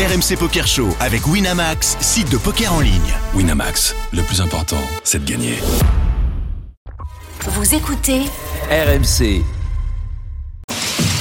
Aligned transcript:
RMC 0.00 0.38
Poker 0.38 0.66
Show 0.66 0.88
avec 0.98 1.26
Winamax, 1.26 1.98
site 2.00 2.30
de 2.30 2.38
poker 2.38 2.72
en 2.72 2.80
ligne. 2.80 3.12
Winamax, 3.34 3.94
le 4.14 4.22
plus 4.22 4.40
important, 4.40 4.80
c'est 5.04 5.22
de 5.22 5.30
gagner. 5.30 5.58
Vous 7.46 7.74
écoutez 7.74 8.22
RMC. 8.70 9.44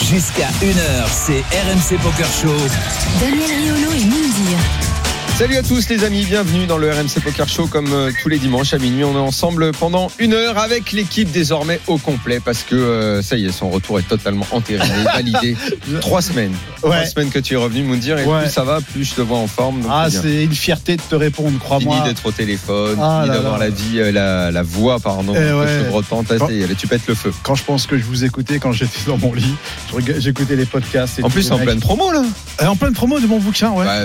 Jusqu'à 0.05 0.47
1h, 0.61 1.07
c'est 1.11 1.41
RMC 1.41 1.99
Poker 2.01 2.27
Show. 2.31 2.55
Daniel 3.19 3.51
Riolo 3.51 3.91
et 3.91 4.05
Moundir. 4.05 4.88
Salut 5.39 5.55
à 5.55 5.63
tous 5.63 5.87
les 5.87 6.03
amis, 6.03 6.25
bienvenue 6.25 6.65
dans 6.65 6.77
le 6.77 6.91
RMC 6.91 7.21
Poker 7.23 7.47
Show 7.47 7.67
comme 7.67 7.93
euh, 7.93 8.11
tous 8.21 8.27
les 8.27 8.39
dimanches 8.39 8.73
à 8.73 8.77
minuit. 8.77 9.05
On 9.05 9.13
est 9.13 9.17
ensemble 9.17 9.71
pendant 9.71 10.11
une 10.19 10.33
heure 10.33 10.57
avec 10.57 10.91
l'équipe 10.91 11.31
désormais 11.31 11.79
au 11.87 11.97
complet 11.97 12.41
parce 12.43 12.63
que 12.63 12.75
euh, 12.75 13.21
ça 13.21 13.37
y 13.37 13.45
est, 13.45 13.51
son 13.53 13.69
retour 13.69 13.99
est 13.99 14.07
totalement 14.07 14.45
entériné, 14.51 14.85
validé. 15.05 15.55
Trois 16.01 16.21
semaines. 16.21 16.51
Trois 16.81 17.05
semaines 17.05 17.29
que 17.29 17.39
tu 17.39 17.53
es 17.53 17.57
revenu, 17.57 17.83
Moundir, 17.83 18.19
et 18.19 18.25
Ouais. 18.25 18.41
plus 18.41 18.49
ça 18.51 18.65
va, 18.65 18.81
plus 18.81 19.05
je 19.05 19.13
te 19.15 19.21
vois 19.21 19.37
en 19.37 19.47
forme. 19.47 19.79
donc 19.81 19.89
Ah, 19.93 20.09
c'est 20.09 20.43
une 20.43 20.51
fierté 20.53 20.97
de 20.97 21.01
te 21.01 21.15
répondre, 21.15 21.47
Fini 21.51 21.59
crois-moi. 21.59 22.01
d'être 22.01 22.25
au 22.25 22.31
téléphone, 22.33 22.97
Ah 23.01 23.21
fini 23.23 23.33
d'avoir 23.33 23.57
la 23.59 23.69
vie, 23.69 23.99
euh, 24.01 24.11
la, 24.11 24.51
la 24.51 24.61
voix, 24.61 24.99
pardon, 24.99 25.33
Eh 25.37 25.53
ouais. 25.53 26.75
tu 26.77 26.87
pètes 26.87 27.07
le 27.07 27.15
feu. 27.15 27.31
Quand 27.43 27.55
je 27.55 27.63
pense 27.63 27.85
que 27.87 27.97
je 27.97 28.03
vous 28.03 28.25
écoutais 28.25 28.59
quand 28.59 28.73
j'étais 28.73 28.99
dans 29.07 29.17
mon 29.17 29.33
lit, 29.33 29.55
j'écoutais 30.17 30.57
les 30.57 30.65
podcasts. 30.65 31.17
et 31.19 31.23
En 31.23 31.29
plus, 31.29 31.49
en 31.53 31.59
pleine 31.59 31.79
promo, 31.79 32.11
là. 32.11 32.23
Euh, 32.61 32.65
En 32.67 32.75
pleine 32.75 32.93
promo 32.93 33.21
de 33.21 33.25
mon 33.27 33.39
bouquin, 33.39 33.71
ouais. 33.71 33.85
Bah, 33.85 33.99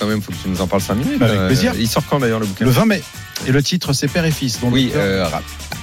quand 0.00 0.06
même, 0.06 0.20
faut 0.20 0.32
que 0.32 0.36
tu 0.42 0.48
nous 0.48 0.60
en 0.60 0.66
parles 0.66 0.79
5 0.80 0.94
minutes. 0.94 1.18
Bah, 1.18 1.26
avec 1.26 1.38
Euh, 1.40 1.46
plaisir. 1.46 1.72
Il 1.78 1.88
sort 1.88 2.02
quand 2.08 2.18
d'ailleurs 2.18 2.40
le 2.40 2.46
bouquin 2.46 2.64
Le 2.64 2.70
20 2.70 2.86
mai. 2.86 3.02
Et 3.46 3.52
le 3.52 3.62
titre, 3.62 3.92
c'est 3.92 4.08
Père 4.08 4.24
et 4.24 4.30
Fils. 4.30 4.60
Donc, 4.60 4.72
Oui, 4.72 4.92
euh, 4.94 5.26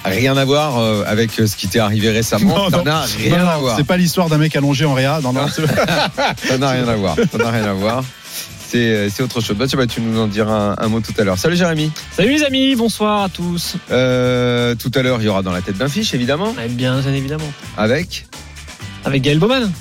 rien 0.05 0.38
à 0.38 0.46
voir 0.46 0.78
euh, 0.78 1.04
avec 1.08 1.40
euh, 1.40 1.48
ce 1.48 1.55
qui 1.55 1.68
t'est 1.68 1.80
arrivé 1.80 2.12
récemment. 2.12 2.55
Non, 2.55 2.70
Ça 2.70 2.84
n'a 2.84 3.02
rien 3.02 3.38
non, 3.44 3.48
à 3.50 3.58
voir. 3.58 3.78
c'est 3.78 3.84
pas 3.84 3.98
l'histoire 3.98 4.30
d'un 4.30 4.38
mec 4.38 4.55
allongé 4.55 4.86
en 4.86 4.94
réa. 4.94 5.20
Non, 5.24 5.34
non, 5.34 5.48
c'est- 5.48 5.66
Ça 6.48 6.58
n'a 6.58 6.70
rien 6.72 6.88
à 6.88 6.96
voir. 6.96 7.16
Ça 7.32 7.38
n'a 7.38 7.50
rien 7.52 7.64
à 7.66 7.74
voir. 7.74 8.04
C'est 8.70 9.22
autre 9.22 9.40
chose. 9.41 9.55
Bah, 9.55 9.66
tu, 9.68 9.76
vas- 9.78 9.88
tu 9.88 10.02
nous 10.02 10.20
en 10.20 10.28
diras 10.28 10.76
un, 10.78 10.86
un 10.86 10.88
mot 10.90 10.99
tout 10.99 11.14
à 11.18 11.24
l'heure. 11.24 11.38
Salut 11.40 11.55
Jérémy. 11.55 11.90
Salut 12.16 12.32
les 12.34 12.43
amis, 12.43 12.76
bonsoir 12.76 13.24
à 13.24 13.30
tous. 13.30 13.76
Euh, 13.91 14.76
tout 14.76 14.91
à 14.93 15.02
l'heure, 15.02 15.18
il 15.21 15.26
y 15.26 15.30
aura 15.30 15.41
dans 15.41 15.52
la 15.54 15.62
tête 15.62 15.77
d'un 15.77 15.88
fiche, 15.90 16.14
évidemment, 16.14 16.54
Eh 16.64 16.68
bien, 16.68 16.99
bien 16.99 17.14
évidemment. 17.14 17.49
avec 17.77 18.27
Avec 19.05 19.21
Gaël 19.24 19.40
Bowman, 19.40 19.71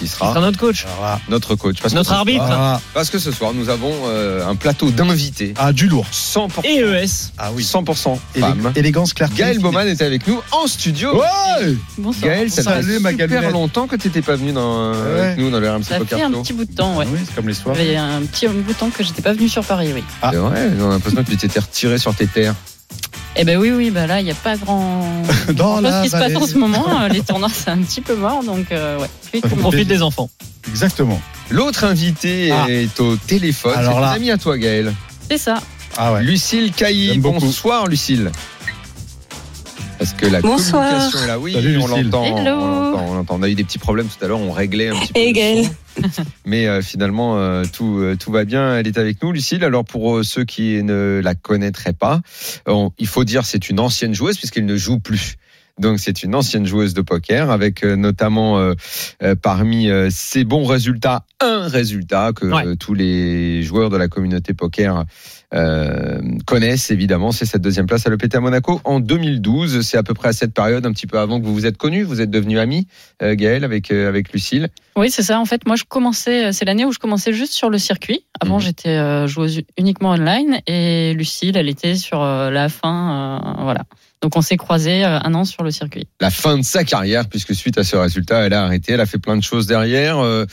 qui 0.00 0.04
qui 0.06 0.10
sera 0.10 0.30
sera 0.30 0.40
notre 0.40 0.58
coach, 0.58 0.84
là, 1.00 1.20
notre 1.28 1.54
coach. 1.54 1.76
Parce 1.80 1.94
notre 1.94 2.12
arbitre 2.12 2.44
soir- 2.46 2.58
ah, 2.76 2.80
parce 2.94 3.10
que 3.10 3.18
ce 3.18 3.30
soir, 3.30 3.52
nous 3.54 3.68
avons 3.68 3.92
euh, 4.06 4.46
un 4.48 4.56
plateau 4.56 4.90
d'invités. 4.90 5.54
ah, 5.58 5.72
du 5.72 5.86
lourd. 5.88 6.06
100%, 6.12 6.48
et 6.64 6.82
E 6.82 6.94
ES. 7.04 7.32
Ah 7.38 7.50
oui. 7.54 7.62
100% 7.62 8.18
Élé- 8.34 8.40
femmes. 8.40 8.72
Élégance, 8.74 9.12
clarté. 9.12 9.36
Gaël 9.36 9.58
Baumann 9.58 9.86
était 9.88 10.04
avec 10.04 10.26
nous 10.26 10.40
en 10.52 10.66
studio. 10.66 11.14
Ouais 11.20 11.74
Bonsoir. 11.98 12.30
Gaël, 12.32 12.50
ça 12.50 12.62
Salut, 12.62 12.94
fait 12.94 12.98
ma 13.00 13.10
super 13.10 13.50
longtemps 13.50 13.86
que 13.86 13.96
tu 13.96 14.08
n'étais 14.08 14.22
pas 14.22 14.36
venu 14.36 14.52
dans, 14.52 14.92
Ouais. 14.92 15.20
avec 15.20 15.38
nous 15.38 15.50
dans 15.50 15.60
le 15.60 15.70
RMC 15.70 15.84
Ça 15.84 15.98
Poker 15.98 16.18
fait 16.18 16.24
un 16.24 16.30
petit 16.32 16.52
bout 16.52 16.64
de 16.64 16.74
temps, 16.74 16.96
ouais. 16.96 17.06
Oui, 17.12 17.18
c'est 17.26 17.34
comme 17.34 17.48
les 17.48 17.54
Ça 17.54 17.62
soirs. 17.62 17.76
fait 17.76 17.96
un 17.96 18.22
petit 18.22 18.48
bout 18.48 18.72
de 18.72 18.78
temps 18.78 18.90
que 18.90 19.04
j'étais 19.04 19.22
pas 19.22 19.32
venu 19.32 19.48
sur 19.48 19.64
Paris, 19.64 19.90
oui. 19.94 20.02
Ah. 20.22 20.30
C'est 20.32 20.38
vrai, 20.38 20.70
on 20.80 20.86
a 20.88 20.92
l'impression 20.94 21.22
que 21.22 21.30
tu 21.30 21.36
t'étais 21.36 21.60
retiré 21.60 21.98
sur 21.98 22.14
tes 22.14 22.26
terres. 22.26 22.54
Eh 23.36 23.44
ben 23.44 23.56
oui, 23.58 23.70
oui, 23.70 23.90
bah 23.90 24.06
là, 24.06 24.20
il 24.20 24.24
n'y 24.24 24.30
a 24.30 24.34
pas 24.34 24.56
grand, 24.56 25.04
Dans 25.54 25.80
la 25.80 26.02
qui 26.02 26.08
se 26.10 26.16
passe 26.16 26.34
en 26.36 26.46
ce 26.46 26.58
moment. 26.58 27.02
Euh, 27.02 27.08
Les 27.08 27.20
tournois, 27.20 27.48
c'est 27.52 27.70
un 27.70 27.78
petit 27.78 28.00
peu 28.00 28.14
mort, 28.16 28.42
donc 28.42 28.72
euh, 28.72 28.98
ouais. 28.98 29.40
Tout- 29.40 29.48
Profite 29.56 29.88
des 29.88 30.02
enfants. 30.02 30.28
Exactement. 30.68 31.20
L'autre 31.48 31.84
invité 31.84 32.50
Ah. 32.52 32.66
est 32.68 32.98
au 33.00 33.16
téléphone. 33.16 33.74
Alors 33.76 33.94
C'est 33.94 34.00
là. 34.00 34.10
amie 34.10 34.30
à 34.30 34.38
toi, 34.38 34.58
Gaël. 34.58 34.92
C'est 35.30 35.38
ça. 35.38 35.60
Ah 35.96 36.12
ouais. 36.12 36.22
Lucille 36.22 36.72
Cailly. 36.72 37.18
Bonsoir, 37.18 37.86
Lucille. 37.86 38.30
Parce 40.00 40.14
que 40.14 40.24
la 40.24 40.40
Bonsoir. 40.40 40.88
communication 40.88 41.18
est 41.24 41.26
là. 41.26 41.38
Oui, 41.38 41.52
Salut, 41.52 41.76
on 41.78 41.86
Lucille. 41.88 42.10
l'entend. 42.10 43.26
On 43.28 43.42
a 43.42 43.48
eu 43.50 43.54
des 43.54 43.64
petits 43.64 43.78
problèmes 43.78 44.06
tout 44.06 44.24
à 44.24 44.28
l'heure. 44.28 44.40
On 44.40 44.50
réglait 44.50 44.88
un 44.88 44.98
petit 44.98 45.12
peu. 45.12 45.20
Et 45.20 45.32
Gaël. 45.34 45.66
Mais 46.46 46.66
euh, 46.66 46.80
finalement, 46.80 47.36
euh, 47.36 47.64
tout, 47.70 47.98
euh, 47.98 48.16
tout 48.16 48.32
va 48.32 48.46
bien. 48.46 48.78
Elle 48.78 48.86
est 48.86 48.96
avec 48.96 49.22
nous, 49.22 49.30
Lucille. 49.30 49.62
Alors, 49.62 49.84
pour 49.84 50.16
euh, 50.16 50.22
ceux 50.22 50.44
qui 50.44 50.82
ne 50.82 51.20
la 51.22 51.34
connaîtraient 51.34 51.92
pas, 51.92 52.22
on- 52.66 52.90
il 52.98 53.08
faut 53.08 53.24
dire 53.24 53.44
c'est 53.44 53.68
une 53.68 53.78
ancienne 53.78 54.14
joueuse 54.14 54.38
puisqu'elle 54.38 54.64
ne 54.64 54.76
joue 54.76 55.00
plus. 55.00 55.34
Donc 55.78 55.98
c'est 55.98 56.22
une 56.22 56.34
ancienne 56.34 56.66
joueuse 56.66 56.92
de 56.94 57.00
poker 57.02 57.50
avec 57.50 57.84
euh, 57.84 57.94
notamment 57.96 58.58
euh, 58.58 58.74
euh, 59.22 59.34
parmi 59.40 59.88
euh, 59.90 60.08
ses 60.10 60.44
bons 60.44 60.64
résultats 60.64 61.24
un 61.40 61.68
résultat 61.68 62.32
que 62.34 62.44
Ouais. 62.46 62.66
euh, 62.66 62.74
tous 62.76 62.92
les 62.92 63.62
joueurs 63.62 63.88
de 63.88 63.96
la 63.96 64.08
communauté 64.08 64.52
poker 64.52 65.04
euh, 65.54 66.20
connaissent 66.46 66.90
évidemment, 66.90 67.32
c'est 67.32 67.44
cette 67.46 67.62
deuxième 67.62 67.86
place 67.86 68.06
à 68.06 68.10
l'EPT 68.10 68.36
à 68.36 68.40
Monaco 68.40 68.80
en 68.84 69.00
2012. 69.00 69.80
C'est 69.80 69.96
à 69.96 70.02
peu 70.02 70.14
près 70.14 70.28
à 70.28 70.32
cette 70.32 70.54
période, 70.54 70.86
un 70.86 70.92
petit 70.92 71.06
peu 71.06 71.18
avant 71.18 71.40
que 71.40 71.44
vous 71.46 71.54
vous 71.54 71.66
êtes 71.66 71.76
connus, 71.76 72.02
vous 72.04 72.20
êtes 72.20 72.30
devenus 72.30 72.58
amis, 72.58 72.86
euh, 73.22 73.34
Gaël, 73.34 73.64
avec 73.64 73.90
euh, 73.90 74.08
avec 74.08 74.32
Lucille. 74.32 74.68
Oui, 74.96 75.10
c'est 75.10 75.22
ça. 75.22 75.40
En 75.40 75.44
fait, 75.44 75.66
moi, 75.66 75.76
je 75.76 75.84
commençais, 75.84 76.52
c'est 76.52 76.64
l'année 76.64 76.84
où 76.84 76.92
je 76.92 76.98
commençais 76.98 77.32
juste 77.32 77.52
sur 77.52 77.70
le 77.70 77.78
circuit. 77.78 78.24
Avant, 78.40 78.56
Mhm. 78.56 78.60
j'étais 78.62 78.88
euh, 78.90 79.26
joueuse 79.26 79.62
uniquement 79.78 80.10
online 80.10 80.60
et 80.66 81.14
Lucille, 81.14 81.56
elle 81.56 81.68
était 81.68 81.94
sur 81.94 82.22
euh, 82.22 82.50
la 82.50 82.68
fin. 82.68 83.40
euh, 83.58 83.62
voilà. 83.62 83.84
Donc, 84.22 84.36
on 84.36 84.42
s'est 84.42 84.58
croisés 84.58 85.02
euh, 85.04 85.18
un 85.22 85.32
an 85.34 85.44
sur 85.44 85.62
le 85.62 85.70
circuit. 85.70 86.06
La 86.20 86.30
fin 86.30 86.58
de 86.58 86.62
sa 86.62 86.84
carrière, 86.84 87.26
puisque 87.28 87.54
suite 87.54 87.78
à 87.78 87.84
ce 87.84 87.96
résultat, 87.96 88.44
elle 88.46 88.52
a 88.52 88.64
arrêté. 88.64 88.92
Elle 88.92 89.00
a 89.00 89.06
fait 89.06 89.18
plein 89.18 89.36
de 89.36 89.42
choses 89.42 89.66
derrière, 89.66 90.18
euh, 90.18 90.44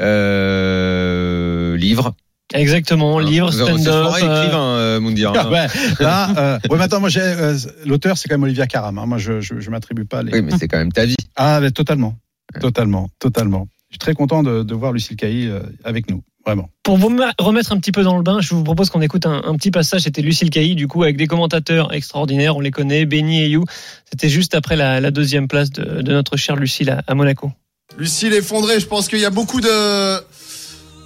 euh, 0.00 1.76
livre, 1.76 2.14
Exactement, 2.54 3.18
livre, 3.18 3.50
stand-up. 3.52 3.86
euh, 3.88 4.08
écrivain, 4.10 4.62
euh, 4.76 5.00
Moundir, 5.00 5.30
hein. 5.30 5.34
Ah 5.36 5.50
ouais. 5.50 5.66
Là, 6.00 6.28
euh, 6.38 6.58
ouais, 6.70 6.78
mais 6.78 6.84
attends, 6.84 7.00
moi, 7.00 7.08
j'ai, 7.08 7.20
euh, 7.20 7.56
l'auteur, 7.84 8.16
c'est 8.16 8.28
quand 8.28 8.34
même 8.34 8.44
Olivia 8.44 8.66
Caram. 8.66 8.98
hein. 8.98 9.06
Moi, 9.06 9.18
je, 9.18 9.40
je, 9.40 9.58
je 9.58 9.70
m'attribue 9.70 10.04
pas 10.04 10.22
les. 10.22 10.32
Oui, 10.32 10.42
mais 10.42 10.52
c'est 10.58 10.68
quand 10.68 10.78
même 10.78 10.92
ta 10.92 11.04
vie. 11.06 11.16
Ah, 11.36 11.58
mais 11.60 11.70
totalement. 11.70 12.14
Totalement. 12.60 13.10
Totalement. 13.18 13.68
Je 13.90 13.94
suis 13.94 13.98
très 13.98 14.14
content 14.14 14.42
de, 14.42 14.62
de 14.62 14.74
voir 14.74 14.92
Lucille 14.92 15.16
Cailly 15.16 15.48
euh, 15.48 15.60
avec 15.84 16.08
nous. 16.10 16.22
Vraiment. 16.46 16.70
Pour 16.84 16.96
vous 16.96 17.10
me- 17.10 17.24
remettre 17.38 17.72
un 17.72 17.78
petit 17.78 17.90
peu 17.92 18.04
dans 18.04 18.16
le 18.16 18.22
bain, 18.22 18.40
je 18.40 18.54
vous 18.54 18.62
propose 18.62 18.88
qu'on 18.88 19.02
écoute 19.02 19.26
un, 19.26 19.42
un 19.44 19.56
petit 19.56 19.70
passage. 19.72 20.02
C'était 20.02 20.22
Lucille 20.22 20.48
Cailly, 20.48 20.76
du 20.76 20.86
coup, 20.86 21.02
avec 21.02 21.16
des 21.16 21.26
commentateurs 21.26 21.92
extraordinaires. 21.92 22.56
On 22.56 22.60
les 22.60 22.70
connaît, 22.70 23.04
Benny 23.04 23.42
et 23.42 23.48
You. 23.48 23.64
C'était 24.08 24.28
juste 24.28 24.54
après 24.54 24.76
la, 24.76 25.00
la 25.00 25.10
deuxième 25.10 25.48
place 25.48 25.70
de, 25.70 26.00
de 26.02 26.12
notre 26.12 26.36
chère 26.36 26.56
Lucille 26.56 26.88
à, 26.88 27.02
à 27.06 27.14
Monaco. 27.14 27.50
Lucille 27.98 28.32
effondrée, 28.32 28.80
je 28.80 28.86
pense 28.86 29.08
qu'il 29.08 29.18
y 29.20 29.24
a 29.24 29.30
beaucoup 29.30 29.60
de 29.60 29.68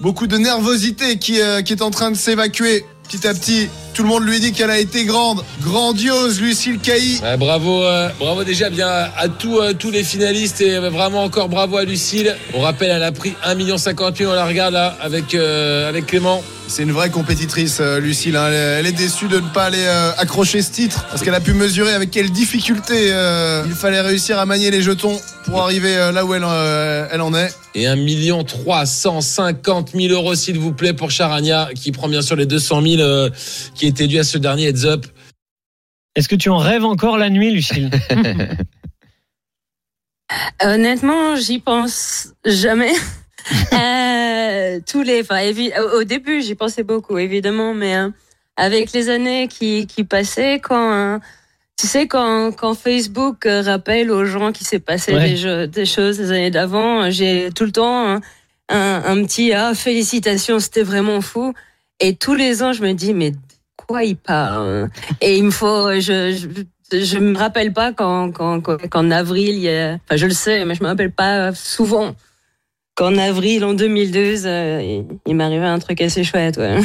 beaucoup 0.00 0.26
de 0.26 0.36
nervosité 0.36 1.18
qui, 1.18 1.40
euh, 1.40 1.62
qui 1.62 1.72
est 1.72 1.82
en 1.82 1.90
train 1.90 2.10
de 2.10 2.16
s'évacuer 2.16 2.84
petit 3.08 3.26
à 3.26 3.34
petit. 3.34 3.68
Tout 3.92 4.04
le 4.04 4.08
monde 4.08 4.24
lui 4.24 4.38
dit 4.38 4.52
qu'elle 4.52 4.70
a 4.70 4.78
été 4.78 5.04
grande, 5.04 5.42
grandiose, 5.62 6.40
Lucille 6.40 6.78
Cailly. 6.78 7.18
Ouais, 7.22 7.36
bravo, 7.36 7.82
euh, 7.82 8.08
bravo 8.20 8.44
déjà 8.44 8.70
bien 8.70 8.88
à 8.88 9.28
tous, 9.28 9.58
euh, 9.58 9.72
tous 9.72 9.90
les 9.90 10.04
finalistes 10.04 10.60
et 10.60 10.78
vraiment 10.78 11.24
encore 11.24 11.48
bravo 11.48 11.76
à 11.76 11.84
Lucille. 11.84 12.36
On 12.54 12.60
rappelle, 12.60 12.90
elle 12.90 13.02
a 13.02 13.10
pris 13.10 13.34
1 13.44 13.76
50 13.78 14.16
000, 14.18 14.30
on 14.30 14.34
la 14.34 14.46
regarde 14.46 14.74
là 14.74 14.96
avec, 15.02 15.34
euh, 15.34 15.88
avec 15.88 16.06
Clément. 16.06 16.40
C'est 16.68 16.84
une 16.84 16.92
vraie 16.92 17.10
compétitrice, 17.10 17.80
Lucille. 17.80 18.36
hein. 18.36 18.46
Elle, 18.48 18.86
est- 18.86 18.92
déçue 18.92 19.26
de 19.26 19.40
ne 19.40 19.48
pas 19.48 19.64
aller 19.64 19.84
accrocher 20.18 20.62
ce 20.62 20.70
titre 20.70 21.04
parce 21.10 21.22
qu'elle 21.22 21.34
a 21.34 21.40
pu 21.40 21.52
mesurer 21.52 21.92
avec 21.94 22.12
quelle 22.12 22.30
difficulté 22.30 23.12
il 23.66 23.74
fallait 23.74 24.00
réussir 24.00 24.38
à 24.38 24.46
manier 24.46 24.70
les 24.70 24.80
jetons 24.82 25.20
pour 25.46 25.62
arriver 25.62 25.96
là 26.14 26.24
où 26.24 26.32
elle, 26.32 26.46
elle 27.10 27.20
en 27.22 27.34
est. 27.34 27.52
Et 27.74 27.86
1 27.86 28.44
350 28.44 29.92
000 29.94 30.12
euros 30.12 30.34
s'il 30.34 30.58
vous 30.58 30.72
plaît 30.72 30.92
pour 30.92 31.10
Charania 31.10 31.70
qui 31.74 31.92
prend 31.92 32.08
bien 32.08 32.22
sûr 32.22 32.36
les 32.36 32.46
200 32.46 32.82
000 32.82 33.00
euh, 33.00 33.30
qui 33.74 33.86
étaient 33.86 34.08
dus 34.08 34.18
à 34.18 34.24
ce 34.24 34.38
dernier 34.38 34.68
heads 34.68 34.86
up. 34.86 35.06
Est-ce 36.16 36.28
que 36.28 36.36
tu 36.36 36.48
en 36.48 36.58
rêves 36.58 36.84
encore 36.84 37.16
la 37.16 37.30
nuit, 37.30 37.52
Lucille? 37.52 37.90
Honnêtement, 40.62 41.36
j'y 41.36 41.58
pense 41.58 42.28
jamais. 42.44 42.92
Euh, 43.72 44.80
tous 44.86 45.02
les, 45.02 45.22
enfin, 45.22 45.40
au 45.94 46.04
début, 46.04 46.42
j'y 46.42 46.54
pensais 46.54 46.82
beaucoup, 46.82 47.18
évidemment, 47.18 47.72
mais 47.72 47.96
euh, 47.96 48.10
avec 48.56 48.92
les 48.92 49.08
années 49.08 49.48
qui, 49.48 49.86
qui 49.86 50.04
passaient, 50.04 50.60
quand, 50.60 50.92
euh, 50.92 51.18
tu 51.80 51.86
sais, 51.86 52.06
quand, 52.06 52.52
quand 52.52 52.74
Facebook 52.74 53.46
euh, 53.46 53.62
rappelle 53.62 54.10
aux 54.10 54.24
gens 54.26 54.52
qu'il 54.52 54.66
s'est 54.66 54.80
passé 54.80 55.14
Ouais. 55.14 55.30
des, 55.30 55.36
jeux- 55.36 55.66
des 55.66 55.86
choses 55.86 56.20
les 56.20 56.30
années 56.30 56.50
d'avant, 56.50 57.04
euh, 57.04 57.10
j'ai 57.10 57.50
tout 57.54 57.64
le 57.64 57.72
temps 57.72 58.06
un, 58.16 58.20
un, 58.68 59.02
un 59.06 59.24
petit 59.24 59.52
ah 59.52 59.72
félicitations, 59.74 60.58
c'était 60.60 60.82
vraiment 60.82 61.20
fou. 61.22 61.54
Et 62.00 62.16
tous 62.16 62.34
les 62.34 62.62
ans, 62.62 62.72
je 62.72 62.82
me 62.82 62.92
dis 62.92 63.14
mais 63.14 63.30
de 63.30 63.36
quoi 63.76 64.04
il 64.04 64.16
parle? 64.16 64.88
Et 65.20 65.36
il 65.38 65.44
me 65.44 65.50
faut, 65.50 65.90
je, 66.00 66.32
je 66.32 66.48
je 66.92 67.18
me 67.18 67.38
rappelle 67.38 67.72
pas 67.72 67.92
quand, 67.92 68.32
quand, 68.32 68.60
quand- 68.60 68.88
qu'en 68.88 69.10
avril, 69.12 69.50
il 69.54 69.60
y 69.60 69.68
a, 69.70 69.94
enfin, 70.04 70.16
je 70.16 70.26
le 70.26 70.32
sais, 70.34 70.64
mais 70.64 70.74
je 70.74 70.82
me 70.82 70.88
rappelle 70.88 71.12
pas 71.12 71.54
souvent 71.54 72.16
qu'en 73.00 73.16
avril, 73.16 73.64
en 73.64 73.72
2012, 73.72 74.42
euh, 74.44 74.82
il, 74.82 75.04
il 75.26 75.34
m'arrivait 75.34 75.64
un 75.64 75.78
truc 75.78 76.02
assez 76.02 76.22
chouette, 76.22 76.58
ouais. 76.58 76.76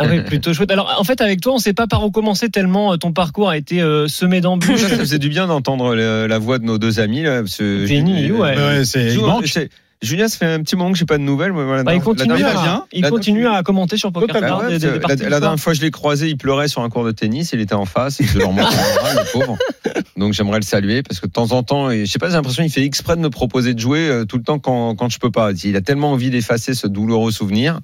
Ah 0.00 0.02
oui, 0.10 0.20
plutôt 0.20 0.52
chouette. 0.52 0.72
Alors, 0.72 0.96
en 0.98 1.04
fait, 1.04 1.20
avec 1.20 1.40
toi, 1.40 1.52
on 1.52 1.56
ne 1.56 1.60
sait 1.60 1.72
pas 1.74 1.86
par 1.86 2.04
où 2.04 2.10
commencer 2.10 2.48
tellement 2.48 2.92
euh, 2.92 2.96
ton 2.96 3.12
parcours 3.12 3.48
a 3.48 3.56
été 3.56 3.80
euh, 3.80 4.08
semé 4.08 4.40
d'embûches. 4.40 4.80
Ça, 4.80 4.88
ça 4.88 4.96
faisait 4.96 5.20
du 5.20 5.28
bien 5.28 5.46
d'entendre 5.46 5.94
la 5.94 6.38
voix 6.38 6.58
de 6.58 6.64
nos 6.64 6.76
deux 6.78 6.98
amis. 6.98 7.22
Là, 7.22 7.42
parce 7.42 7.56
que 7.58 7.86
Benny, 7.86 8.26
Ju- 8.26 8.32
ouais. 8.32 8.56
Ouais, 8.56 8.84
c'est, 8.84 9.10
Julien, 10.02 10.28
ça 10.28 10.38
fait 10.38 10.46
un 10.46 10.62
petit 10.62 10.76
moment 10.76 10.92
que 10.92 10.98
j'ai 10.98 11.04
pas 11.04 11.18
de 11.18 11.22
nouvelles. 11.22 11.52
voilà, 11.52 11.82
Bah, 11.82 11.94
il 11.94 12.00
continue, 12.00 12.28
dernière- 12.28 12.58
à, 12.58 12.62
bien. 12.62 12.84
il 12.92 13.02
La- 13.02 13.10
continue 13.10 13.46
à 13.46 13.62
commenter 13.62 13.98
sur 13.98 14.10
Poker 14.12 14.40
Bah 14.40 14.58
ouais, 14.62 14.68
des- 14.68 14.78
des- 14.78 14.98
des 14.98 15.28
la, 15.28 15.40
dernière 15.40 15.58
fois, 15.60 15.74
je 15.74 15.82
l'ai 15.82 15.90
croisé, 15.90 16.28
il 16.30 16.38
pleurait 16.38 16.68
sur 16.68 16.80
un 16.82 16.88
cours 16.88 17.04
de 17.04 17.12
tennis. 17.12 17.50
Il 17.52 17.60
était 17.60 17.74
en 17.74 17.84
face, 17.84 18.22
je 18.22 18.38
leur 18.38 18.50
montre 18.52 18.70
le 19.14 19.32
pauvre. 19.32 19.58
Donc 20.16 20.32
j'aimerais 20.32 20.58
le 20.58 20.64
saluer 20.64 21.02
parce 21.02 21.20
que 21.20 21.26
de 21.26 21.32
temps 21.32 21.52
en 21.52 21.62
temps, 21.62 21.90
et 21.90 22.06
je 22.06 22.10
sais 22.10 22.18
pas, 22.18 22.28
j'ai 22.28 22.34
l'impression 22.36 22.62
qu'il 22.62 22.72
fait 22.72 22.84
exprès 22.84 23.14
de 23.16 23.20
me 23.20 23.28
proposer 23.30 23.74
de 23.74 23.78
jouer 23.78 24.08
euh, 24.08 24.24
tout 24.24 24.38
le 24.38 24.42
temps 24.42 24.58
quand, 24.58 24.94
quand 24.94 25.10
je 25.10 25.18
peux 25.18 25.30
pas. 25.30 25.52
Il 25.64 25.76
a 25.76 25.82
tellement 25.82 26.12
envie 26.12 26.30
d'effacer 26.30 26.72
ce 26.74 26.86
douloureux 26.86 27.30
souvenir. 27.30 27.80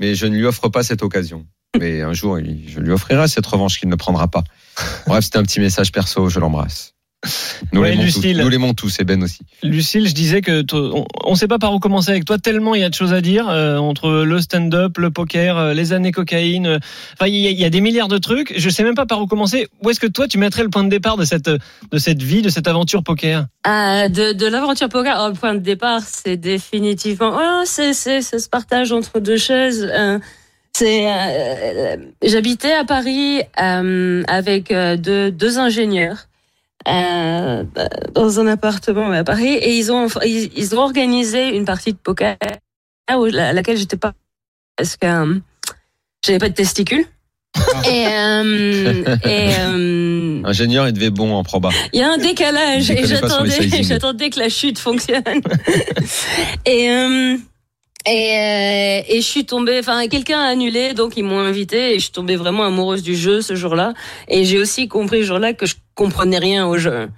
mais 0.00 0.14
je 0.14 0.26
ne 0.26 0.36
lui 0.36 0.46
offre 0.46 0.68
pas 0.68 0.84
cette 0.84 1.02
occasion. 1.02 1.44
Mais 1.80 2.02
un 2.02 2.12
jour, 2.12 2.38
il- 2.38 2.68
je 2.68 2.78
lui 2.78 2.92
offrirai 2.92 3.26
cette 3.26 3.46
revanche 3.46 3.80
qu'il 3.80 3.88
ne 3.88 3.96
prendra 3.96 4.28
pas. 4.28 4.44
Bref, 5.08 5.24
c'était 5.24 5.38
un 5.38 5.42
petit 5.42 5.58
message 5.58 5.90
perso, 5.90 6.28
je 6.28 6.38
l'embrasse. 6.38 6.94
Nous 7.72 7.80
Ouais, 7.80 7.90
l'aimons 7.90 8.02
tous, 8.02 8.16
Lucille. 8.16 8.38
nous 8.38 8.48
l'aimons 8.48 8.74
tous, 8.74 9.00
et 9.00 9.04
Ben 9.04 9.22
aussi. 9.22 9.40
Lucille, 9.62 10.08
je 10.08 10.14
disais 10.14 10.40
que 10.40 10.64
on 10.72 11.30
ne 11.32 11.36
sait 11.36 11.48
pas 11.48 11.58
par 11.58 11.72
où 11.74 11.78
commencer 11.78 12.10
avec 12.10 12.24
toi, 12.24 12.38
tellement 12.38 12.74
il 12.74 12.80
y 12.80 12.84
a 12.84 12.88
de 12.88 12.94
choses 12.94 13.12
à 13.12 13.20
dire 13.20 13.48
euh, 13.48 13.76
entre 13.78 14.10
le 14.24 14.40
stand-up, 14.40 14.98
le 14.98 15.10
poker, 15.10 15.56
euh, 15.56 15.74
les 15.74 15.92
années 15.92 16.12
cocaïne. 16.12 16.66
euh, 16.66 16.78
Enfin, 17.14 17.26
il 17.26 17.36
y, 17.36 17.46
a- 17.46 17.50
il 17.50 17.58
y 17.58 17.64
a 17.64 17.70
des 17.70 17.80
milliards 17.80 18.08
de 18.08 18.18
trucs. 18.18 18.54
Je 18.56 18.70
sais 18.70 18.82
même 18.84 18.94
pas 18.94 19.06
par 19.06 19.20
où 19.20 19.26
commencer. 19.26 19.68
Où 19.82 19.90
est-ce 19.90 20.00
que 20.00 20.06
toi 20.06 20.28
tu 20.28 20.38
mettrais 20.38 20.62
le 20.62 20.70
point 20.70 20.84
de 20.84 20.88
départ 20.90 21.16
de 21.16 21.24
cette 21.24 21.48
de 21.48 21.98
cette 21.98 22.22
vie, 22.22 22.42
de 22.42 22.48
cette 22.48 22.68
aventure 22.68 23.02
poker? 23.02 23.46
Ah, 23.64 24.08
de, 24.08 24.32
de 24.32 24.46
l'aventure 24.46 24.88
poker, 24.88 25.14
alors, 25.14 25.28
le 25.28 25.34
point 25.34 25.54
de 25.54 25.58
départ, 25.60 26.00
c'est 26.06 26.36
définitivement, 26.36 27.32
oh, 27.38 27.62
c'est, 27.64 27.92
se 27.92 28.48
partage 28.48 28.92
entre 28.92 29.20
deux 29.20 29.36
chaises. 29.36 29.88
euh, 29.92 30.18
c'est, 30.76 31.10
euh, 31.10 31.96
j'habitais 32.24 32.72
à 32.72 32.84
Paris 32.84 33.40
euh, 33.60 34.22
avec 34.28 34.70
euh, 34.70 34.96
deux, 34.96 35.30
deux 35.32 35.58
ingénieurs 35.58 36.27
euh, 36.88 37.64
dans 38.14 38.40
un 38.40 38.46
appartement 38.46 39.10
à 39.10 39.24
Paris 39.24 39.54
et 39.54 39.76
ils 39.76 39.92
ont, 39.92 40.06
ils, 40.24 40.50
ils 40.56 40.74
ont 40.74 40.78
organisé 40.78 41.56
une 41.56 41.64
partie 41.64 41.92
de 41.92 41.98
poker 41.98 42.36
à 43.06 43.52
laquelle 43.52 43.76
j'étais 43.76 43.96
pas 43.96 44.12
parce 44.78 44.96
que 44.96 45.06
euh, 45.06 45.34
j'avais 46.24 46.38
pas 46.38 46.48
de 46.48 46.54
testicules. 46.54 47.04
Et, 47.90 48.06
euh, 48.06 49.16
et 49.24 49.50
euh, 49.58 50.42
Ingénieur, 50.44 50.86
il 50.86 50.92
devait 50.92 51.10
bon 51.10 51.34
en 51.34 51.42
proba. 51.42 51.70
il 51.94 51.98
y 51.98 52.02
a 52.02 52.12
un 52.12 52.18
décalage 52.18 52.90
et 52.90 53.06
j'attendais, 53.06 53.82
j'attendais 53.82 54.28
que 54.30 54.38
la 54.38 54.50
chute 54.50 54.78
fonctionne. 54.78 55.22
et 56.66 56.88
et, 58.06 58.10
euh, 58.10 59.02
et 59.08 59.16
je 59.20 59.26
suis 59.26 59.44
tombée, 59.44 59.78
enfin 59.80 60.06
quelqu'un 60.08 60.38
a 60.40 60.46
annulé, 60.46 60.94
donc 60.94 61.16
ils 61.16 61.24
m'ont 61.24 61.40
invité 61.40 61.90
et 61.90 61.94
je 61.98 62.04
suis 62.04 62.12
tombée 62.12 62.36
vraiment 62.36 62.64
amoureuse 62.64 63.02
du 63.02 63.14
jeu 63.16 63.42
ce 63.42 63.54
jour-là. 63.54 63.92
Et 64.28 64.44
j'ai 64.44 64.58
aussi 64.58 64.88
compris 64.88 65.18
ce 65.22 65.24
jour-là 65.26 65.52
que 65.52 65.66
je 65.66 65.74
comprenais 65.94 66.38
rien 66.38 66.66
au 66.66 66.78
jeu. 66.78 67.08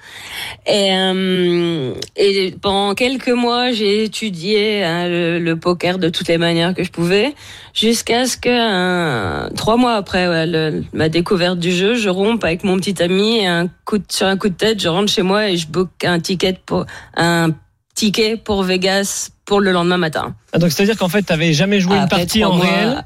Et, 0.67 0.93
euh, 0.93 1.93
et 2.17 2.55
pendant 2.63 2.95
quelques 2.95 3.29
mois, 3.29 3.71
j'ai 3.73 4.05
étudié 4.05 4.83
hein, 4.83 5.07
le, 5.07 5.39
le 5.39 5.57
poker 5.57 5.99
de 5.99 6.09
toutes 6.09 6.29
les 6.29 6.39
manières 6.39 6.75
que 6.75 6.83
je 6.83 6.91
pouvais, 6.91 7.35
jusqu'à 7.75 8.27
ce 8.27 8.37
que 8.39 8.49
euh, 8.49 9.51
trois 9.55 9.77
mois 9.77 9.95
après 9.95 10.27
ouais, 10.29 10.47
le- 10.47 10.83
ma 10.93 11.09
découverte 11.09 11.59
du 11.59 11.71
jeu, 11.73 11.95
je 11.95 12.09
rompe 12.09 12.43
avec 12.43 12.65
mon 12.65 12.77
petit 12.79 13.01
ami 13.03 13.37
et 13.41 13.47
un 13.47 13.69
coup 13.85 13.99
de- 13.99 14.05
sur 14.09 14.27
un 14.27 14.37
coup 14.39 14.49
de 14.49 14.55
tête, 14.55 14.81
je 14.83 14.89
rentre 14.89 15.13
chez 15.13 15.23
moi 15.23 15.51
et 15.51 15.57
je 15.57 15.69
book 15.69 15.91
un 16.05 16.19
ticket 16.19 16.57
pour 16.65 16.87
un 17.17 17.51
ticket 17.95 18.39
pour 18.39 18.63
Vegas 18.63 19.29
pour 19.51 19.61
le 19.61 19.73
lendemain 19.73 19.97
matin. 19.97 20.37
Ah, 20.53 20.59
Donc 20.61 20.71
c'est 20.71 20.85
à 20.85 20.87
dire 20.87 20.97
qu'en 20.97 21.09
fait 21.09 21.23
t'avais 21.23 21.53
jamais 21.53 21.81
joué 21.81 21.97
une 21.97 22.03
Après 22.05 22.19
partie 22.19 22.39
trois 22.43 22.53
en 22.55 22.57
mois- 22.59 22.67
réel 22.67 23.05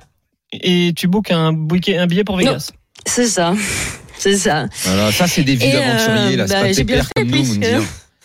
et 0.53 0.93
tu 0.95 1.09
bookes 1.09 1.31
un, 1.31 1.55
bouquet- 1.55 1.97
un 1.97 2.07
billet 2.07 2.23
pour 2.23 2.37
Vegas. 2.37 2.71
C'est 3.07 3.27
ça. 3.27 3.55
C'est 4.19 4.37
ça. 4.37 4.67
Voilà, 4.85 5.11
ça, 5.11 5.27
c'est 5.27 5.43
des 5.43 5.57
vies 5.57 5.67
Et, 5.67 5.73
d'aventuriers, 5.73 6.37
là. 6.37 6.45
euh, 6.45 6.47
C'est 6.47 6.55
bah, 6.55 6.61
pas 6.61 6.67
j'ai 6.69 6.75
des 6.75 6.85
bien 6.85 6.97
pères 6.97 7.09
comme 7.17 7.27
nous, 7.27 7.33
puisque- 7.33 7.51
Moundir. 7.55 7.83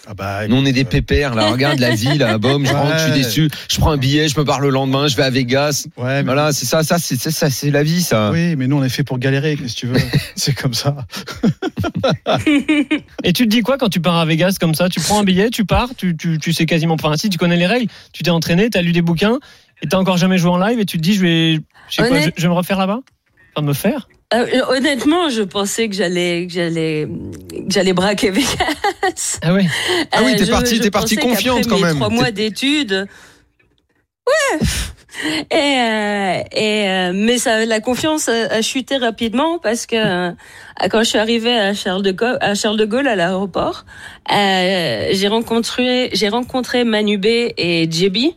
Ah 0.08 0.14
bah, 0.16 0.48
Nous, 0.48 0.56
on 0.56 0.66
est 0.66 0.72
des 0.72 0.86
pépères, 0.86 1.36
là. 1.36 1.52
Regarde 1.52 1.78
la 1.80 1.94
vie, 1.94 2.18
là. 2.18 2.38
Bom, 2.38 2.66
je 2.66 2.74
rentre, 2.74 2.98
je 2.98 3.04
suis 3.04 3.22
déçu. 3.24 3.50
Je 3.72 3.78
prends 3.78 3.92
un 3.92 3.98
billet, 3.98 4.28
je 4.28 4.40
me 4.40 4.44
barre 4.44 4.60
le 4.62 4.70
lendemain, 4.70 5.08
je 5.08 5.16
vais 5.16 5.24
à 5.24 5.30
Vegas. 5.30 5.88
Ouais, 5.98 6.06
mais- 6.18 6.24
Voilà, 6.24 6.52
c'est 6.52 6.66
ça, 6.66 6.84
ça, 6.84 6.98
c'est 6.98 7.16
c'est 7.20 7.32
ça, 7.32 7.50
c'est 7.50 7.70
la 7.70 7.84
vie, 7.84 8.02
ça. 8.02 8.32
Oui, 8.32 8.56
mais 8.56 8.68
nous 8.68 8.78
on 8.78 8.84
est 8.84 8.90
fait 8.90 9.04
pour 9.04 9.20
galérer, 9.20 9.56
qu'est-ce 9.56 9.76
que 9.76 9.80
tu 9.80 9.88
veux 9.88 10.00
C'est 10.36 10.54
comme 10.54 10.74
ça. 10.74 10.96
Et 13.24 13.34
tu 13.34 13.44
te 13.46 13.50
dis 13.50 13.62
quoi 13.62 13.78
quand 13.78 13.90
tu 13.90 14.00
pars 14.00 14.16
à 14.18 14.26
Vegas 14.26 14.56
comme 14.60 14.74
ça? 14.74 14.90
Tu 14.90 15.00
prends 15.00 15.20
un 15.20 15.24
billet, 15.24 15.50
tu 15.50 15.66
pars, 15.66 15.90
tu, 15.96 16.16
tu, 16.16 16.38
tu 16.40 16.54
sais 16.54 16.66
quasiment 16.66 16.98
pas. 16.98 17.10
Enfin, 17.10 17.18
si 17.18 17.30
tu 17.30 17.38
connais 17.38 17.58
les 17.58 17.68
règles, 17.68 17.88
tu 18.14 18.24
t'es 18.24 18.30
entraîné, 18.32 18.70
t'as 18.70 18.82
lu 18.82 18.92
des 18.92 19.02
bouquins 19.02 19.40
et 19.82 19.88
t'as 19.88 19.98
encore 19.98 20.18
jamais 20.18 20.38
joué 20.38 20.50
en 20.52 20.58
live 20.58 20.80
et 20.80 20.86
tu 20.86 20.98
te 20.98 21.02
dis 21.04 21.14
je 21.16 21.22
vais, 21.22 21.54
je 21.90 21.96
sais 21.96 22.02
quoi, 22.08 22.12
Honnête- 22.18 22.34
je, 22.36 22.42
je 22.42 22.48
vais 22.48 22.54
me 22.54 22.58
refaire 22.58 22.78
là-bas? 22.80 23.00
Enfin, 23.56 23.66
me 23.66 23.74
faire? 23.74 24.08
Euh, 24.34 24.46
honnêtement, 24.70 25.30
je 25.30 25.42
pensais 25.42 25.90
que 25.90 25.96
j'allais 25.96 26.46
que 26.48 26.54
j'allais 26.54 27.08
que 27.52 27.70
j'allais 27.74 27.94
braquer 27.94 28.30
Vegas. 28.30 29.40
Ah 29.42 29.54
ouais. 29.54 29.66
Ah 30.12 30.20
oui, 30.24 30.36
t'es 30.38 30.46
je- 30.46 30.52
parti- 30.52 30.80
t'es 30.80 30.92
parti 30.92 31.16
confiante 31.16 31.66
quand 31.68 31.80
même. 31.80 31.96
Trois 31.96 32.10
T'es- 32.10 32.14
mois 32.16 32.32
d'études. 32.32 33.08
Ouais. 34.28 34.60
Et, 35.52 35.56
euh, 35.56 36.44
et 36.54 36.88
euh, 36.88 37.12
mais 37.14 37.40
ça, 37.40 37.66
la 37.66 37.80
confiance 37.80 38.30
a, 38.30 38.46
a 38.54 38.62
chuté 38.62 38.98
rapidement 38.98 39.58
parce 39.58 39.86
que 39.88 39.96
euh, 39.96 40.32
quand 40.92 41.00
je 41.00 41.10
suis 41.10 41.18
arrivée 41.18 41.58
à 41.58 41.74
Charles 41.74 42.04
de 42.04 42.12
Gaulle, 42.12 42.38
à 42.40 42.54
Charles 42.54 42.78
de 42.78 42.86
Gaulle 42.86 43.08
à 43.08 43.16
l'aéroport, 43.16 43.86
euh, 44.32 45.08
j'ai 45.12 45.28
rencontré 45.28 46.10
j'ai 46.14 46.30
rencontré 46.30 46.84
Manu 46.84 47.18
B 47.18 47.26
et 47.26 47.88
JB. 47.92 48.34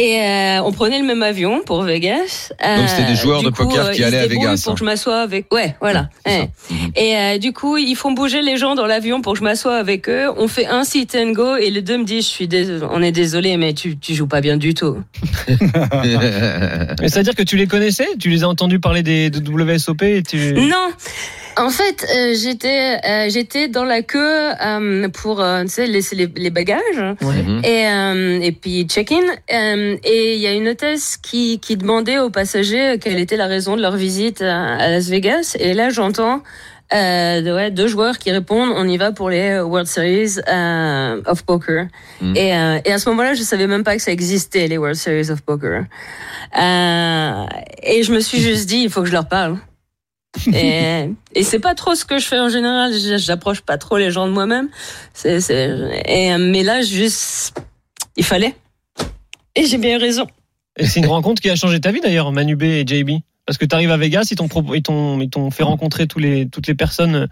Et 0.00 0.20
euh, 0.22 0.62
on 0.62 0.70
prenait 0.70 1.00
le 1.00 1.04
même 1.04 1.24
avion 1.24 1.60
pour 1.66 1.82
Vegas. 1.82 2.52
Donc, 2.62 2.88
c'était 2.88 3.04
des 3.08 3.16
joueurs 3.16 3.40
du 3.40 3.46
de 3.46 3.50
coup, 3.50 3.64
poker 3.64 3.86
euh, 3.86 3.92
qui 3.92 4.04
allaient 4.04 4.18
à 4.18 4.26
Vegas, 4.28 4.60
Pour 4.62 4.72
hein. 4.72 4.74
que 4.74 4.78
je 4.78 4.84
m'assoie 4.84 5.20
avec. 5.20 5.52
Ouais, 5.52 5.74
voilà. 5.80 6.08
C'est 6.24 6.32
Ouais. 6.40 6.50
ça. 6.68 6.74
Mhm. 6.74 6.90
Et 6.94 7.16
euh, 7.16 7.38
du 7.38 7.52
coup, 7.52 7.76
ils 7.78 7.96
font 7.96 8.12
bouger 8.12 8.40
les 8.40 8.56
gens 8.58 8.76
dans 8.76 8.86
l'avion 8.86 9.20
pour 9.22 9.32
que 9.32 9.40
je 9.40 9.44
m'assoie 9.44 9.76
avec 9.76 10.08
eux. 10.08 10.26
On 10.36 10.46
fait 10.46 10.66
un 10.66 10.84
sit 10.84 11.16
and 11.16 11.32
go 11.32 11.56
et 11.56 11.70
les 11.70 11.82
deux 11.82 11.98
me 11.98 12.04
disent, 12.04 12.24
je 12.26 12.30
suis 12.30 12.46
dés- 12.48 12.78
on 12.90 13.02
est 13.02 13.10
désolé, 13.12 13.56
mais 13.56 13.72
tu, 13.74 13.98
tu 13.98 14.14
joues 14.14 14.28
pas 14.28 14.40
bien 14.40 14.56
du 14.56 14.72
tout. 14.74 14.98
Mais 15.48 17.08
c'est-à-dire 17.08 17.34
que 17.34 17.42
tu 17.42 17.56
les 17.56 17.66
connaissais? 17.66 18.06
Tu 18.20 18.28
les 18.30 18.44
as 18.44 18.48
entendus 18.48 18.80
parler 18.80 19.02
des, 19.02 19.30
de 19.30 19.40
WSOP 19.50 20.02
et 20.02 20.22
tu... 20.22 20.52
Non. 20.54 20.88
En 21.58 21.70
fait, 21.70 22.06
euh, 22.14 22.34
j'étais 22.40 22.98
euh, 23.04 23.28
j'étais 23.28 23.68
dans 23.68 23.84
la 23.84 24.02
queue 24.02 24.50
euh, 24.64 25.08
pour 25.08 25.40
euh, 25.40 25.62
tu 25.64 25.68
sais 25.70 25.86
laisser 25.86 26.14
les, 26.14 26.28
les 26.36 26.50
bagages. 26.50 26.80
Mhm. 27.20 27.62
et 27.64 27.86
euh, 27.88 28.40
et 28.40 28.52
puis 28.52 28.84
check-in. 28.84 29.16
Euh, 29.52 29.96
et 30.04 30.34
il 30.36 30.40
y 30.40 30.46
a 30.46 30.52
une 30.52 30.68
hôtesse 30.68 31.16
qui 31.16 31.58
qui 31.58 31.76
demandait 31.76 32.18
aux 32.18 32.30
passagers 32.30 32.98
quelle 33.00 33.18
était 33.18 33.36
la 33.36 33.46
raison 33.46 33.76
de 33.76 33.82
leur 33.82 33.96
visite 33.96 34.40
à, 34.42 34.76
à 34.76 34.88
Las 34.88 35.08
Vegas. 35.08 35.56
Et 35.58 35.74
là 35.74 35.90
j'entends 35.90 36.42
euh, 36.94 37.54
ouais, 37.54 37.70
deux 37.70 37.86
joueurs 37.88 38.18
qui 38.18 38.30
répondent 38.30 38.70
on 38.74 38.88
y 38.88 38.96
va 38.96 39.12
pour 39.12 39.28
les 39.28 39.58
World 39.60 39.86
Series 39.88 40.36
euh, 40.48 41.20
of 41.26 41.44
Poker. 41.44 41.86
Mhm. 42.20 42.36
et, 42.36 42.56
euh, 42.56 42.78
et 42.84 42.92
à 42.92 42.98
ce 42.98 43.08
moment-là 43.10 43.34
je 43.34 43.42
savais 43.42 43.66
même 43.66 43.84
pas 43.84 43.96
que 43.96 44.02
ça 44.02 44.12
existait 44.12 44.68
les 44.68 44.78
World 44.78 44.96
Series 44.96 45.30
of 45.30 45.42
Poker. 45.42 45.84
Euh, 46.58 47.44
et 47.82 48.02
je 48.04 48.12
me 48.12 48.20
suis 48.20 48.40
juste 48.40 48.68
dit 48.68 48.78
il 48.78 48.90
faut 48.90 49.00
que 49.02 49.08
je 49.08 49.12
leur 49.12 49.28
parle 49.28 49.58
et, 50.52 51.10
et 51.34 51.42
c'est 51.42 51.58
pas 51.58 51.74
trop 51.74 51.94
ce 51.94 52.04
que 52.04 52.18
je 52.18 52.26
fais 52.26 52.38
en 52.38 52.48
général. 52.48 52.92
J'approche 53.18 53.60
pas 53.60 53.78
trop 53.78 53.96
les 53.96 54.10
gens 54.10 54.26
de 54.26 54.32
moi-même. 54.32 54.68
C'est, 55.14 55.50
euh, 55.50 56.38
mais 56.38 56.62
là, 56.62 56.82
juste, 56.82 57.54
il 58.16 58.24
fallait. 58.24 58.54
Et 59.54 59.66
j'ai 59.66 59.78
bien 59.78 59.96
eu 59.96 60.00
raison. 60.00 60.26
Et 60.78 60.86
c'est 60.86 61.00
une 61.00 61.06
rencontre 61.06 61.42
qui 61.42 61.50
a 61.50 61.56
changé 61.56 61.80
ta 61.80 61.90
vie 61.90 62.00
d'ailleurs, 62.00 62.30
Manu 62.30 62.56
B 62.56 62.62
et 62.64 62.86
JB. 62.86 63.20
Parce 63.46 63.58
que 63.58 63.64
tu 63.64 63.74
arrives 63.74 63.90
à 63.90 63.96
Vegas, 63.96 64.28
ils 64.30 64.36
t'ont, 64.36 64.48
ils 64.74 64.82
t'ont, 65.30 65.50
fait 65.50 65.62
rencontrer 65.62 66.06
tous 66.06 66.18
les, 66.18 66.48
toutes 66.48 66.66
les 66.66 66.74
personnes 66.74 67.28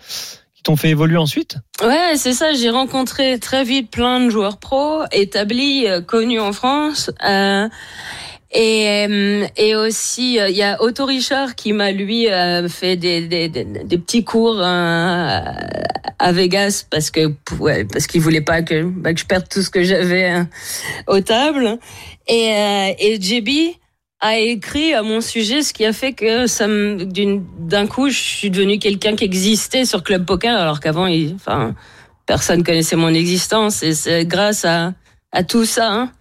qui 0.55 0.63
t'ont 0.63 0.75
fait 0.75 0.89
évoluer 0.89 1.19
ensuite. 1.19 1.59
Ouais, 1.83 2.15
c'est 2.17 2.33
ça. 2.33 2.55
J'ai 2.55 2.71
rencontré 2.71 3.39
très 3.39 3.65
vite 3.65 3.91
plein 3.91 4.21
de 4.21 4.31
joueurs 4.31 4.57
pros 4.57 5.03
établis, 5.13 5.87
euh, 5.87 6.01
connus 6.01 6.41
en 6.41 6.53
France. 6.53 7.11
Euh, 7.29 7.69
et, 8.53 9.07
euh, 9.09 9.47
et 9.57 9.75
aussi, 9.75 10.39
euh, 10.39 10.49
il 10.49 10.57
y 10.57 10.63
a 10.63 10.81
Otto 10.81 11.05
Richard 11.05 11.57
qui 11.57 11.73
m'a 11.73 11.91
lui 11.91 12.29
euh, 12.29 12.69
fait 12.69 12.97
des, 12.97 13.27
des, 13.27 13.49
des, 13.49 13.65
des 13.65 13.99
petits 13.99 14.25
cours 14.25 14.61
euh, 14.61 15.41
à 16.19 16.33
Vegas 16.33 16.87
parce 16.89 17.11
que 17.11 17.33
ouais, 17.59 17.85
parce 17.85 18.07
qu'il 18.07 18.21
voulait 18.21 18.41
pas 18.41 18.63
que, 18.63 18.85
bah, 18.85 19.13
que 19.13 19.21
je 19.21 19.27
perde 19.27 19.49
tout 19.49 19.63
ce 19.63 19.71
que 19.71 19.83
j'avais 19.83 20.31
euh, 20.31 20.45
aux 21.09 21.21
tables. 21.21 21.79
Et, 22.29 22.53
euh, 22.53 22.93
et 22.99 23.21
JB 23.21 23.77
a 24.21 24.39
écrit 24.39 24.95
à 24.95 25.03
mon 25.03 25.21
sujet, 25.21 25.63
ce 25.63 25.73
qui 25.73 25.85
a 25.85 25.93
fait 25.93 26.13
que 26.13 26.47
ça 26.47 26.67
d'un 26.69 27.87
coup, 27.87 28.09
je 28.09 28.19
suis 28.19 28.51
devenu 28.51 28.79
quelqu'un 28.79 29.15
qui 29.17 29.25
existait 29.25 29.85
sur 29.85 30.03
Club 30.03 30.25
Poker, 30.25 30.59
alors 30.59 30.81
qu'avant, 30.81 31.09
enfin, 31.35 31.75
personne 32.27 32.65
connaissait 32.65 32.97
mon 32.97 33.13
existence. 33.13 33.83
Et 33.83 33.93
c'est 33.93 34.25
grâce 34.25 34.65
à, 34.65 34.95
à 35.33 35.45
tout 35.45 35.65
ça 35.65 35.93
hein, 35.93 36.13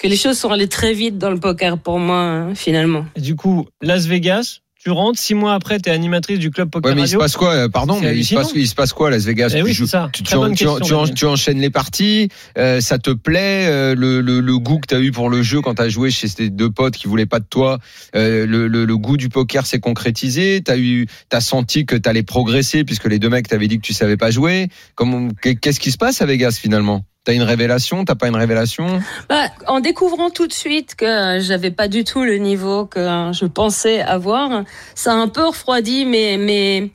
que 0.00 0.08
les 0.08 0.16
choses 0.16 0.38
sont 0.38 0.50
allées 0.50 0.68
très 0.68 0.94
vite 0.94 1.18
dans 1.18 1.30
le 1.30 1.38
poker 1.38 1.78
pour 1.78 1.98
moi, 1.98 2.16
hein, 2.20 2.54
finalement. 2.54 3.04
Et 3.16 3.20
du 3.20 3.36
coup, 3.36 3.66
Las 3.82 4.06
Vegas, 4.06 4.60
tu 4.82 4.88
rentres, 4.90 5.18
six 5.18 5.34
mois 5.34 5.52
après, 5.52 5.78
tu 5.78 5.90
es 5.90 5.92
animatrice 5.92 6.38
du 6.38 6.50
club 6.50 6.70
Poker 6.70 6.88
Ouais, 6.88 6.94
mais 6.96 7.02
il 7.02 7.08
se 7.08 7.18
passe 7.18 7.36
quoi 7.36 7.52
euh, 7.52 7.68
Pardon, 7.68 8.00
mais 8.00 8.16
il 8.16 8.24
se 8.24 8.34
passe, 8.34 8.52
il 8.54 8.66
se 8.66 8.74
passe 8.74 8.94
quoi 8.94 9.08
à 9.08 9.10
Las 9.10 9.26
Vegas? 9.26 9.52
Eh 9.54 9.58
tu, 9.58 9.64
oui, 9.64 9.74
ça. 9.86 10.08
tu, 10.10 10.22
question, 10.22 11.28
en- 11.28 11.32
enchaînes 11.32 11.60
les 11.60 11.68
parties, 11.68 12.30
euh, 12.56 12.80
ça 12.80 12.96
te 12.98 13.10
plaît, 13.10 13.66
euh, 13.68 13.94
le, 13.94 14.22
le, 14.22 14.40
le 14.40 14.58
goût 14.58 14.78
que 14.78 14.86
tu 14.88 14.94
as 14.94 15.00
eu 15.00 15.12
pour 15.12 15.28
le 15.28 15.42
jeu 15.42 15.60
quand 15.60 15.74
tu 15.74 15.82
as 15.82 15.90
joué 15.90 16.10
chez 16.10 16.30
tes 16.30 16.48
deux 16.48 16.70
potes 16.70 16.96
qui 16.96 17.08
voulaient 17.08 17.26
pas 17.26 17.40
de 17.40 17.44
toi, 17.44 17.78
euh, 18.16 18.46
le, 18.46 18.68
le, 18.68 18.86
le 18.86 18.96
goût 18.96 19.18
du 19.18 19.28
poker 19.28 19.66
s'est 19.66 19.80
concrétisé, 19.80 20.62
tu 20.64 20.70
as 20.72 20.78
eu 20.78 21.06
t'as 21.28 21.42
senti 21.42 21.84
que 21.84 21.94
tu 21.96 22.08
allais 22.08 22.22
progresser 22.22 22.82
puisque 22.84 23.04
les 23.04 23.18
deux 23.18 23.28
mecs 23.28 23.48
t'avaient 23.48 23.68
dit 23.68 23.76
que 23.76 23.86
tu 23.86 23.92
savais 23.92 24.16
pas 24.16 24.30
jouer? 24.30 24.68
Qu'est-ce 25.60 25.78
qui 25.80 25.90
se 25.90 25.98
passe 25.98 26.22
à 26.22 26.24
Vegas 26.26 26.58
finalement? 26.58 27.04
T'as 27.24 27.34
une 27.34 27.42
révélation, 27.42 28.04
t'as 28.04 28.14
pas 28.14 28.28
une 28.28 28.36
révélation? 28.36 29.00
Bah, 29.28 29.48
en 29.66 29.80
découvrant 29.80 30.30
tout 30.30 30.46
de 30.46 30.52
suite 30.52 30.94
que 30.94 31.38
j'avais 31.40 31.70
pas 31.70 31.86
du 31.86 32.04
tout 32.04 32.24
le 32.24 32.36
niveau 32.36 32.86
que 32.86 33.00
je 33.32 33.44
pensais 33.44 34.00
avoir, 34.00 34.64
ça 34.94 35.12
a 35.12 35.16
un 35.16 35.28
peu 35.28 35.44
refroidi 35.44 36.06
mais 36.06 36.90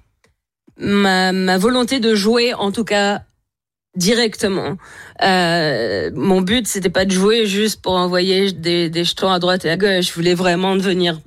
ma, 0.77 1.32
ma 1.32 1.58
volonté 1.58 2.00
de 2.00 2.15
jouer 2.15 2.53
en 2.53 2.72
tout 2.72 2.84
cas 2.84 3.22
directement. 3.96 4.77
Euh, 5.24 6.12
mon 6.13 6.41
but, 6.41 6.67
c'était 6.67 6.89
pas 6.89 7.05
de 7.05 7.12
jouer 7.12 7.46
juste 7.46 7.82
pour 7.82 7.94
envoyer 7.94 8.51
des, 8.51 8.89
des 8.89 9.03
jetons 9.03 9.29
à 9.29 9.39
droite 9.39 9.65
et 9.65 9.70
à 9.70 9.77
gauche. 9.77 10.08
Je 10.08 10.13
voulais 10.13 10.34
vraiment 10.34 10.75
devenir 10.75 11.20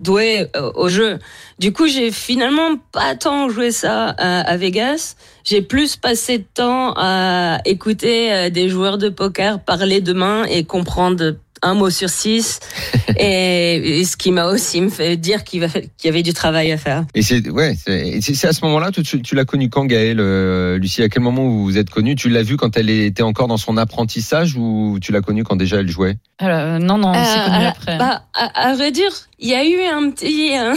doué 0.00 0.46
euh, 0.56 0.70
au 0.74 0.88
jeu. 0.88 1.18
Du 1.58 1.72
coup, 1.72 1.86
j'ai 1.86 2.10
finalement 2.10 2.76
pas 2.92 3.14
tant 3.14 3.48
joué 3.48 3.70
ça 3.70 4.10
euh, 4.10 4.14
à 4.18 4.56
Vegas. 4.56 5.16
J'ai 5.48 5.62
plus 5.62 5.96
passé 5.96 6.38
de 6.38 6.44
temps 6.52 6.92
à 6.96 7.58
écouter 7.64 8.32
euh, 8.32 8.50
des 8.50 8.68
joueurs 8.68 8.98
de 8.98 9.08
poker 9.08 9.60
parler 9.60 10.00
de 10.02 10.12
main 10.12 10.44
et 10.44 10.64
comprendre 10.64 11.36
un 11.62 11.74
mot 11.74 11.88
sur 11.90 12.10
six. 12.10 12.60
et, 13.16 14.00
et 14.00 14.04
ce 14.04 14.16
qui 14.18 14.30
m'a 14.30 14.46
aussi 14.46 14.80
me 14.82 14.90
fait 14.90 15.16
dire 15.16 15.44
qu'il 15.44 15.66
y 16.04 16.08
avait 16.08 16.22
du 16.22 16.32
travail 16.34 16.70
à 16.70 16.76
faire. 16.76 17.04
Et 17.14 17.22
c'est 17.22 17.48
ouais, 17.48 17.74
c'est 17.84 18.44
à 18.46 18.52
ce 18.52 18.64
moment-là, 18.66 18.90
tu, 18.92 19.02
tu, 19.22 19.34
l'as 19.34 19.44
connue 19.46 19.70
quand 19.70 19.86
Gaëlle, 19.86 20.20
euh, 20.20 20.76
Lucie? 20.78 21.02
À 21.02 21.08
quel 21.08 21.22
moment 21.22 21.44
vous 21.44 21.64
vous 21.64 21.78
êtes 21.78 21.88
connue? 21.90 22.14
Tu 22.14 22.28
l'as 22.28 22.42
vue 22.42 22.56
quand 22.58 22.76
elle 22.76 22.90
était 22.90 23.22
encore 23.22 23.48
dans 23.48 23.56
son 23.56 23.76
apprentissage 23.78 24.54
ou 24.54 24.98
tu 25.00 25.12
l'as 25.12 25.22
connue 25.22 25.44
quand 25.44 25.56
déjà 25.56 25.78
elle 25.78 25.88
jouait? 25.88 26.16
Alors, 26.38 26.58
euh, 26.60 26.78
non, 26.78 26.98
non, 26.98 27.08
on 27.08 27.24
s'est 27.24 27.38
Euh, 27.38 27.44
connus 27.46 27.64
à- 27.64 27.68
après. 27.70 27.96
Bah, 27.98 28.22
à, 28.34 28.68
à 28.68 28.74
vrai 28.74 28.92
dire, 28.92 29.10
il 29.38 29.48
y 29.48 29.54
a 29.54 29.64
eu 29.64 29.80
un 29.90 30.10
petit. 30.10 30.56
euh, 30.58 30.74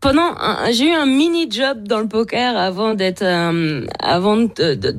pendant, 0.00 0.34
j'ai 0.72 0.90
eu 0.90 0.94
un 0.94 1.06
mini 1.06 1.50
job 1.50 1.86
dans 1.86 2.00
le 2.00 2.08
poker 2.08 2.56
avant 2.56 2.94
d'être, 2.94 3.22
euh, 3.22 3.86
avant 4.00 4.36
de, 4.36 4.74
de, 4.74 4.74
de 4.74 4.98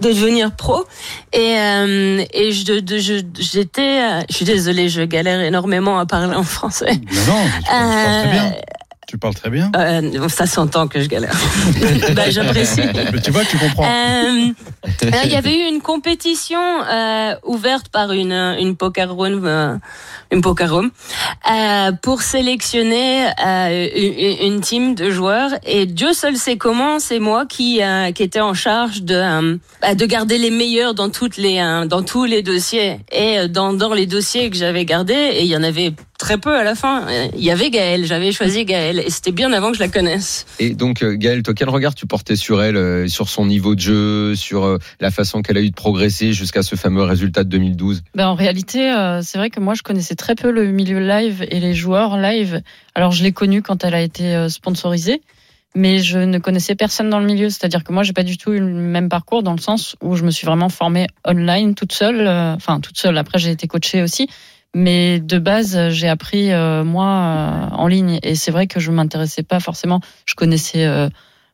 devenir 0.00 0.54
pro. 0.56 0.84
Et 1.32 1.56
euh, 1.58 2.24
et 2.32 2.52
je, 2.52 2.80
de, 2.80 2.98
je, 2.98 3.22
j'étais, 3.38 4.02
euh, 4.02 4.20
je 4.28 4.36
suis 4.36 4.44
désolée, 4.44 4.88
je 4.88 5.02
galère 5.02 5.40
énormément 5.40 5.98
à 5.98 6.06
parler 6.06 6.34
en 6.34 6.42
français. 6.42 6.92
Non, 7.26 7.34
non, 7.34 7.50
parles 7.68 8.22
très 8.22 8.32
bien. 8.32 8.54
Tu 9.06 9.18
parles 9.18 9.34
très 9.34 9.50
bien. 9.50 9.70
euh, 9.76 10.28
ça 10.28 10.46
s'entend 10.46 10.88
que 10.88 11.00
je 11.00 11.08
galère. 11.08 11.34
bah, 12.14 12.30
j'apprécie. 12.30 12.80
Tu 13.22 13.30
vois, 13.30 13.44
tu 13.44 13.58
comprends. 13.58 13.84
Euh, 13.84 14.52
Il 15.24 15.30
y 15.30 15.36
avait 15.36 15.54
eu 15.54 15.68
une 15.68 15.80
compétition 15.80 16.58
euh, 16.90 17.34
ouverte 17.44 17.88
par 17.88 18.12
une, 18.12 18.32
une 18.32 18.76
poker 18.76 19.12
room, 19.12 19.42
euh, 19.44 19.76
une 20.32 20.40
poker 20.40 20.72
room 20.72 20.90
euh, 21.50 21.92
pour 22.02 22.22
sélectionner 22.22 23.26
euh, 23.44 23.88
une, 23.94 24.54
une 24.54 24.60
team 24.60 24.94
de 24.94 25.10
joueurs. 25.10 25.50
Et 25.66 25.86
Dieu 25.86 26.12
seul 26.12 26.36
sait 26.36 26.56
comment, 26.56 26.98
c'est 26.98 27.18
moi 27.20 27.46
qui 27.46 27.82
euh, 27.82 28.10
qui 28.12 28.22
était 28.22 28.40
en 28.40 28.54
charge 28.54 29.02
de 29.02 29.14
euh, 29.14 29.56
bah, 29.82 29.94
de 29.94 30.06
garder 30.06 30.38
les 30.38 30.50
meilleurs 30.50 30.94
dans 30.94 31.10
toutes 31.10 31.36
les 31.36 31.58
euh, 31.60 31.86
dans 31.86 32.02
tous 32.02 32.24
les 32.24 32.42
dossiers. 32.42 33.00
Et 33.12 33.48
dans 33.48 33.72
dans 33.74 33.92
les 33.94 34.06
dossiers 34.06 34.50
que 34.50 34.56
j'avais 34.56 34.84
gardés, 34.84 35.14
et 35.14 35.42
il 35.42 35.48
y 35.48 35.56
en 35.56 35.62
avait 35.62 35.92
très 36.18 36.38
peu 36.38 36.56
à 36.56 36.64
la 36.64 36.74
fin. 36.74 37.06
Il 37.36 37.42
y 37.44 37.50
avait 37.50 37.70
Gaëlle, 37.70 38.04
j'avais 38.06 38.32
choisi 38.32 38.64
Gaëlle, 38.64 39.00
et 39.00 39.10
c'était 39.10 39.32
bien 39.32 39.52
avant 39.52 39.70
que 39.70 39.76
je 39.76 39.82
la 39.82 39.88
connaisse. 39.88 40.46
Et 40.58 40.70
donc 40.70 41.02
euh, 41.02 41.14
Gaëlle, 41.16 41.42
toi, 41.42 41.54
quel 41.54 41.68
regard 41.68 41.94
tu 41.94 42.06
portais 42.06 42.36
sur 42.36 42.62
elle, 42.62 42.76
euh, 42.76 43.08
sur 43.08 43.28
son 43.28 43.46
niveau 43.46 43.74
de 43.74 43.80
jeu, 43.80 44.34
sur 44.36 44.64
euh, 44.64 44.78
la 45.00 45.10
façon 45.10 45.42
qu'elle 45.42 45.56
a 45.56 45.60
eu 45.60 45.70
de 45.70 45.74
progresser 45.74 46.32
jusqu'à 46.32 46.62
ce 46.62 46.76
fameux 46.76 47.02
résultat 47.02 47.44
de 47.44 47.48
2012 47.50 48.02
Ben, 48.14 48.28
en 48.28 48.34
réalité, 48.34 48.90
euh, 48.92 49.22
c'est 49.22 49.38
vrai 49.38 49.50
que 49.50 49.60
moi, 49.60 49.74
je 49.74 49.82
connaissais 49.82 50.14
très 50.14 50.34
peu 50.34 50.50
le 50.50 50.70
milieu 50.70 51.00
live 51.00 51.44
et 51.50 51.60
les 51.60 51.74
joueurs 51.74 52.16
live. 52.16 52.60
Alors, 52.94 53.10
je 53.12 53.22
l'ai 53.22 53.32
connue 53.32 53.62
quand 53.62 53.82
elle 53.84 53.94
a 53.94 54.00
été 54.02 54.48
sponsorisée, 54.48 55.20
mais 55.74 55.98
je 55.98 56.18
ne 56.20 56.38
connaissais 56.38 56.76
personne 56.76 57.10
dans 57.10 57.18
le 57.18 57.26
milieu. 57.26 57.50
C'est-à-dire 57.50 57.82
que 57.82 57.92
moi, 57.92 58.04
j'ai 58.04 58.12
pas 58.12 58.22
du 58.22 58.38
tout 58.38 58.52
eu 58.52 58.60
le 58.60 58.66
même 58.66 59.08
parcours 59.08 59.42
dans 59.42 59.52
le 59.52 59.58
sens 59.60 59.96
où 60.00 60.14
je 60.14 60.22
me 60.24 60.30
suis 60.30 60.46
vraiment 60.46 60.68
formée 60.68 61.08
online 61.26 61.74
toute 61.74 61.92
seule. 61.92 62.20
euh, 62.20 62.54
Enfin, 62.54 62.78
toute 62.80 62.96
seule. 62.96 63.18
Après, 63.18 63.38
j'ai 63.40 63.50
été 63.50 63.66
coachée 63.66 64.00
aussi. 64.02 64.28
Mais 64.74 65.20
de 65.20 65.38
base, 65.38 65.90
j'ai 65.90 66.08
appris 66.08 66.52
euh, 66.52 66.82
moi 66.84 67.06
euh, 67.06 67.76
en 67.76 67.86
ligne. 67.86 68.18
Et 68.22 68.34
c'est 68.34 68.50
vrai 68.50 68.66
que 68.66 68.80
je 68.80 68.90
m'intéressais 68.90 69.44
pas 69.44 69.60
forcément. 69.60 70.00
Je 70.26 70.34
connaissais 70.34 70.84
euh, 70.84 71.08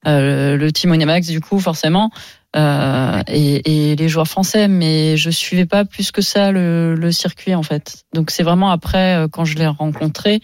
euh, 0.07 0.57
le 0.57 0.73
team 0.73 0.91
Onyamax, 0.91 1.29
du 1.29 1.41
coup, 1.41 1.61
forcément 1.61 2.11
euh, 2.57 3.23
et, 3.29 3.91
et 3.93 3.97
les 3.97 4.09
joueurs 4.09 4.27
français, 4.27 4.69
mais 4.69 5.17
je 5.17 5.31
suivais 5.31 5.67
pas 5.67 5.85
plus 5.85 6.11
que 6.11 6.23
ça 6.23 6.51
le, 6.51 6.95
le 6.95 7.13
circuit 7.13 7.55
en 7.55 7.63
fait. 7.63 8.05
Donc 8.15 8.31
c'est 8.31 8.43
vraiment 8.43 8.71
après 8.71 9.27
quand 9.31 9.45
je 9.45 9.57
l'ai 9.57 9.69
rencontré 9.69 10.41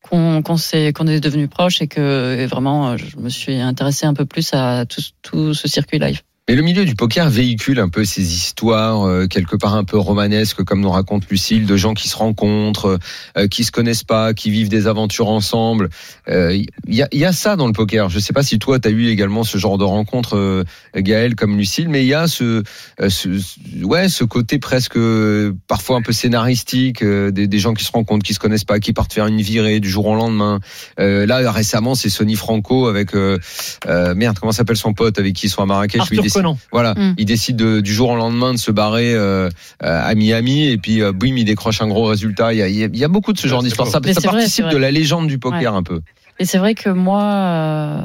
qu'on 0.00 0.40
qu'on 0.40 0.56
s'est 0.56 0.94
qu'on 0.94 1.06
est 1.06 1.20
devenu 1.20 1.48
proche 1.48 1.82
et 1.82 1.88
que 1.88 2.38
et 2.38 2.46
vraiment 2.46 2.96
je 2.96 3.18
me 3.18 3.28
suis 3.28 3.60
intéressé 3.60 4.06
un 4.06 4.14
peu 4.14 4.24
plus 4.24 4.54
à 4.54 4.86
tout, 4.86 5.02
tout 5.20 5.52
ce 5.52 5.68
circuit 5.68 5.98
live. 5.98 6.22
Mais 6.48 6.56
le 6.56 6.62
milieu 6.62 6.84
du 6.84 6.96
poker 6.96 7.30
véhicule 7.30 7.78
un 7.78 7.88
peu 7.88 8.04
ces 8.04 8.34
histoires, 8.34 9.06
euh, 9.06 9.28
quelque 9.28 9.54
part 9.54 9.76
un 9.76 9.84
peu 9.84 9.96
romanesques, 9.96 10.64
comme 10.64 10.80
nous 10.80 10.90
raconte 10.90 11.28
Lucille, 11.30 11.66
de 11.66 11.76
gens 11.76 11.94
qui 11.94 12.08
se 12.08 12.16
rencontrent, 12.16 12.98
euh, 13.38 13.46
qui 13.46 13.62
se 13.62 13.70
connaissent 13.70 14.02
pas, 14.02 14.34
qui 14.34 14.50
vivent 14.50 14.68
des 14.68 14.88
aventures 14.88 15.28
ensemble. 15.28 15.88
Euh, 16.28 16.52
Il 16.88 16.94
y, 16.94 17.00
a, 17.02 17.08
y 17.12 17.24
a 17.24 17.32
ça 17.32 17.54
dans 17.54 17.68
le 17.68 17.72
poker. 17.72 18.08
Je 18.10 18.18
sais 18.18 18.32
pas 18.32 18.42
si 18.42 18.58
toi, 18.58 18.80
tu 18.80 18.88
as 18.88 18.90
eu 18.90 19.06
également 19.06 19.44
ce 19.44 19.56
genre 19.56 19.78
de 19.78 19.84
rencontre, 19.84 20.36
euh, 20.36 20.64
Gaël, 20.96 21.36
comme 21.36 21.56
Lucille, 21.56 21.88
mais 21.88 22.02
il 22.02 22.08
y 22.08 22.14
a 22.14 22.26
ce, 22.26 22.64
euh, 23.00 23.08
ce, 23.08 23.38
ce- 23.38 23.84
ouais, 23.84 24.08
ce 24.08 24.24
côté 24.24 24.58
presque 24.58 24.96
euh, 24.96 25.52
parfois 25.68 25.96
un 25.96 26.02
peu 26.02 26.12
scénaristique, 26.12 27.04
euh, 27.04 27.30
des, 27.30 27.46
des 27.46 27.58
gens 27.60 27.72
qui 27.72 27.84
se 27.84 27.92
rencontrent, 27.92 28.24
qui 28.26 28.34
se 28.34 28.40
connaissent 28.40 28.64
pas, 28.64 28.80
qui 28.80 28.92
partent 28.92 29.12
faire 29.12 29.28
une 29.28 29.40
virée 29.40 29.78
du 29.78 29.88
jour 29.88 30.06
au 30.06 30.16
lendemain. 30.16 30.58
Euh, 30.98 31.24
là, 31.24 31.52
récemment, 31.52 31.94
c'est 31.94 32.10
Sonny 32.10 32.34
Franco 32.34 32.88
avec, 32.88 33.14
euh, 33.14 33.38
euh, 33.86 34.16
merde, 34.16 34.38
comment 34.40 34.50
s'appelle 34.50 34.76
son 34.76 34.92
pote 34.92 35.20
avec 35.20 35.34
qui 35.34 35.46
ils 35.46 35.50
sont 35.50 35.62
à 35.62 35.66
Marrakech 35.66 36.00
Arthur 36.00 36.31
décide- 36.32 36.42
voilà, 36.72 36.94
Mm. 36.94 37.14
il 37.18 37.24
décide 37.26 37.56
de- 37.56 37.80
du 37.80 37.92
jour 37.92 38.10
au 38.10 38.16
lendemain 38.16 38.52
de 38.52 38.58
se 38.58 38.70
barrer 38.70 39.14
euh, 39.14 39.48
euh, 39.48 39.48
à 39.82 40.14
Miami 40.14 40.66
et 40.68 40.78
puis 40.78 41.02
euh, 41.02 41.12
boum, 41.12 41.36
il 41.36 41.44
décroche 41.44 41.80
un 41.82 41.88
gros 41.88 42.04
résultat. 42.04 42.52
Il 42.54 42.58
y 42.58 42.62
a, 42.62 42.68
il 42.68 42.96
y 42.96 43.06
beaucoup 43.08 43.32
de 43.32 43.38
ce 43.38 43.48
genre 43.48 43.62
d'histoire. 43.62 43.88
Ça, 43.88 44.00
vrai, 44.30 44.38
participe 44.38 44.68
de 44.68 44.76
la 44.78 44.90
légende 44.90 45.26
du 45.28 45.38
poker 45.38 45.74
un 45.74 45.82
peu. 45.82 46.00
Et 46.38 46.44
c'est 46.44 46.58
vrai 46.58 46.74
que 46.74 46.88
moi, 46.88 47.22
euh, 47.22 48.00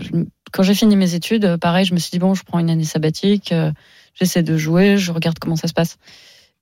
je- 0.00 0.10
quand 0.52 0.62
j'ai 0.62 0.74
fini 0.74 0.94
mes 0.96 1.14
études, 1.14 1.56
pareil, 1.56 1.84
je 1.86 1.94
me 1.94 1.98
suis 1.98 2.10
dit 2.10 2.18
bon, 2.18 2.34
je 2.34 2.42
prends 2.44 2.58
une 2.58 2.68
année 2.70 2.84
sabbatique, 2.84 3.54
j'essaie 4.14 4.42
de 4.42 4.56
jouer, 4.58 4.98
je 4.98 5.10
regarde 5.12 5.38
comment 5.38 5.56
ça 5.56 5.68
se 5.68 5.72
passe. 5.72 5.96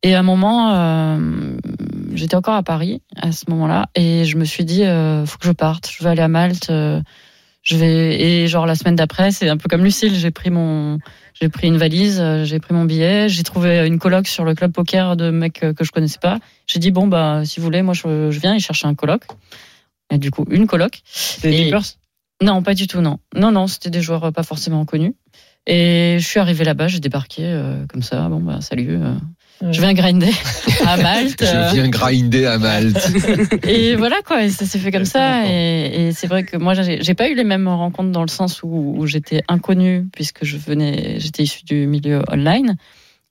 Et 0.02 0.14
à 0.14 0.21
un 0.21 0.23
moment, 0.23 0.73
euh, 0.73 1.57
j'étais 2.14 2.35
encore 2.37 2.55
à 2.55 2.62
Paris 2.62 3.02
à 3.21 3.33
ce 3.33 3.45
moment-là, 3.50 3.88
et 3.95 4.25
je 4.25 4.37
me 4.38 4.45
suis 4.45 4.64
dit, 4.64 4.85
euh, 4.85 5.26
faut 5.26 5.37
que 5.38 5.47
je 5.47 5.52
parte, 5.52 5.90
je 5.95 6.02
vais 6.05 6.11
aller 6.11 6.23
à 6.23 6.29
Malte. 6.29 6.71
Je 7.70 7.76
vais 7.76 8.20
et 8.20 8.46
genre 8.48 8.66
la 8.66 8.74
semaine 8.74 8.96
d'après, 8.96 9.30
c'est 9.30 9.48
un 9.48 9.56
peu 9.56 9.68
comme 9.68 9.84
Lucille, 9.84 10.14
j'ai 10.14 10.30
pris 10.30 10.50
mon, 10.50 10.98
j'ai 11.40 11.48
pris 11.48 11.68
une 11.68 11.76
valise, 11.78 12.20
euh, 12.20 12.44
j'ai 12.44 12.58
pris 12.58 12.74
mon 12.74 12.84
billet, 12.84 13.28
j'ai 13.28 13.42
trouvé 13.42 13.86
une 13.86 13.98
coloc 13.98 14.26
sur 14.26 14.44
le 14.44 14.54
club 14.54 14.72
poker 14.72 15.16
de 15.16 15.30
mecs 15.30 15.62
euh, 15.62 15.72
que 15.72 15.84
je 15.84 15.92
connaissais 15.92 16.18
pas. 16.20 16.38
J'ai 16.66 16.78
dit 16.80 16.90
bon 16.90 17.06
bah 17.06 17.42
si 17.44 17.60
vous 17.60 17.64
voulez, 17.64 17.82
moi 17.82 17.94
je, 17.94 18.30
je 18.30 18.40
viens, 18.40 18.54
ils 18.54 18.60
cherchaient 18.60 18.86
un 18.88 18.94
coloc. 18.94 19.22
Et 20.12 20.18
du 20.18 20.30
coup 20.30 20.44
une 20.50 20.66
coloc. 20.66 21.00
Et- 21.50 21.70
Non, 22.42 22.62
pas 22.62 22.74
du 22.74 22.86
tout, 22.86 23.00
non. 23.02 23.18
Non, 23.36 23.52
non, 23.52 23.66
c'était 23.66 23.90
des 23.90 24.00
joueurs 24.02 24.32
pas 24.32 24.42
forcément 24.42 24.84
connus. 24.86 25.14
Et 25.66 26.16
je 26.18 26.26
suis 26.26 26.40
arrivé 26.40 26.64
là-bas, 26.64 26.88
j'ai 26.88 26.98
débarqué 27.00 27.42
euh, 27.44 27.84
comme 27.86 28.02
ça. 28.02 28.28
Bon, 28.30 28.40
bah, 28.40 28.60
salut. 28.62 28.96
euh. 28.96 29.14
Je 29.62 29.81
viens 29.81 29.93
grinder 29.93 30.33
à 30.87 30.97
Malte. 30.97 31.45
Je 31.45 31.75
viens 31.75 31.88
grinder 31.88 32.47
à 32.47 32.59
Malte. 32.59 33.11
et 33.69 33.95
voilà 33.95 34.17
quoi, 34.25 34.43
et 34.45 34.49
ça 34.49 34.64
s'est 34.64 34.79
fait 34.79 34.90
comme 34.90 35.05
ça. 35.05 35.47
Et, 35.47 36.09
et 36.09 36.12
c'est 36.12 36.26
vrai 36.26 36.45
que 36.45 36.57
moi, 36.57 36.75
j'ai 36.75 37.02
j'ai 37.02 37.14
pas 37.14 37.29
eu 37.29 37.35
les 37.35 37.45
mêmes 37.45 37.69
rencontres 37.69 38.11
dans 38.11 38.23
le 38.23 38.29
sens 38.29 38.62
où, 38.62 38.95
où 38.97 39.07
j'étais 39.07 39.43
inconnue 39.49 40.07
puisque 40.12 40.45
je 40.45 40.57
venais, 40.57 41.17
j'étais 41.19 41.43
issue 41.43 41.64
du 41.64 41.87
milieu 41.87 42.23
online. 42.31 42.76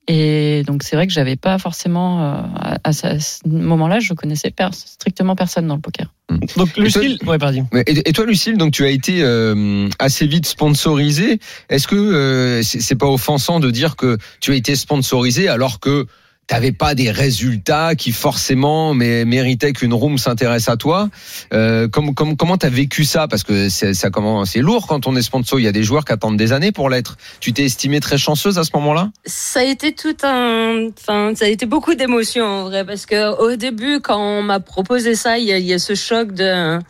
Et 0.08 0.62
donc 0.66 0.82
c'est 0.82 0.96
vrai 0.96 1.06
que 1.06 1.12
j'avais 1.12 1.36
pas 1.36 1.58
forcément 1.58 2.20
euh, 2.22 2.42
à, 2.56 2.78
à 2.88 2.92
ce 2.92 3.46
moment-là, 3.46 4.00
je 4.00 4.12
connaissais 4.14 4.50
pers- 4.50 4.74
strictement 4.74 5.36
personne 5.36 5.66
dans 5.66 5.76
le 5.76 5.80
poker. 5.80 6.12
Donc 6.56 6.76
Lucille, 6.76 7.18
ouais, 7.26 7.38
pardon. 7.38 7.66
Ouais, 7.72 7.84
Et, 7.86 8.08
et 8.08 8.12
toi, 8.12 8.24
Lucille, 8.24 8.56
donc 8.56 8.72
tu 8.72 8.84
as 8.84 8.90
été 8.90 9.22
euh, 9.22 9.88
assez 9.98 10.26
vite 10.26 10.46
sponsorisé. 10.46 11.38
Est-ce 11.68 11.86
que 11.86 11.96
euh, 11.96 12.62
c'est 12.62 12.80
c'est 12.80 12.96
pas 12.96 13.06
offensant 13.08 13.60
de 13.60 13.70
dire 13.70 13.96
que 13.96 14.16
tu 14.40 14.52
as 14.52 14.56
été 14.56 14.74
sponsorisé 14.74 15.48
alors 15.48 15.80
que 15.80 16.06
t'avais 16.50 16.72
pas 16.72 16.96
des 16.96 17.12
résultats 17.12 17.94
qui 17.94 18.10
forcément 18.10 18.92
méritaient 18.92 19.72
qu'une 19.72 19.94
room 19.94 20.18
s'intéresse 20.18 20.68
à 20.68 20.76
toi. 20.76 21.08
Euh, 21.52 21.86
comme, 21.86 22.12
comme, 22.12 22.36
Comment 22.36 22.56
t'as 22.56 22.68
vécu 22.68 23.04
ça? 23.04 23.28
Parce 23.28 23.44
que 23.44 23.68
c'est 23.68 24.58
lourd 24.58 24.88
quand 24.88 25.06
on 25.06 25.14
est 25.14 25.22
sponsor. 25.22 25.60
Il 25.60 25.62
y 25.62 25.68
a 25.68 25.72
des 25.72 25.84
joueurs 25.84 26.04
qui 26.04 26.12
attendent 26.12 26.36
des 26.36 26.52
années 26.52 26.72
pour 26.72 26.90
l'être. 26.90 27.18
Tu 27.38 27.52
t'es 27.52 27.66
estimée 27.66 28.00
très 28.00 28.18
chanceuse 28.18 28.58
à 28.58 28.64
ce 28.64 28.70
moment-là? 28.74 29.12
Ça 29.26 29.60
a 29.60 29.62
été 29.62 29.94
tout 29.94 30.16
un, 30.24 30.88
enfin, 30.88 31.32
ça 31.36 31.44
a 31.44 31.48
été 31.48 31.66
beaucoup 31.66 31.94
d'émotions 31.94 32.44
en 32.44 32.64
vrai, 32.64 32.84
parce 32.84 33.06
que 33.06 33.38
au 33.40 33.54
début, 33.54 34.00
quand 34.00 34.18
on 34.20 34.42
m'a 34.42 34.58
proposé 34.58 35.14
ça, 35.14 35.38
il 35.38 35.44
y 35.44 35.52
a, 35.52 35.58
y 35.58 35.72
a 35.72 35.78
ce 35.78 35.94
choc 35.94 36.32
de, 36.32 36.80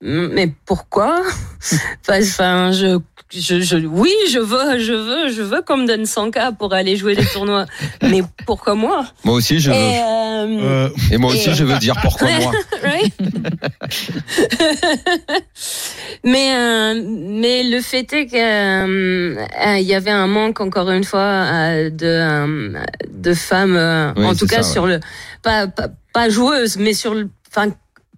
mais 0.00 0.52
pourquoi? 0.66 1.22
Enfin, 2.08 2.72
je, 2.72 2.98
je, 3.32 3.60
je, 3.60 3.76
oui, 3.78 4.12
je 4.30 4.38
veux, 4.38 4.78
je 4.78 4.92
veux, 4.92 5.28
je 5.32 5.42
veux 5.42 5.62
qu'on 5.62 5.78
me 5.78 5.86
donne 5.86 6.04
100 6.06 6.30
k 6.30 6.38
pour 6.58 6.72
aller 6.74 6.96
jouer 6.96 7.16
des 7.16 7.24
tournois, 7.26 7.66
mais 8.02 8.22
pourquoi 8.46 8.74
moi? 8.74 9.04
Moi 9.24 9.34
aussi, 9.36 9.58
je 9.60 9.70
Et, 9.70 9.74
veux. 9.74 9.80
euh, 9.80 10.46
Euh, 10.46 10.88
Et 11.10 11.16
moi 11.16 11.32
aussi, 11.32 11.48
et- 11.50 11.54
je 11.54 11.64
veux 11.64 11.78
dire 11.78 11.96
pourquoi 12.02 12.28
moi. 12.40 12.52
right? 12.82 13.14
mais 16.24 16.54
euh, 16.54 17.02
mais 17.06 17.62
le 17.64 17.80
fait 17.80 18.10
est 18.12 18.26
que 18.26 18.36
euh, 18.36 19.36
euh, 19.66 19.78
il 19.78 19.86
y 19.86 19.94
avait 19.94 20.10
un 20.10 20.26
manque 20.26 20.60
encore 20.60 20.90
une 20.90 21.04
fois 21.04 21.44
de 21.90 22.74
de 23.10 23.34
femmes 23.34 24.12
Oui, 24.16 24.26
en 24.26 24.34
tout 24.34 24.46
cas 24.46 24.62
ça, 24.62 24.68
ouais. 24.68 24.72
sur 24.72 24.86
le 24.86 25.00
pas, 25.42 25.66
pas 25.66 25.88
pas 26.12 26.28
joueuses 26.28 26.76
mais 26.76 26.94
sur 26.94 27.14
le 27.14 27.28
enfin 27.50 27.70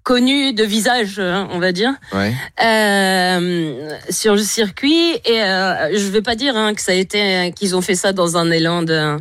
connu 0.06 0.52
de 0.52 0.62
visage, 0.62 1.18
hein, 1.18 1.48
on 1.50 1.58
va 1.58 1.72
dire, 1.72 1.92
Ouais. 2.12 2.32
euh, 2.64 3.90
sur 4.08 4.34
le 4.36 4.42
circuit. 4.42 5.14
Et 5.24 5.42
euh, 5.42 5.90
je 5.98 6.06
vais 6.10 6.22
pas 6.22 6.36
dire 6.36 6.56
hein, 6.56 6.74
que 6.74 6.80
ça 6.80 6.92
a 6.92 6.94
été 6.94 7.52
qu'ils 7.56 7.74
ont 7.74 7.80
fait 7.82 7.96
ça 7.96 8.12
dans 8.12 8.36
un 8.36 8.48
élan 8.52 8.82
de 8.84 9.16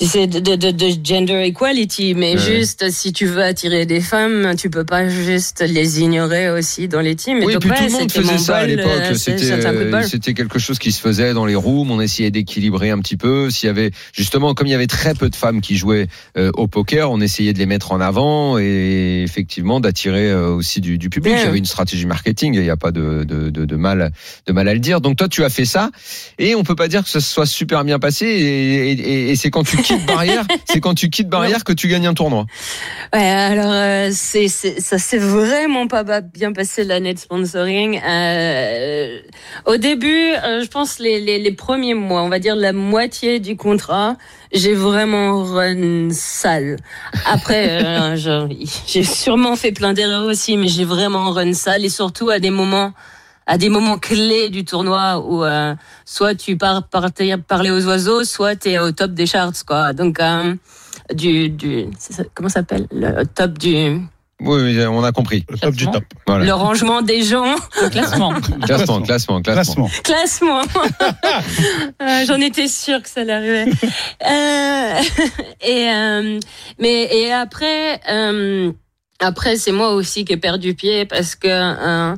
de, 0.00 0.40
de, 0.40 0.56
de, 0.56 0.70
de 0.72 0.86
gender 1.04 1.44
equality, 1.46 2.14
mais 2.14 2.32
Ouais. 2.34 2.38
juste 2.38 2.90
si 2.90 3.12
tu 3.12 3.26
veux 3.26 3.42
attirer 3.42 3.86
des 3.86 4.00
femmes, 4.00 4.54
tu 4.58 4.68
peux 4.68 4.84
pas 4.84 5.08
juste 5.08 5.60
les 5.60 6.00
ignorer 6.00 6.50
aussi 6.50 6.88
dans 6.88 7.00
les 7.00 7.14
teams. 7.14 7.38
Et 7.38 7.44
Oui, 7.46 7.52
donc, 7.52 7.62
puis 7.62 7.70
ouais, 7.70 7.76
tout 7.76 7.84
le 7.84 7.90
monde 7.92 8.10
faisait 8.10 8.38
ça 8.38 8.56
à 8.56 8.66
l'époque. 8.66 8.90
euh, 8.90 9.14
C'était, 10.02 10.34
quelque 10.34 10.58
chose 10.58 10.80
qui 10.80 10.90
se 10.90 11.00
faisait 11.00 11.32
dans 11.32 11.46
les 11.46 11.54
rooms. 11.54 11.92
On 11.92 12.00
essayait 12.00 12.32
d'équilibrer 12.32 12.90
un 12.90 12.98
petit 12.98 13.16
peu. 13.16 13.50
S'il 13.50 13.68
y 13.68 13.70
avait 13.70 13.92
justement, 14.12 14.52
comme 14.54 14.66
il 14.66 14.70
y 14.70 14.74
avait 14.74 14.88
très 14.88 15.14
peu 15.14 15.30
de 15.30 15.36
femmes 15.36 15.60
qui 15.60 15.76
jouaient 15.76 16.08
euh, 16.36 16.50
au 16.54 16.66
poker, 16.66 17.12
on 17.12 17.20
essayait 17.20 17.52
de 17.52 17.58
les 17.60 17.66
mettre 17.66 17.92
en 17.92 18.00
avant 18.00 18.58
et 18.58 19.22
effectivement 19.22 19.78
d'attirer 19.78 20.28
euh, 20.28 20.48
aussi 20.50 20.80
du, 20.80 20.98
du 20.98 21.08
public. 21.08 21.34
Ouais. 21.34 21.40
Il 21.40 21.44
y 21.44 21.48
avait 21.48 21.58
une 21.58 21.64
stratégie 21.66 22.06
marketing. 22.06 22.54
Il 22.54 22.62
n'y 22.62 22.70
a 22.70 22.76
pas 22.76 22.90
de, 22.90 23.22
de, 23.22 23.48
de, 23.50 23.64
de 23.64 23.76
mal, 23.76 24.10
de 24.46 24.52
mal 24.52 24.66
à 24.66 24.74
le 24.74 24.80
dire. 24.80 25.00
Donc 25.00 25.16
toi, 25.16 25.28
tu 25.28 25.44
as 25.44 25.50
fait 25.50 25.64
ça 25.66 25.90
et 26.40 26.56
on 26.56 26.64
peut 26.64 26.74
pas 26.74 26.88
dire 26.88 27.04
que 27.04 27.10
ce 27.10 27.20
soit 27.20 27.46
super 27.46 27.84
bien 27.84 28.00
passé. 28.00 28.26
Et, 28.26 28.90
et- 28.92 29.30
et 29.30 29.36
c'est 29.36 29.50
quand 29.50 29.62
tu 29.62 29.76
quittes 29.84 30.06
barrière, 30.06 30.44
c'est 30.64 30.80
quand 30.80 30.94
tu 30.94 31.10
quittes 31.10 31.28
barrière 31.28 31.64
que 31.64 31.72
tu 31.72 31.88
gagnes 31.88 32.06
un 32.06 32.14
tournoi. 32.14 32.46
Ouais, 33.12 33.20
alors 33.20 33.70
euh, 33.70 34.10
c'est 34.12 34.48
ça 34.48 34.98
s'est 34.98 35.18
vraiment 35.18 35.86
pas 35.86 36.20
bien 36.20 36.52
passé 36.52 36.84
l'année 36.84 37.14
de 37.14 37.18
sponsoring. 37.18 38.00
Euh, 38.04 39.20
au 39.66 39.76
début, 39.76 40.32
euh, 40.32 40.62
je 40.62 40.68
pense 40.68 40.98
les, 40.98 41.20
les, 41.20 41.38
les 41.38 41.52
premiers 41.52 41.94
mois, 41.94 42.22
on 42.22 42.28
va 42.28 42.38
dire 42.38 42.56
la 42.56 42.72
moitié 42.72 43.40
du 43.40 43.56
contrat, 43.56 44.16
j'ai 44.52 44.74
vraiment 44.74 45.42
run 45.42 46.10
sale. 46.10 46.76
Après, 47.26 47.84
euh, 47.84 48.16
j'ai 48.86 49.04
sûrement 49.04 49.56
fait 49.56 49.72
plein 49.72 49.92
d'erreurs 49.92 50.26
aussi, 50.26 50.56
mais 50.56 50.68
j'ai 50.68 50.84
vraiment 50.84 51.30
run 51.30 51.52
sale 51.52 51.84
et 51.84 51.88
surtout 51.88 52.30
à 52.30 52.38
des 52.38 52.50
moments 52.50 52.92
à 53.46 53.58
des 53.58 53.68
moments 53.68 53.98
clés 53.98 54.48
du 54.48 54.64
tournoi 54.64 55.18
où 55.18 55.44
euh, 55.44 55.74
soit 56.04 56.34
tu 56.34 56.56
pars 56.56 56.88
par- 56.88 57.10
parler 57.46 57.70
aux 57.70 57.84
oiseaux, 57.86 58.24
soit 58.24 58.56
tu 58.56 58.70
es 58.70 58.78
au 58.78 58.92
top 58.92 59.12
des 59.12 59.26
charts 59.26 59.64
quoi. 59.66 59.92
Donc 59.92 60.18
euh, 60.20 60.54
du 61.14 61.48
du 61.50 61.86
ça- 61.98 62.24
comment 62.34 62.48
ça 62.48 62.60
s'appelle? 62.60 62.86
Le 62.90 63.24
top 63.24 63.58
du 63.58 64.00
Oui, 64.40 64.60
oui, 64.62 64.84
on 64.86 65.04
a 65.04 65.12
compris. 65.12 65.44
Le 65.50 65.58
top 65.58 65.74
du 65.74 65.86
top. 65.90 66.04
Voilà. 66.26 66.44
le 66.44 66.52
rangement 66.54 67.02
des 67.02 67.22
gens 67.22 67.54
Classement. 67.90 68.32
Classement, 68.64 69.00
classement, 69.02 69.42
classement. 69.42 69.88
Classement. 70.02 70.62
classement 70.62 70.62
Euh, 72.02 72.24
j'en 72.26 72.40
étais 72.40 72.68
sûre 72.68 73.02
que 73.02 73.08
ça 73.08 73.20
allait 73.20 73.32
arriver 73.32 73.64
Euh, 74.26 75.00
et 75.60 75.88
euh, 75.92 76.40
mais 76.78 77.08
et 77.14 77.32
après 77.32 78.00
euh, 78.10 78.72
après 79.20 79.56
c'est 79.56 79.72
moi 79.72 79.92
aussi 79.92 80.24
qui 80.24 80.32
ai 80.32 80.36
perdu 80.36 80.74
pied 80.74 81.04
parce 81.06 81.34
que 81.34 81.48
euh, 81.48 82.14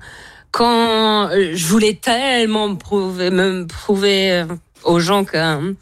quand 0.57 1.29
je 1.33 1.67
voulais 1.67 1.99
tellement 2.01 2.69
me 2.69 2.77
prouver 2.77 3.31
me 3.31 3.67
prouver 3.67 4.33
euh, 4.33 4.47
aux 4.85 5.01
gens 5.01 5.23
que 5.25 5.37
euh, 5.37 5.73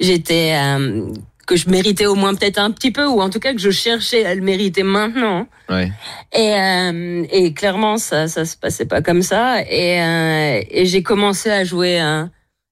j'étais 0.00 0.52
euh, 0.54 1.06
que 1.46 1.56
je 1.56 1.70
méritais 1.70 2.04
au 2.04 2.14
moins 2.14 2.34
peut-être 2.34 2.58
un 2.58 2.70
petit 2.70 2.90
peu 2.90 3.06
ou 3.06 3.22
en 3.22 3.30
tout 3.30 3.40
cas 3.40 3.54
que 3.54 3.58
je 3.58 3.70
cherchais 3.70 4.26
à 4.26 4.34
le 4.34 4.42
mériter 4.42 4.82
maintenant 4.82 5.46
Ouais. 5.70 5.90
et, 6.34 6.54
euh, 6.54 7.24
et 7.30 7.54
clairement, 7.54 7.96
ça, 7.96 8.26
ça 8.28 8.44
se 8.44 8.56
passait 8.56 8.84
pas 8.84 9.00
comme 9.00 9.22
ça. 9.22 9.62
Et, 9.62 10.02
euh, 10.02 10.62
et 10.70 10.84
j'ai 10.84 11.02
commencé 11.02 11.50
à 11.50 11.64
jouer 11.64 11.98
euh, 12.00 12.24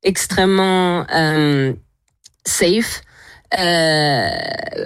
extrêmement 0.03 1.07
euh, 1.15 1.73
safe, 2.45 3.01
euh, 3.59 4.29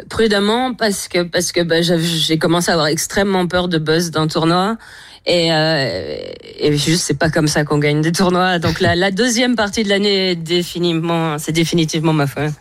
prudemment, 0.08 0.74
parce 0.74 1.08
que 1.08 1.22
parce 1.22 1.50
que 1.52 1.60
bah, 1.62 1.82
j'ai 1.82 2.38
commencé 2.38 2.70
à 2.70 2.74
avoir 2.74 2.88
extrêmement 2.88 3.46
peur 3.48 3.66
de 3.68 3.78
buzz 3.78 4.10
d'un 4.12 4.28
tournoi. 4.28 4.76
Et, 5.26 5.52
euh, 5.52 6.16
et 6.58 6.76
juste, 6.76 7.02
c'est 7.04 7.18
pas 7.18 7.30
comme 7.30 7.46
ça 7.46 7.64
qu'on 7.64 7.78
gagne 7.78 8.00
des 8.00 8.12
tournois. 8.12 8.58
Donc 8.58 8.80
la, 8.80 8.94
la 8.96 9.10
deuxième 9.10 9.54
partie 9.56 9.84
de 9.84 9.88
l'année, 9.88 10.34
définitivement, 10.34 11.38
c'est 11.38 11.52
définitivement 11.52 12.12
ma 12.12 12.26
faute. 12.26 12.52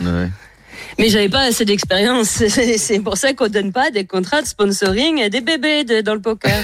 ouais. 0.00 0.28
Mais 0.98 1.08
j'avais 1.08 1.28
pas 1.28 1.40
assez 1.40 1.64
d'expérience. 1.64 2.28
C'est 2.76 3.00
pour 3.00 3.16
ça 3.16 3.32
qu'on 3.32 3.48
donne 3.48 3.72
pas 3.72 3.90
des 3.90 4.04
contrats 4.04 4.42
de 4.42 4.46
sponsoring 4.46 5.22
à 5.22 5.28
des 5.28 5.40
bébés 5.40 5.82
de- 5.82 6.02
dans 6.02 6.14
le 6.14 6.20
poker. 6.20 6.54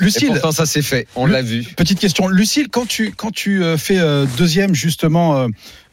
Lucille, 0.00 0.28
pourtant, 0.28 0.52
ça 0.52 0.66
s'est 0.66 0.82
fait. 0.82 1.06
On 1.16 1.24
l'a 1.24 1.40
vu. 1.40 1.62
petite 1.76 1.98
question. 1.98 2.28
Lucille, 2.28 2.68
quand 2.68 2.86
tu, 2.86 3.12
quand 3.12 3.30
tu 3.30 3.62
euh, 3.62 3.78
fais 3.78 3.98
euh, 3.98 4.26
deuxième 4.36 4.74
justement 4.74 5.36
euh, 5.38 5.48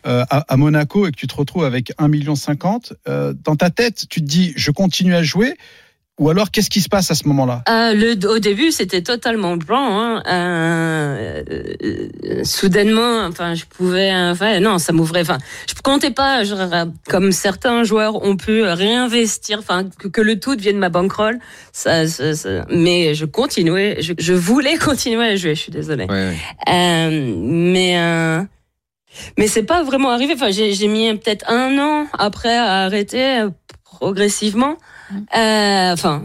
euh, 0.06 0.24
à, 0.30 0.54
à 0.54 0.58
Monaco 0.58 1.08
et 1.08 1.12
que 1.12 1.16
tu 1.18 1.28
te 1.28 1.36
retrouves 1.36 1.64
avec 1.64 1.94
1,50 1.98 2.10
million, 2.10 2.34
euh, 3.08 3.34
dans 3.46 3.56
ta 3.56 3.70
tête, 3.70 4.06
tu 4.10 4.20
te 4.22 4.26
dis 4.26 4.52
je 4.58 4.72
continue 4.72 5.16
à 5.16 5.24
jouer 5.24 5.56
ou 6.18 6.30
alors 6.30 6.50
qu'est-ce 6.52 6.70
qui 6.70 6.80
se 6.82 6.88
passe 6.88 7.12
à 7.12 7.16
ce 7.16 7.28
moment-là? 7.28 7.62
Euh, 7.68 7.94
le, 7.94 8.28
au 8.30 8.40
début, 8.40 8.72
c'était 8.72 9.02
totalement 9.02 9.58
blanc. 9.58 10.00
Hein. 10.00 10.24
Euh, 10.28 11.44
euh, 11.84 12.44
soudainement, 12.44 13.26
enfin, 13.26 13.54
je 13.56 13.66
pouvais, 13.66 14.12
enfin, 14.16 14.60
non, 14.62 14.78
ça 14.78 14.94
m'ouvrait. 14.94 15.22
Enfin, 15.22 15.40
je 15.68 15.74
comptais 15.84 16.12
pas, 16.12 16.44
genre, 16.46 16.60
euh, 16.74 16.86
comme 17.10 17.32
certains 17.34 17.84
joueurs 17.84 18.24
ont 18.24 18.38
pu 18.38 18.64
réinvestir, 18.64 19.60
enfin, 19.60 19.90
que, 20.00 20.08
que 20.08 20.22
le 20.22 20.40
tout 20.40 20.56
devienne 20.56 20.78
ma 20.78 20.90
bankroll. 20.90 21.40
Ça, 21.74 22.08
ça- 22.08 22.34
ça- 22.34 22.66
mais 22.70 23.14
je 23.14 23.26
continuais, 23.26 23.98
je, 24.02 24.14
je 24.18 24.34
voulais 24.34 24.78
continuer 24.84 25.26
à 25.26 25.36
jouer. 25.36 25.56
Je 25.56 25.62
suis 25.62 25.72
désolée. 25.72 26.06
Ouais, 26.06 26.30
ouais. 26.30 26.38
Euh, 26.74 27.36
mais 27.38 28.00
euh, 28.00 28.42
mais 29.38 29.48
c'est 29.48 29.64
pas 29.64 29.84
vraiment 29.84 30.12
arrivé. 30.12 30.34
Enfin, 30.36 30.52
j'ai 30.52 30.74
j'ai 30.74 30.88
mis 30.88 31.14
peut-être 31.18 31.50
un 31.52 31.78
an 31.78 32.08
après 32.18 32.56
à 32.56 32.84
arrêter 32.86 33.42
euh, 33.42 33.50
progressivement. 33.84 34.78
Euh, 35.12 35.92
enfin, 35.94 36.24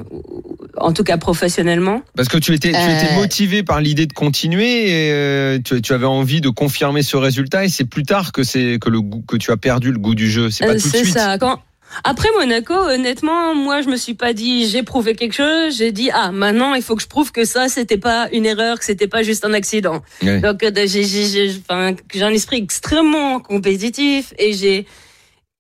en 0.77 0.93
tout 0.93 1.05
cas 1.05 1.19
professionnellement. 1.19 2.03
Parce 2.16 2.29
que 2.29 2.38
tu 2.38 2.55
étais, 2.55 2.71
tu 2.71 2.77
Euh, 2.77 2.99
étais 3.03 3.14
motivé 3.14 3.62
par 3.62 3.81
l'idée 3.81 4.07
de 4.07 4.12
continuer 4.12 4.88
et 4.90 5.12
euh, 5.12 5.59
tu, 5.62 5.83
tu 5.83 5.93
avais 5.93 6.07
envie 6.07 6.40
de 6.40 6.49
confirmer 6.49 7.03
ce 7.03 7.16
résultat 7.16 7.64
et 7.64 7.69
c'est 7.69 7.85
plus 7.85 8.05
tard 8.05 8.33
que 8.33 8.43
c'est 8.43 8.79
que 8.81 8.88
le 8.88 9.01
goût, 9.01 9.23
que 9.27 9.37
tu 9.37 9.51
as 9.51 9.57
perdu 9.57 9.93
le 9.93 9.99
goût 9.99 10.14
du 10.14 10.31
jeu. 10.31 10.51
C'est 10.51 10.66
pas 10.66 10.75
tout 10.77 10.88
de 10.88 10.97
suite. 10.97 11.12
ça. 11.12 11.37
Quand 11.38 11.61
après 12.05 12.29
Monaco, 12.38 12.73
honnêtement, 12.73 13.53
moi 13.55 13.83
je 13.83 13.88
me 13.88 13.97
suis 13.97 14.14
pas 14.14 14.33
dit 14.33 14.69
j'ai 14.69 14.85
prouvé 14.85 15.14
quelque 15.16 15.35
chose. 15.35 15.77
J'ai 15.77 15.90
dit 15.90 16.09
ah 16.12 16.31
maintenant 16.31 16.75
il 16.75 16.83
faut 16.83 16.95
que 16.95 17.03
je 17.03 17.09
prouve 17.09 17.33
que 17.33 17.45
ça 17.45 17.69
c'était 17.69 17.99
pas 17.99 18.29
une 18.33 18.47
erreur, 18.47 18.79
que 18.79 18.85
c'était 18.85 19.09
pas 19.09 19.23
juste 19.25 19.45
un 19.45 19.53
accident. 19.53 20.01
Donc 20.23 20.61
j'ai 20.62 20.87
j'ai 20.87 21.27
j'ai 21.27 21.61
enfin 21.69 21.95
j'ai 22.14 22.23
un 22.23 22.31
esprit 22.31 22.59
extrêmement 22.59 23.40
compétitif 23.40 24.33
et 24.38 24.53
j'ai 24.53 24.87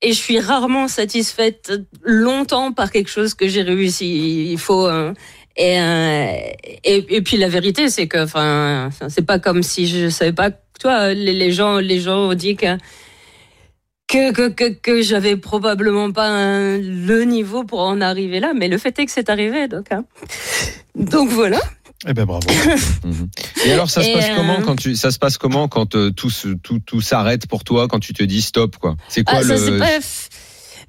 et 0.02 0.12
je 0.12 0.18
suis 0.18 0.40
rarement 0.40 0.88
satisfaite 0.88 1.72
longtemps 2.02 2.72
par 2.72 2.90
quelque 2.90 3.10
chose 3.10 3.34
que 3.34 3.48
j'ai 3.48 3.62
réussi. 3.62 4.50
Il 4.52 4.58
faut 4.58 4.86
euh, 4.86 5.12
et, 5.56 5.80
euh, 5.80 6.32
et 6.84 7.16
et 7.16 7.22
puis 7.22 7.36
la 7.36 7.48
vérité 7.48 7.88
c'est 7.90 8.06
que 8.08 8.24
enfin 8.24 8.90
c'est 9.08 9.26
pas 9.26 9.38
comme 9.38 9.62
si 9.62 9.86
je 9.88 10.08
savais 10.08 10.32
pas 10.32 10.50
toi 10.80 11.12
les, 11.12 11.32
les 11.34 11.52
gens 11.52 11.78
les 11.78 12.00
gens 12.00 12.30
ont 12.30 12.34
dit 12.34 12.56
que 12.56 12.76
que, 14.08 14.32
que, 14.32 14.48
que, 14.48 14.68
que 14.72 15.02
j'avais 15.02 15.36
probablement 15.36 16.10
pas 16.10 16.26
un- 16.28 16.78
le 16.78 17.22
niveau 17.22 17.62
pour 17.62 17.78
en 17.80 18.00
arriver 18.00 18.40
là, 18.40 18.52
mais 18.54 18.66
le 18.66 18.76
fait 18.76 18.98
est 18.98 19.06
que 19.06 19.12
c'est 19.12 19.30
arrivé, 19.30 19.68
donc. 19.68 19.86
hein. 19.92 20.04
Donc 20.96 21.28
voilà. 21.28 21.60
Eh 22.08 22.14
ben 22.14 22.24
bravo. 22.24 22.46
Mhm. 23.04 23.28
Et 23.66 23.72
alors 23.72 23.90
ça 23.90 24.02
se 24.02 24.12
passe 24.12 24.28
euh, 24.30 24.36
comment 24.36 24.60
quand 24.62 24.76
tu 24.76 24.94
ça 24.96 25.10
se 25.10 25.18
passe 25.18 25.36
comment 25.38 25.68
quand 25.68 25.94
euh, 25.96 26.10
tout 26.10 26.30
se- 26.30 26.48
tout 26.62 26.78
tout 26.78 27.00
s'arrête 27.00 27.46
pour 27.46 27.64
toi 27.64 27.88
quand 27.88 28.00
tu 28.00 28.12
te 28.14 28.22
dis 28.22 28.40
stop 28.42 28.76
quoi? 28.76 28.96
C'est 29.08 29.24
quoi 29.24 29.38
Ah, 29.38 29.42
ça, 29.42 29.54
le 29.56 29.78
pas- 29.78 29.98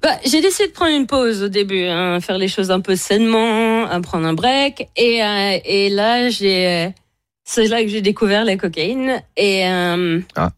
Bah, 0.02 0.16
j'ai 0.24 0.40
décidé 0.40 0.68
de 0.68 0.72
prendre 0.72 0.94
une 0.96 1.06
pause 1.06 1.42
au 1.42 1.48
début, 1.48 1.84
hein, 1.86 2.20
faire 2.20 2.38
les 2.38 2.48
choses 2.48 2.70
un 2.70 2.80
peu 2.80 2.96
sainement, 2.96 3.86
hein, 3.90 4.00
prendre 4.00 4.26
un 4.26 4.32
break, 4.34 4.88
et 4.96 5.22
euh, 5.22 5.58
et 5.64 5.90
là 5.90 6.28
j'ai, 6.30 6.92
c'est 7.44 7.68
là 7.68 7.82
que 7.82 7.88
j'ai 7.88 8.00
découvert 8.02 8.44
la 8.44 8.56
cocaïne 8.56 9.22
et. 9.36 9.66
euh, 9.68 10.20
Ah. 10.34 10.50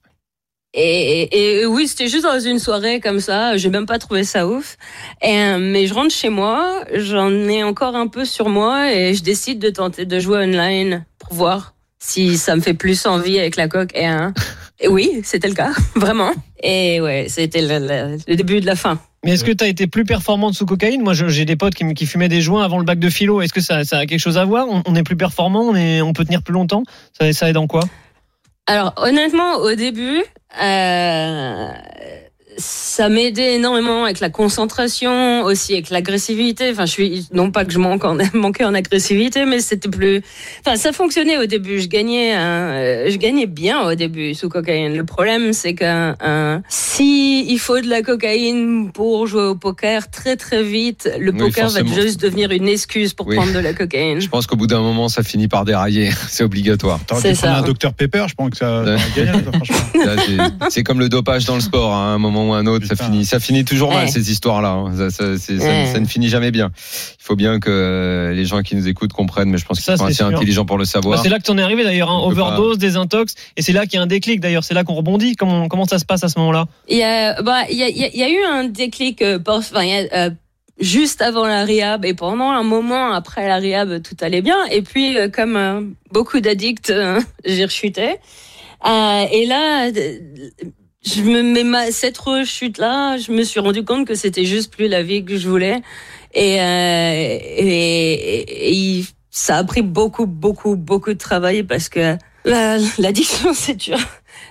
Et, 0.76 1.64
oui, 1.66 1.86
c'était 1.86 2.08
juste 2.08 2.24
dans 2.24 2.40
une 2.40 2.58
soirée 2.58 2.98
comme 2.98 3.20
ça. 3.20 3.56
J'ai 3.56 3.70
même 3.70 3.86
pas 3.86 3.98
trouvé 3.98 4.24
ça 4.24 4.46
ouf. 4.46 4.76
Euh, 5.24 5.58
mais 5.60 5.86
je 5.86 5.94
rentre 5.94 6.12
chez 6.12 6.30
moi, 6.30 6.82
j'en 6.94 7.30
ai 7.30 7.62
encore 7.62 7.94
un 7.94 8.08
peu 8.08 8.24
sur 8.24 8.48
moi 8.48 8.92
et 8.92 9.14
je 9.14 9.22
décide 9.22 9.60
de 9.60 9.70
tenter 9.70 10.04
de 10.04 10.18
jouer 10.18 10.38
online 10.38 11.04
pour 11.18 11.34
voir 11.34 11.74
si 12.00 12.36
ça 12.36 12.56
me 12.56 12.60
fait 12.60 12.74
plus 12.74 13.06
envie 13.06 13.38
avec 13.38 13.56
la 13.56 13.68
coque. 13.68 13.94
Et, 13.94 14.88
oui, 14.88 15.20
c'était 15.22 15.48
le 15.48 15.54
cas, 15.54 15.70
vraiment. 15.94 16.32
Et 16.62 17.00
ouais, 17.00 17.26
c'était 17.28 17.62
le, 17.62 18.34
début 18.34 18.60
de 18.60 18.66
la 18.66 18.74
fin. 18.74 18.98
Mais 19.24 19.32
est-ce 19.32 19.44
que 19.44 19.52
tu 19.52 19.64
as 19.64 19.68
été 19.68 19.86
plus 19.86 20.04
performante 20.04 20.54
sous 20.54 20.66
cocaïne? 20.66 21.02
Moi, 21.02 21.14
j'ai 21.14 21.44
des 21.44 21.56
potes 21.56 21.74
qui, 21.74 22.06
fumaient 22.06 22.28
des 22.28 22.40
joints 22.40 22.64
avant 22.64 22.78
le 22.78 22.84
bac 22.84 22.98
de 22.98 23.08
philo. 23.08 23.40
Est-ce 23.40 23.52
que 23.52 23.60
ça, 23.60 23.78
a 23.78 24.06
quelque 24.06 24.18
chose 24.18 24.38
à 24.38 24.44
voir? 24.44 24.66
On, 24.68 24.94
est 24.96 25.04
plus 25.04 25.16
performant, 25.16 25.62
on, 25.62 26.02
on 26.02 26.12
peut 26.12 26.24
tenir 26.24 26.42
plus 26.42 26.52
longtemps? 26.52 26.82
Ça, 27.18 27.32
ça 27.32 27.48
aide 27.48 27.56
en 27.56 27.68
quoi? 27.68 27.84
Alors 28.66 28.94
honnêtement, 28.96 29.56
au 29.56 29.74
début, 29.74 30.24
euh, 30.60 31.68
ça 32.56 33.08
m'aidait 33.08 33.54
énormément 33.54 34.04
avec 34.04 34.20
la 34.20 34.30
concentration, 34.30 35.42
aussi 35.42 35.72
avec 35.74 35.90
l'agressivité. 35.90 36.70
Enfin, 36.70 36.86
je 36.86 36.92
suis 36.92 37.26
non 37.32 37.50
pas 37.50 37.64
que 37.64 37.72
je 37.72 37.78
manque 37.78 38.04
en, 38.04 38.16
manquais 38.34 38.64
en 38.64 38.74
agressivité, 38.74 39.44
mais 39.44 39.60
c'était 39.60 39.88
plus. 39.88 40.22
Enfin, 40.64 40.76
ça 40.76 40.92
fonctionnait 40.92 41.38
au 41.38 41.46
début. 41.46 41.80
Je 41.80 41.88
gagnais, 41.88 42.36
euh, 42.36 43.10
je 43.10 43.16
gagnais 43.16 43.46
bien 43.46 43.82
au 43.82 43.94
début 43.94 44.34
sous 44.34 44.48
cocaïne. 44.48 44.96
Le 44.96 45.04
problème, 45.04 45.52
c'est 45.52 45.74
que 45.74 46.14
euh, 46.22 46.58
si 46.68 47.44
il 47.52 47.58
faut 47.58 47.80
de 47.80 47.88
la 47.88 48.02
cocaïne 48.02 48.90
pour 48.92 49.26
jouer 49.26 49.44
au 49.44 49.54
poker, 49.54 50.10
très 50.10 50.36
très 50.36 50.62
vite, 50.62 51.10
le 51.18 51.32
Oui, 51.32 51.38
poker 51.38 51.68
va 51.68 51.84
juste 51.84 52.20
devenir 52.20 52.50
une 52.50 52.68
excuse 52.68 53.14
pour 53.14 53.26
Oui. 53.26 53.36
prendre 53.36 53.52
de 53.52 53.58
la 53.58 53.72
cocaïne. 53.72 54.20
Je 54.20 54.28
pense 54.28 54.46
qu'au 54.46 54.56
bout 54.56 54.66
d'un 54.66 54.80
moment, 54.80 55.08
ça 55.08 55.22
finit 55.22 55.48
par 55.48 55.64
dérailler. 55.64 56.10
C'est 56.28 56.44
obligatoire. 56.44 57.00
C'est 57.20 57.34
ça. 57.34 57.56
un 57.56 57.62
docteur 57.62 57.94
Pepper, 57.94 58.26
je 58.28 58.34
pense 58.34 58.50
que 58.50 58.56
ça 58.56 58.84
ça, 59.94 60.70
C'est 60.70 60.82
comme 60.82 61.00
le 61.00 61.08
dopage 61.08 61.44
dans 61.44 61.54
le 61.54 61.60
sport, 61.60 61.92
hein, 61.92 62.12
à 62.12 62.14
un 62.14 62.18
moment 62.18 62.43
ou 62.48 62.52
un 62.54 62.66
autre, 62.66 62.86
ça 62.86 62.96
finit, 62.96 63.24
ça 63.24 63.40
finit 63.40 63.64
toujours 63.64 63.92
mal 63.92 64.04
Ouais. 64.06 64.10
ces 64.10 64.30
histoires-là. 64.30 64.70
hein. 64.70 64.92
Ça, 64.96 65.10
ça- 65.10 65.38
c'est- 65.38 65.58
ça- 65.58 65.64
Ouais. 65.66 65.90
ça 65.92 66.00
ne 66.00 66.06
finit 66.06 66.28
jamais 66.28 66.50
bien. 66.50 66.70
Il 66.76 67.22
faut 67.24 67.36
bien 67.36 67.58
que 67.60 67.70
euh, 67.70 68.32
les 68.32 68.44
gens 68.44 68.62
qui 68.62 68.76
nous 68.76 68.86
écoutent 68.88 69.12
comprennent, 69.12 69.50
mais 69.50 69.58
je 69.58 69.64
pense 69.66 69.78
qu'ils 69.78 69.84
Ça, 69.84 69.96
sont 69.96 70.04
c'est 70.04 70.10
assez 70.10 70.16
sûr. 70.16 70.26
intelligents 70.26 70.64
pour 70.64 70.78
le 70.78 70.84
Bah, 70.84 70.90
savoir. 70.90 71.22
c'est 71.22 71.28
là 71.28 71.38
que 71.38 71.44
t'en 71.44 71.56
es 71.58 71.62
arrivé 71.62 71.84
d'ailleurs, 71.84 72.10
hein, 72.10 72.20
peut 72.28 72.34
pas- 72.34 72.42
overdose, 72.42 72.78
désintox, 72.78 73.34
et 73.56 73.62
c'est 73.62 73.72
là 73.72 73.86
qu'il 73.86 73.94
y 73.94 73.98
a 73.98 74.02
un 74.02 74.06
déclic 74.06 74.40
d'ailleurs, 74.40 74.64
c'est 74.64 74.74
là 74.74 74.84
qu'on 74.84 74.94
rebondit. 74.94 75.36
Comment, 75.36 75.68
comment 75.68 75.86
ça 75.86 75.98
se 75.98 76.04
passe 76.04 76.22
à 76.24 76.28
ce 76.28 76.38
moment-là? 76.38 76.66
Il 76.88 76.98
y 76.98 77.02
a, 77.02 77.42
bah, 77.42 77.62
il 77.70 77.76
y 77.76 77.82
a, 77.82 77.88
il 77.88 77.96
y 77.96 78.04
a- 78.04 78.10
il 78.12 78.18
y 78.18 78.22
a 78.22 78.28
eu 78.30 78.44
un 78.44 78.64
déclic 78.64 79.22
euh, 79.22 79.38
por- 79.38 79.56
enfin, 79.58 79.82
il 79.82 79.90
y 79.90 79.94
a, 79.94 80.26
euh, 80.26 80.30
juste 80.80 81.22
avant 81.22 81.46
la 81.46 81.64
rehab 81.64 82.04
et 82.04 82.14
pendant 82.14 82.50
un 82.50 82.64
moment 82.64 83.12
après 83.12 83.46
la 83.46 83.58
rehab, 83.58 84.02
tout 84.02 84.16
allait 84.20 84.42
bien. 84.42 84.56
Et 84.72 84.82
puis, 84.82 85.16
euh, 85.16 85.28
comme 85.28 85.56
euh, 85.56 85.80
beaucoup 86.12 86.40
d'addicts, 86.40 86.90
euh, 86.90 87.20
j'ai 87.44 87.64
rechuté. 87.64 88.16
Euh, 88.86 89.24
et 89.32 89.46
là, 89.46 89.90
je 91.04 91.22
me 91.22 91.42
mets 91.42 91.64
ma, 91.64 91.90
cette 91.90 92.18
rechute 92.18 92.78
là, 92.78 93.16
je 93.18 93.30
me 93.32 93.42
suis 93.44 93.60
rendu 93.60 93.84
compte 93.84 94.06
que 94.06 94.14
c'était 94.14 94.44
juste 94.44 94.72
plus 94.72 94.88
la 94.88 95.02
vie 95.02 95.24
que 95.24 95.36
je 95.36 95.48
voulais. 95.48 95.82
Et, 96.34 96.60
euh, 96.60 97.14
et, 97.14 98.98
et- 98.98 99.04
ça 99.30 99.56
a 99.56 99.64
pris 99.64 99.82
beaucoup, 99.82 100.26
beaucoup, 100.26 100.76
beaucoup 100.76 101.12
de 101.12 101.18
travail 101.18 101.64
parce 101.64 101.88
que 101.88 102.16
la- 102.44 102.78
l'addiction, 102.98 103.52
c'est 103.54 103.74
dur. 103.74 103.98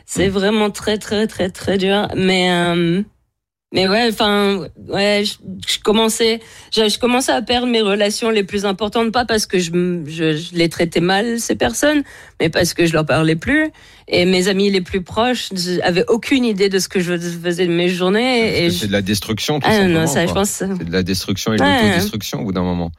C'est 0.06 0.28
vraiment 0.28 0.70
très, 0.70 0.98
très, 0.98 1.26
très, 1.28 1.50
très 1.50 1.78
dur. 1.78 2.08
Mais, 2.16 2.52
euh, 2.52 3.02
mais 3.74 3.88
ouais, 3.90 4.08
enfin, 4.10 4.66
ouais, 4.88 5.24
je, 5.26 5.34
je 5.68 5.80
commençais, 5.80 6.40
je, 6.74 6.88
je 6.88 6.98
commençais 7.00 7.32
à 7.34 7.42
perdre 7.42 7.68
mes 7.68 7.82
relations 7.82 8.30
les 8.30 8.44
plus 8.46 8.66
importantes, 8.66 9.12
pas 9.12 9.26
parce 9.26 9.46
que 9.46 9.60
je, 9.60 9.72
je, 10.06 10.38
je 10.38 10.54
les 10.56 10.70
traitais 10.70 11.02
mal, 11.02 11.40
ces 11.42 11.56
personnes, 11.56 12.04
mais 12.40 12.50
parce 12.50 12.74
que 12.74 12.86
je 12.86 12.94
leur 12.94 13.06
parlais 13.06 13.36
plus. 13.36 13.72
Et 14.08 14.26
mes 14.26 14.48
amis 14.50 14.70
les 14.70 14.82
plus 14.82 15.02
proches 15.02 15.50
avaient 15.82 16.04
aucune 16.10 16.44
idée 16.46 16.70
de 16.70 16.78
ce 16.78 16.88
que 16.90 17.00
je 17.00 17.18
faisais 17.18 17.66
de 17.68 17.72
mes 17.72 17.88
journées. 17.90 18.66
Et 18.66 18.70
C'est 18.70 18.88
de 18.88 18.92
la 18.92 19.02
destruction, 19.02 19.60
tout 19.60 19.68
ah 19.70 19.74
simplement. 19.74 20.02
non, 20.02 20.08
ça, 20.08 20.28
je 20.28 20.34
pense. 20.34 20.50
C'est 20.50 20.84
de 20.86 20.92
la 20.92 21.04
destruction 21.04 21.54
et 21.54 21.58
de 21.58 21.64
Ouais. 21.64 21.82
l'autodestruction 21.84 22.42
au 22.42 22.44
bout 22.44 22.52
d'un 22.52 22.64
moment. 22.64 22.92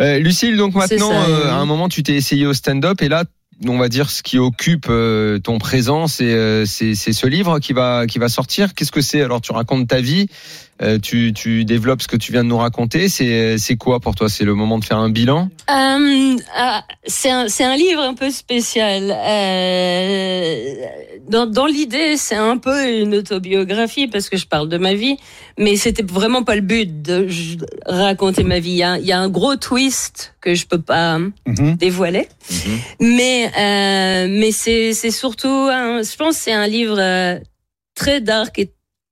Euh, 0.00 0.18
Lucille, 0.18 0.56
donc 0.56 0.74
maintenant, 0.74 1.10
ça, 1.10 1.28
euh, 1.28 1.48
à 1.50 1.54
un 1.54 1.66
moment, 1.66 1.88
tu 1.88 2.02
t'es 2.02 2.14
essayé 2.14 2.46
au 2.46 2.54
stand-up 2.54 3.02
et 3.02 3.08
là, 3.08 3.24
on 3.66 3.78
va 3.78 3.88
dire 3.88 4.10
ce 4.10 4.22
qui 4.22 4.38
occupe 4.38 4.86
euh, 4.88 5.38
ton 5.38 5.58
présent, 5.58 6.06
c'est 6.06 6.32
euh, 6.32 6.64
ce 6.64 7.26
livre 7.26 7.58
qui 7.58 7.72
va 7.72 8.06
qui 8.06 8.18
va 8.18 8.28
sortir. 8.28 8.74
Qu'est-ce 8.74 8.92
que 8.92 9.00
c'est? 9.00 9.20
Alors, 9.22 9.40
tu 9.40 9.52
racontes 9.52 9.88
ta 9.88 10.00
vie, 10.00 10.28
euh, 10.82 10.98
tu 10.98 11.32
tu 11.34 11.64
développes 11.64 12.02
ce 12.02 12.08
que 12.08 12.16
tu 12.16 12.32
viens 12.32 12.42
de 12.44 12.48
nous 12.48 12.58
raconter. 12.58 13.08
C'est 13.08 13.76
quoi 13.78 14.00
pour 14.00 14.14
toi? 14.14 14.28
C'est 14.28 14.44
le 14.44 14.54
moment 14.54 14.78
de 14.78 14.84
faire 14.84 14.98
un 14.98 15.10
bilan? 15.10 15.50
Euh, 15.68 16.36
ah, 16.56 16.84
c'est 17.06 17.30
un, 17.30 17.46
un 17.60 17.76
livre 17.76 18.02
un 18.02 18.14
peu 18.14 18.30
spécial. 18.30 19.10
Euh, 21.30 21.46
dans 21.46 21.46
dans 21.46 21.66
l'idée, 21.66 22.16
c'est 22.16 22.34
un 22.36 22.58
peu 22.58 22.88
une 23.00 23.14
autobiographie 23.14 24.06
parce 24.08 24.28
que 24.28 24.36
je 24.36 24.46
parle 24.46 24.68
de 24.68 24.78
ma 24.78 24.94
vie, 24.94 25.16
mais 25.58 25.76
c'était 25.76 26.02
vraiment 26.02 26.42
pas 26.42 26.54
le 26.54 26.60
but 26.62 27.02
de 27.02 27.26
raconter 27.86 28.42
ma 28.44 28.58
vie. 28.58 28.70
Il 28.70 28.76
y 28.76 28.82
a, 28.82 28.98
il 28.98 29.06
y 29.06 29.12
a 29.12 29.18
un 29.20 29.28
gros 29.28 29.56
twist 29.56 30.34
que 30.40 30.54
je 30.54 30.66
peux 30.66 30.80
pas 30.80 31.18
Mhm. 31.46 31.76
dévoiler, 31.76 32.28
mais 33.00 33.46
euh, 33.56 34.26
mais 34.30 34.52
c'est 34.52 34.92
c'est 34.94 35.10
surtout, 35.10 35.48
un, 35.70 36.02
je 36.02 36.16
pense, 36.16 36.36
que 36.36 36.42
c'est 36.44 36.52
un 36.52 36.66
livre 36.66 36.98
euh, 36.98 37.38
très 37.94 38.20
dark 38.20 38.58
et 38.58 38.70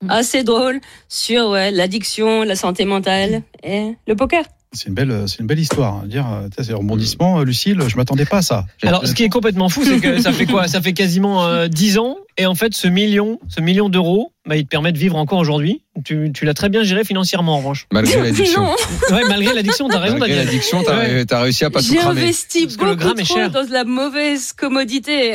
assez 0.09 0.45
drôle 0.45 0.81
sur 1.09 1.51
ouais, 1.51 1.71
l'addiction, 1.73 2.45
la 2.45 2.55
santé 2.55 2.85
mentale 2.85 3.43
et 3.65 3.95
le 4.07 4.15
poker. 4.15 4.45
C'est 4.73 4.89
une 4.89 4.95
belle, 4.95 5.25
c'est 5.27 5.39
une 5.39 5.47
belle 5.47 5.59
histoire. 5.59 5.95
hein. 5.95 6.03
Dire, 6.07 6.27
euh, 6.31 6.49
c'est 6.63 6.75
rebondissement, 6.75 7.41
euh, 7.41 7.45
Lucille. 7.45 7.81
Je 7.89 7.97
m'attendais 7.97 8.27
pas 8.27 8.39
à 8.39 8.43
ça. 8.43 8.67
Alors, 8.83 9.07
ce 9.07 9.15
qui 9.15 9.25
est 9.25 9.29
complètement 9.31 9.69
fou, 9.71 9.83
c'est 9.85 9.99
que 9.99 10.21
ça 10.21 10.31
fait 10.33 10.45
quoi? 10.47 10.69
Ça 10.69 10.83
fait 10.83 10.93
quasiment 10.93 11.47
euh, 11.47 11.69
10 11.69 11.97
ans, 11.99 12.19
et 12.37 12.45
en 12.45 12.55
fait, 12.55 12.75
ce 12.75 12.87
million, 12.87 13.39
ce 13.49 13.63
million 13.63 13.89
d'euros, 13.89 14.33
bah, 14.47 14.57
il 14.57 14.65
te 14.65 14.69
permet 14.69 14.93
de 14.93 14.99
vivre 14.99 15.17
encore 15.17 15.39
aujourd'hui. 15.39 15.83
Tu, 16.05 16.31
tu 16.35 16.45
l'as 16.45 16.53
très 16.55 16.69
bien 16.69 16.83
géré 16.83 17.03
financièrement, 17.05 17.55
en 17.55 17.59
revanche. 17.59 17.87
malgré 17.93 18.21
l'addiction. 18.23 18.63
Ouais, 19.11 19.23
malgré 19.27 19.55
l'addiction, 19.55 19.89
t'as 19.89 19.99
raison, 20.01 20.19
Malgré 20.19 20.45
l'addiction, 20.45 20.83
t'as 20.85 20.99
Ouais. 20.99 21.25
t'as 21.25 21.41
réussi 21.41 21.65
à 21.65 21.71
pas 21.71 21.81
tout 21.81 21.87
J'ai 21.89 21.97
cramer. 21.97 22.21
investi 22.21 22.67
que 22.69 22.85
le 22.85 22.95
beaucoup 22.95 23.15
trop 23.15 23.25
cher. 23.25 23.51
dans 23.51 23.65
de 23.65 23.73
la 23.73 23.85
mauvaise 23.85 24.53
commodité. 24.53 25.35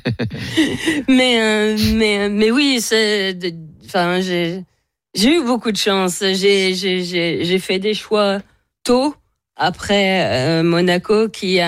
mais, 1.08 1.40
euh, 1.40 1.76
mais, 1.94 2.28
mais 2.28 2.50
oui, 2.50 2.78
c'est, 2.80 3.36
enfin, 3.86 4.20
j'ai, 4.20 4.64
j'ai 5.14 5.38
eu 5.38 5.44
beaucoup 5.44 5.72
de 5.72 5.76
chance. 5.76 6.22
J'ai, 6.22 7.58
fait 7.58 7.78
des 7.78 7.94
choix 7.94 8.38
tôt 8.84 9.14
après 9.56 10.60
euh, 10.60 10.62
Monaco 10.62 11.28
qui 11.28 11.60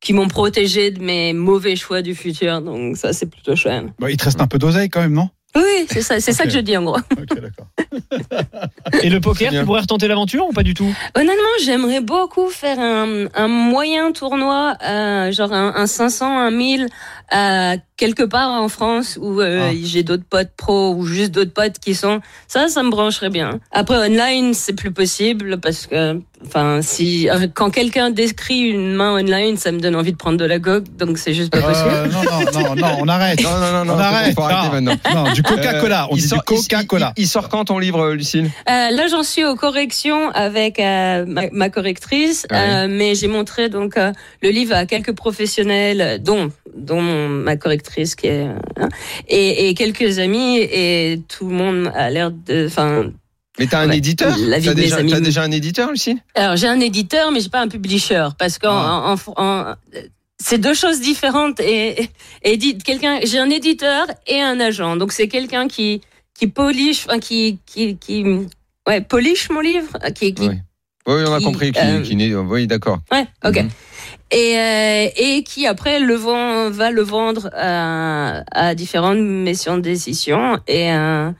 qui 0.00 0.12
m'ont 0.12 0.28
protégé 0.28 0.90
de 0.90 1.02
mes 1.02 1.32
mauvais 1.32 1.76
choix 1.76 2.02
du 2.02 2.14
futur. 2.14 2.62
Donc 2.62 2.96
ça, 2.96 3.12
c'est 3.12 3.26
plutôt 3.26 3.56
chouette. 3.56 3.86
Bah, 3.98 4.10
il 4.10 4.16
te 4.16 4.24
reste 4.24 4.40
un 4.40 4.46
peu 4.46 4.58
d'oseille 4.58 4.88
quand 4.88 5.00
même, 5.00 5.12
non? 5.12 5.28
Oui, 5.56 5.86
c'est 5.90 6.02
ça, 6.02 6.20
c'est 6.20 6.32
ça 6.32 6.44
que 6.44 6.50
je 6.50 6.58
dis 6.58 6.76
en 6.76 6.82
gros. 6.84 6.98
Ok, 6.98 7.40
d'accord. 7.40 7.66
Et 9.02 9.08
le 9.10 9.20
poker, 9.20 9.50
tu 9.52 9.64
pourrais 9.64 9.80
retenter 9.80 10.06
l'aventure 10.06 10.46
ou 10.46 10.52
pas 10.52 10.62
du 10.62 10.74
tout? 10.74 10.94
Honnêtement, 11.16 11.56
j'aimerais 11.64 12.00
beaucoup 12.00 12.48
faire 12.48 12.78
un, 12.78 13.26
un 13.34 13.48
moyen 13.48 14.12
tournoi, 14.12 14.76
euh, 14.84 15.32
genre 15.32 15.52
un, 15.52 15.74
un 15.74 15.86
500, 15.86 16.26
un 16.38 16.50
1000, 16.50 16.86
euh, 17.34 17.76
quelque 17.96 18.22
part 18.24 18.50
en 18.50 18.68
France 18.68 19.18
où 19.20 19.40
euh, 19.40 19.70
Ah. 19.70 19.74
j'ai 19.82 20.02
d'autres 20.02 20.24
potes 20.28 20.52
pros 20.56 20.94
ou 20.94 21.04
juste 21.06 21.32
d'autres 21.32 21.52
potes 21.52 21.78
qui 21.78 21.94
sont. 21.94 22.20
Ça, 22.46 22.68
ça 22.68 22.82
me 22.82 22.90
brancherait 22.90 23.30
bien. 23.30 23.58
Après, 23.72 23.96
online, 23.96 24.52
c'est 24.54 24.74
plus 24.74 24.92
possible 24.92 25.58
parce 25.60 25.86
que, 25.86 26.20
enfin, 26.46 26.80
si 26.82 27.28
euh, 27.28 27.46
quand 27.52 27.70
quelqu'un 27.70 28.10
décrit 28.10 28.60
une 28.60 28.94
main 28.94 29.12
online, 29.14 29.56
ça 29.56 29.72
me 29.72 29.78
donne 29.80 29.96
envie 29.96 30.12
de 30.12 30.16
prendre 30.16 30.36
de 30.38 30.44
la 30.44 30.58
coke, 30.58 30.84
donc 30.96 31.18
c'est 31.18 31.34
juste 31.34 31.50
pas 31.52 31.60
possible. 31.62 31.88
Euh, 31.90 32.06
non, 32.06 32.22
non, 32.22 32.60
non, 32.62 32.74
non, 32.76 32.96
on 33.00 33.08
arrête. 33.08 33.42
Non, 33.42 33.50
non, 33.50 33.72
non, 33.72 33.84
non, 33.86 33.94
on 33.94 33.98
arrête. 33.98 34.34
faut 34.34 34.42
arrêter 34.42 34.80
Non. 34.80 34.92
maintenant. 34.92 35.24
Non, 35.26 35.32
du 35.32 35.42
Coca-Cola. 35.42 36.06
On 36.10 36.14
Euh, 36.14 36.16
il 36.16 36.22
dit 36.22 36.28
sort- 36.28 36.38
du 36.38 36.54
Coca-Cola. 36.54 37.12
Il, 37.16 37.24
il 37.24 37.26
sort 37.26 37.48
quand 37.48 37.64
ton 37.66 37.78
livre, 37.78 38.10
Lucille? 38.12 38.50
Euh, 38.68 38.90
là, 38.90 39.06
j'en 39.10 39.22
suis 39.22 39.44
aux 39.44 39.56
corrections 39.56 40.30
avec 40.30 40.78
euh, 40.80 41.24
ma, 41.26 41.42
ma 41.52 41.68
correctrice, 41.70 42.46
Ouais. 42.50 42.56
euh, 42.58 42.86
mais 42.88 43.14
j'ai 43.14 43.28
montré 43.28 43.68
donc 43.68 43.96
euh, 43.96 44.12
le 44.42 44.50
livre 44.50 44.74
à 44.74 44.86
quelques 44.86 45.12
professionnels, 45.14 46.22
dont 46.22 46.50
dont 46.76 47.00
mon- 47.00 47.28
ma 47.28 47.56
correctrice 47.56 48.14
qui 48.14 48.26
est 48.28 48.42
hein, 48.44 48.88
et, 49.28 49.68
et 49.68 49.74
quelques 49.74 50.18
amis, 50.18 50.58
et 50.58 51.20
tout 51.28 51.48
le 51.48 51.54
monde 51.54 51.90
a 51.94 52.10
l'air 52.10 52.30
de. 52.30 52.66
Enfin, 52.66 53.06
Mais 53.58 53.66
t'as 53.66 53.80
un 53.80 53.88
Ouais. 53.88 53.98
éditeur 53.98 54.36
La 54.38 54.58
vie 54.58 54.66
T'as 54.66 54.74
de 54.74 54.80
déjà, 54.80 54.96
amis. 54.96 55.10
t'as 55.12 55.20
déjà 55.20 55.42
un 55.42 55.50
éditeur, 55.50 55.90
Lucille 55.90 56.18
alors 56.34 56.56
j'ai 56.56 56.68
un 56.68 56.80
éditeur, 56.80 57.30
mais 57.32 57.40
j'ai 57.40 57.48
pas 57.48 57.60
un 57.60 57.68
publisher 57.68 58.28
parce 58.38 58.58
qu'en 58.58 59.16
Ah. 59.36 59.76
c'est 60.40 60.58
deux 60.58 60.74
choses 60.74 61.00
différentes. 61.00 61.58
Et, 61.60 62.02
et, 62.02 62.10
et 62.44 62.56
dit- 62.56 62.78
quelqu'un, 62.78 63.18
j'ai 63.24 63.38
un 63.38 63.50
éditeur 63.50 64.06
et 64.26 64.40
un 64.40 64.60
agent, 64.60 64.96
donc 64.96 65.12
c'est 65.12 65.28
quelqu'un 65.28 65.66
qui 65.68 66.00
qui 66.38 66.46
polish, 66.46 67.04
enfin, 67.08 67.18
qui 67.18 67.58
qui 67.66 67.96
qui 67.96 68.24
ouais 68.86 69.00
polish 69.00 69.50
mon 69.50 69.60
livre, 69.60 69.90
qui, 70.14 70.34
qui 70.34 70.48
Oui. 70.48 70.54
Oui, 71.08 71.22
on 71.26 71.32
a 71.32 71.38
qui, 71.38 71.44
compris. 71.44 71.72
Qui, 71.72 71.78
euh, 71.80 72.02
qui 72.02 72.14
n'est- 72.16 72.34
oui, 72.34 72.66
d'accord. 72.66 72.98
Ouais, 73.10 73.26
ok. 73.42 73.56
Mhm. 73.62 73.68
Et, 74.30 74.58
euh, 74.58 75.08
et 75.16 75.42
qui 75.42 75.66
après 75.66 76.00
le 76.00 76.14
vend, 76.14 76.68
va 76.70 76.90
le 76.90 77.00
vendre 77.00 77.48
à, 77.54 78.42
à 78.52 78.74
différentes 78.74 79.18
maisons 79.18 79.78
d'édition. 79.78 80.58
Et 80.68 80.92
euh, 80.92 81.30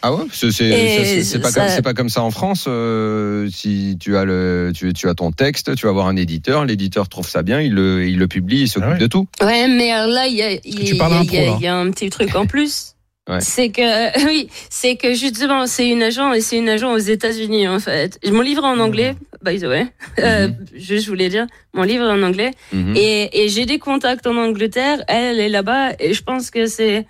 Ah 0.00 0.12
ouais, 0.14 0.24
c'est 0.32 1.40
pas 1.40 1.50
ça- 1.50 1.60
comme 1.60 1.68
c'est 1.70 1.82
pas 1.82 1.94
comme 1.94 2.08
ça 2.08 2.22
en 2.22 2.30
France. 2.30 2.66
euh, 2.68 3.48
si 3.50 3.96
tu 3.98 4.16
as 4.16 4.24
le 4.24 4.70
tu, 4.74 4.92
tu 4.92 5.08
as 5.08 5.14
ton 5.14 5.32
texte, 5.32 5.74
tu 5.74 5.86
vas 5.86 5.90
avoir 5.90 6.06
un 6.06 6.16
éditeur, 6.16 6.64
l'éditeur 6.64 7.08
trouve 7.08 7.28
ça 7.28 7.42
bien, 7.42 7.60
il 7.60 7.74
le 7.74 8.06
il 8.06 8.16
le 8.18 8.28
publie, 8.28 8.60
il 8.62 8.68
s'occupe 8.68 8.90
Ah 8.90 8.92
ouais. 8.94 8.98
de 8.98 9.06
tout. 9.08 9.26
ouais, 9.42 9.66
mais 9.66 9.90
alors 9.90 10.08
là, 10.12 10.26
il 10.28 10.34
y 10.36 10.42
a, 10.42 10.52
y, 10.52 10.56
un 10.56 11.22
y 11.24 11.62
y 11.62 11.66
a 11.66 11.84
petit 11.90 12.10
truc 12.10 12.34
en 12.36 12.46
plus. 12.46 12.94
Ouais. 13.28 13.42
C'est 13.42 13.68
que 13.68 14.24
oui, 14.26 14.48
c'est 14.70 14.96
que 14.96 15.12
justement 15.12 15.66
c'est 15.66 15.86
une 15.90 16.02
agent 16.02 16.32
et 16.32 16.40
c'est 16.40 16.56
une 16.56 16.68
agent 16.70 16.90
aux 16.90 16.96
États-Unis 16.96 17.68
en 17.68 17.78
fait. 17.78 18.18
Mon 18.32 18.40
livre 18.40 18.64
est 18.64 18.68
en 18.68 18.78
anglais, 18.80 19.16
by 19.44 19.58
the 19.60 19.64
way. 19.64 19.86
Euh, 20.20 20.48
juste, 20.74 21.04
je 21.04 21.10
voulais 21.10 21.28
dire, 21.28 21.46
mon 21.74 21.82
livre 21.82 22.04
est 22.06 22.10
en 22.10 22.22
anglais. 22.22 22.52
Mhm. 22.72 22.94
Et, 22.96 23.44
et 23.44 23.48
j'ai 23.50 23.66
des 23.66 23.78
contacts 23.78 24.26
en 24.26 24.34
Angleterre, 24.34 25.02
elle 25.08 25.40
est 25.40 25.50
là-bas, 25.50 25.90
et 26.00 26.14
je 26.14 26.22
pense 26.22 26.50
que 26.50 26.64
c'est 26.64 27.04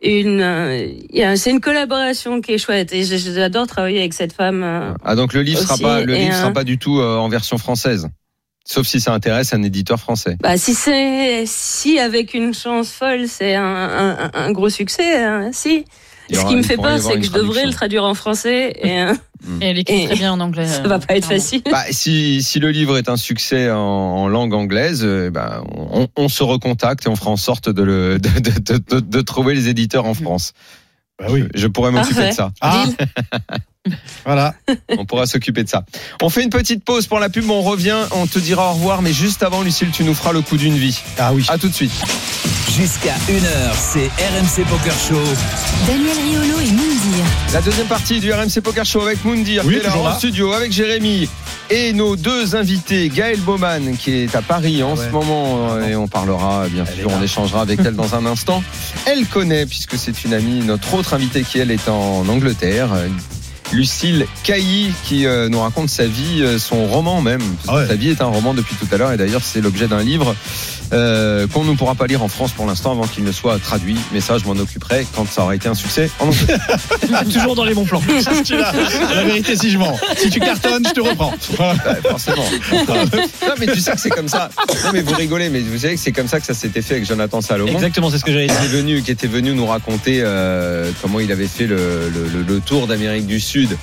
une, 0.00 0.40
euh, 0.40 0.86
il 1.10 1.16
y 1.16 1.22
a- 1.22 1.36
c'est 1.36 1.50
une 1.50 1.60
collaboration 1.60 2.40
qui 2.40 2.52
est 2.52 2.58
chouette. 2.58 2.92
Et 2.92 3.02
j'adore 3.04 3.66
travailler 3.66 3.98
avec 4.00 4.14
cette 4.14 4.32
femme. 4.32 4.62
euh. 4.62 4.92
Ah 5.04 5.16
donc 5.16 5.32
le 5.32 5.42
livre 5.42 5.60
sera 5.60 5.74
Aussi, 5.74 5.82
pas 5.82 6.00
le 6.02 6.14
livre 6.14 6.34
sera 6.34 6.48
un- 6.48 6.52
pas 6.52 6.64
du 6.64 6.78
tout 6.78 6.98
euh, 7.00 7.16
en 7.16 7.28
version 7.28 7.58
française. 7.58 8.08
Sauf 8.64 8.86
si 8.86 9.00
ça 9.00 9.14
intéresse 9.14 9.54
un 9.54 9.62
éditeur 9.62 9.98
français. 9.98 10.36
Bah, 10.42 10.58
si 10.58 10.74
c'est, 10.74 11.44
si 11.46 11.98
avec 11.98 12.34
une 12.34 12.52
chance 12.52 12.90
folle, 12.92 13.26
c'est 13.26 13.54
un, 13.54 13.64
un, 13.64 14.30
un 14.34 14.52
gros 14.52 14.68
succès, 14.68 15.24
hein, 15.24 15.50
si. 15.52 15.84
Ce 16.30 16.44
qui 16.46 16.56
me 16.56 16.62
fait 16.62 16.76
peur, 16.76 16.98
c'est 17.00 17.14
que 17.14 17.22
je 17.22 17.32
devrais 17.32 17.64
le 17.66 17.72
traduire 17.72 18.04
en 18.04 18.14
français 18.14 18.72
et, 18.82 18.88
Et 19.60 19.66
elle 19.68 19.78
écrit 19.78 20.02
Et- 20.02 20.06
très 20.06 20.16
bien 20.16 20.32
en 20.32 20.40
anglais. 20.40 20.66
ça 20.66 20.82
va 20.82 20.98
pas 20.98 21.16
être 21.16 21.24
facile. 21.26 21.62
Bah, 21.70 21.84
si, 21.90 22.42
si 22.42 22.58
le 22.58 22.70
livre 22.70 22.98
est 22.98 23.08
un 23.08 23.16
succès 23.16 23.70
en, 23.70 23.76
en 23.78 24.28
langue 24.28 24.52
anglaise, 24.54 25.02
euh, 25.04 25.30
bah, 25.30 25.62
on, 25.74 26.08
on 26.16 26.28
se 26.28 26.42
recontacte 26.42 27.06
et 27.06 27.08
on 27.08 27.16
fera 27.16 27.30
en 27.30 27.36
sorte 27.36 27.68
de, 27.70 27.82
le, 27.82 28.18
de, 28.20 28.28
de, 28.40 28.58
de, 28.58 28.78
de- 28.78 29.00
de 29.00 29.20
trouver 29.22 29.54
les 29.54 29.68
éditeurs 29.68 30.04
en 30.06 30.14
France. 30.14 30.52
Bah 31.18 31.26
oui. 31.30 31.44
Je 31.54 31.66
pourrais 31.66 31.90
m'occuper 31.90 32.28
de 32.28 32.32
ça. 32.34 32.52
Ah, 32.60 32.84
voilà. 34.24 34.54
On 34.96 35.04
pourra 35.04 35.26
s'occuper 35.26 35.62
de 35.64 35.68
ça. 35.68 35.84
On 36.22 36.28
fait 36.30 36.42
une 36.42 36.50
petite 36.50 36.84
pause 36.84 37.06
pour 37.06 37.18
la 37.18 37.28
pub, 37.28 37.48
on 37.50 37.62
revient, 37.62 37.96
on 38.12 38.26
te 38.26 38.38
dira 38.38 38.70
au 38.70 38.74
revoir, 38.74 39.02
mais 39.02 39.12
juste 39.12 39.42
avant, 39.42 39.62
Lucille, 39.62 39.90
tu 39.92 40.04
nous 40.04 40.14
feras 40.14 40.32
le 40.32 40.42
coup 40.42 40.56
d'une 40.56 40.76
vie. 40.76 40.98
Ah 41.18 41.32
oui. 41.32 41.44
À 41.48 41.58
tout 41.58 41.68
de 41.68 41.74
suite. 41.74 41.92
Jusqu'à 42.76 43.14
1h, 43.28 43.74
c'est 43.74 44.06
RMC 44.06 44.64
Poker 44.68 44.92
Show. 44.98 45.20
Daniel 45.86 46.16
Riolo 46.16 46.60
et 46.60 46.70
Moundir. 46.70 47.24
La 47.52 47.60
deuxième 47.60 47.86
partie 47.86 48.20
du 48.20 48.32
RMC 48.32 48.60
Poker 48.62 48.84
Show 48.84 49.00
avec 49.02 49.24
Moundir, 49.24 49.64
Oui, 49.64 49.74
qui 49.74 49.80
est 49.80 49.88
là 49.88 49.96
en 49.96 50.16
studio, 50.16 50.52
avec 50.52 50.70
Jérémy 50.70 51.28
et 51.70 51.92
nos 51.92 52.16
deux 52.16 52.54
invités, 52.56 53.08
Gaël 53.08 53.40
Baumann, 53.40 53.96
qui 53.96 54.12
est 54.12 54.34
à 54.34 54.42
Paris 54.42 54.82
en 54.82 54.96
Ouais. 54.96 55.06
ce 55.06 55.10
moment, 55.10 55.72
euh, 55.72 55.86
et 55.88 55.96
on 55.96 56.08
parlera, 56.08 56.66
bien 56.68 56.84
Elle 56.86 57.00
sûr, 57.00 57.10
on 57.10 57.22
échangera 57.22 57.62
avec 57.62 57.80
elle 57.84 57.94
dans 57.96 58.14
un 58.14 58.24
instant. 58.26 58.62
Elle 59.06 59.26
connaît, 59.26 59.66
puisque 59.66 59.98
c'est 59.98 60.24
une 60.24 60.32
amie, 60.34 60.60
notre 60.64 60.94
autre 60.94 61.14
invitée 61.14 61.42
qui, 61.42 61.58
elle, 61.58 61.70
est 61.70 61.88
en 61.88 62.26
Angleterre. 62.28 62.90
Lucille 63.72 64.26
Cailly 64.44 64.92
qui 65.04 65.26
euh, 65.26 65.48
nous 65.48 65.60
raconte 65.60 65.88
sa 65.90 66.06
vie, 66.06 66.42
euh, 66.42 66.58
son 66.58 66.86
roman 66.86 67.20
même. 67.20 67.40
Parce 67.40 67.66
que 67.66 67.70
Ah 67.70 67.74
ouais. 67.76 67.86
Sa 67.88 67.94
vie 67.96 68.10
est 68.10 68.20
un 68.20 68.26
roman 68.26 68.54
depuis 68.54 68.76
tout 68.76 68.86
à 68.92 68.96
l'heure 68.96 69.12
et 69.12 69.16
d'ailleurs 69.16 69.42
c'est 69.42 69.60
l'objet 69.60 69.88
d'un 69.88 70.02
livre 70.02 70.34
euh, 70.92 71.46
qu'on 71.46 71.64
ne 71.64 71.74
pourra 71.74 71.94
pas 71.94 72.06
lire 72.06 72.22
en 72.22 72.28
France 72.28 72.52
pour 72.52 72.66
l'instant 72.66 72.92
avant 72.92 73.06
qu'il 73.06 73.24
ne 73.24 73.32
soit 73.32 73.58
traduit. 73.58 73.96
Mais 74.12 74.20
ça, 74.20 74.38
je 74.38 74.44
m'en 74.44 74.52
occuperai 74.60 75.06
quand 75.14 75.26
ça 75.30 75.42
aura 75.42 75.54
été 75.54 75.68
un 75.68 75.74
succès 75.74 76.10
en. 76.20 76.30
Toujours 77.32 77.54
dans 77.54 77.64
les 77.64 77.74
bons 77.74 77.84
plans. 77.84 78.02
La 79.14 79.24
vérité, 79.24 79.56
si 79.56 79.70
je 79.70 79.78
mens. 79.78 79.98
Si 80.16 80.30
tu 80.30 80.40
cartonnes, 80.40 80.84
je 80.88 80.92
te 80.92 81.00
reprends. 81.00 81.34
Voilà. 81.56 81.74
Ouais, 81.74 82.00
forcément. 82.10 82.44
non, 82.88 83.54
mais 83.58 83.66
tu 83.66 83.80
sais 83.80 83.92
que 83.92 84.00
c'est 84.00 84.10
comme 84.10 84.28
ça. 84.28 84.48
Non, 84.84 84.90
mais 84.92 85.02
vous 85.02 85.14
rigolez, 85.14 85.48
mais 85.50 85.60
vous 85.60 85.78
savez 85.78 85.94
que 85.94 86.00
c'est 86.00 86.12
comme 86.12 86.28
ça 86.28 86.40
que 86.40 86.46
ça 86.46 86.54
s'était 86.54 86.82
fait 86.82 86.94
avec 86.94 87.06
Jonathan 87.06 87.40
Salomon. 87.40 87.72
Exactement, 87.72 88.10
c'est 88.10 88.18
ce 88.18 88.24
que 88.24 88.32
j'allais 88.32 88.46
Qui 88.46 88.54
dire. 88.54 88.64
était 88.64 88.76
venu, 88.76 89.02
qui 89.02 89.10
était 89.10 89.26
venu 89.26 89.52
nous 89.54 89.66
raconter 89.66 90.20
euh, 90.22 90.90
comment 91.02 91.20
il 91.20 91.30
avait 91.32 91.46
fait 91.48 91.66
le, 91.66 91.76
le- 92.08 92.28
le- 92.28 92.42
le 92.42 92.60
tour 92.60 92.86
d'Amérique 92.86 93.26
du 93.26 93.40
Sud, 93.40 93.76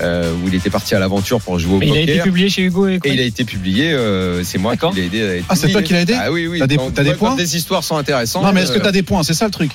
euh, 0.00 0.32
où 0.32 0.48
il 0.48 0.54
était 0.54 0.70
parti 0.70 0.94
à 0.94 0.98
l'aventure 0.98 1.40
pour 1.40 1.58
jouer 1.58 1.74
au 1.74 1.78
Mais 1.78 1.88
il 1.88 1.96
a 1.96 2.00
été 2.00 2.20
publié 2.20 2.48
chez 2.48 2.62
Hugo 2.62 2.88
et 2.88 2.98
Et 3.04 3.12
il 3.12 3.20
a 3.20 3.24
été 3.24 3.44
publié, 3.44 3.92
euh, 3.92 4.42
c'est 4.44 4.58
moi 4.58 4.76
qui 4.76 4.86
l'ai 4.94 5.06
aidé 5.06 5.22
à 5.22 5.36
être 5.36 5.46
Ah, 5.48 5.56
c'est 5.56 5.70
toi 5.70 5.82
qui 5.82 5.92
l'as 5.92 6.00
aidé 6.02 6.14
Ah 6.18 6.30
oui, 6.32 6.46
oui. 6.46 6.58
T'as 6.58 6.66
des- 6.66 6.78
t'as 6.94 7.04
des 7.04 7.14
points 7.14 7.36
des 7.36 7.56
histoires 7.56 7.84
sont 7.84 7.96
intéressantes. 7.96 8.44
Non, 8.44 8.52
mais 8.52 8.62
est-ce 8.62 8.72
que 8.72 8.78
euh, 8.78 8.82
tu 8.82 8.88
as 8.88 8.92
des 8.92 9.02
points 9.02 9.22
C'est 9.22 9.34
ça 9.34 9.44
le 9.46 9.50
truc. 9.50 9.70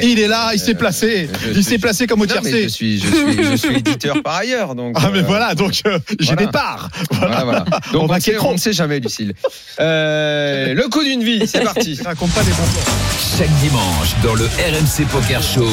Il 0.00 0.18
est 0.20 0.28
là, 0.28 0.50
il 0.52 0.58
s'est 0.60 0.72
Euh, 0.74 0.78
placé. 0.78 1.28
Il 1.54 1.64
s'est 1.64 1.78
placé 1.78 2.06
comme 2.06 2.20
au 2.20 2.24
je 2.24 2.30
tiercé. 2.30 2.68
suis, 2.68 2.98
je 3.00 3.06
suis, 3.06 3.42
je 3.44 3.56
suis 3.56 3.76
éditeur 3.76 4.22
par 4.22 4.36
ailleurs, 4.36 4.74
donc. 4.74 4.96
Ah, 5.00 5.10
mais 5.12 5.20
euh, 5.20 5.22
voilà, 5.26 5.54
donc 5.54 5.80
euh, 5.86 5.98
j'ai 6.20 6.26
voilà. 6.34 6.46
des 6.46 6.52
parts. 6.52 6.90
Voilà, 7.12 7.44
voilà. 7.44 7.64
Donc 7.92 8.02
On 8.02 8.06
va 8.06 8.16
ne 8.16 8.20
sait, 8.20 8.32
s'écran- 8.32 8.50
on 8.50 8.52
ne 8.52 8.58
sait 8.58 8.72
jamais, 8.72 9.00
Lucille. 9.00 9.32
Euh, 9.80 10.74
le 10.74 10.88
coup 10.88 11.02
d'une 11.02 11.22
vie, 11.22 11.46
c'est 11.46 11.60
parti. 11.64 11.98
Raconte 12.04 12.30
pas 12.32 12.42
des 12.42 12.50
bons 12.50 12.56
plans. 12.56 12.92
Chaque 13.38 13.54
dimanche, 13.60 14.14
dans 14.22 14.34
le 14.34 14.44
RMC 14.44 15.06
Poker 15.10 15.42
Show. 15.42 15.68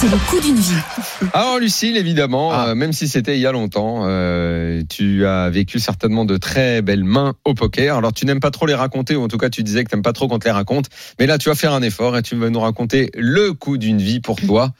C'est 0.00 0.08
le 0.10 0.16
coup 0.28 0.40
d'une 0.40 0.56
vie. 0.56 1.28
Alors 1.32 1.58
Lucille, 1.58 1.96
évidemment, 1.96 2.50
Ah. 2.52 2.68
euh, 2.68 2.74
même 2.74 2.92
si 2.92 3.08
c'était 3.08 3.36
il 3.36 3.40
y 3.40 3.46
a 3.46 3.52
longtemps, 3.52 4.04
euh, 4.06 4.82
tu 4.88 5.26
as 5.26 5.50
vécu 5.50 5.80
certainement 5.80 6.24
de 6.24 6.36
très 6.36 6.82
belles 6.82 7.02
mains 7.04 7.34
au 7.44 7.54
poker. 7.54 7.96
Alors 7.96 8.12
tu 8.12 8.24
n'aimes 8.24 8.38
pas 8.40 8.52
trop 8.52 8.66
les 8.66 8.74
raconter, 8.74 9.16
ou 9.16 9.24
en 9.24 9.28
tout 9.28 9.38
cas 9.38 9.50
tu 9.50 9.62
disais 9.64 9.82
que 9.84 9.90
tu 9.90 9.96
n'aimes 9.96 10.02
pas 10.04 10.12
trop 10.12 10.28
qu'on 10.28 10.38
te 10.38 10.44
les 10.44 10.52
raconte. 10.52 10.86
Mais 11.18 11.26
là, 11.26 11.36
tu 11.38 11.48
vas 11.48 11.54
faire 11.56 11.72
un 11.72 11.82
effort 11.82 12.16
et 12.16 12.22
tu 12.22 12.36
vas 12.36 12.48
nous 12.48 12.60
raconter 12.60 13.10
le 13.18 13.52
coup 13.52 13.76
d'une 13.78 13.98
vie 13.98 14.20
pour 14.20 14.36
toi. 14.40 14.70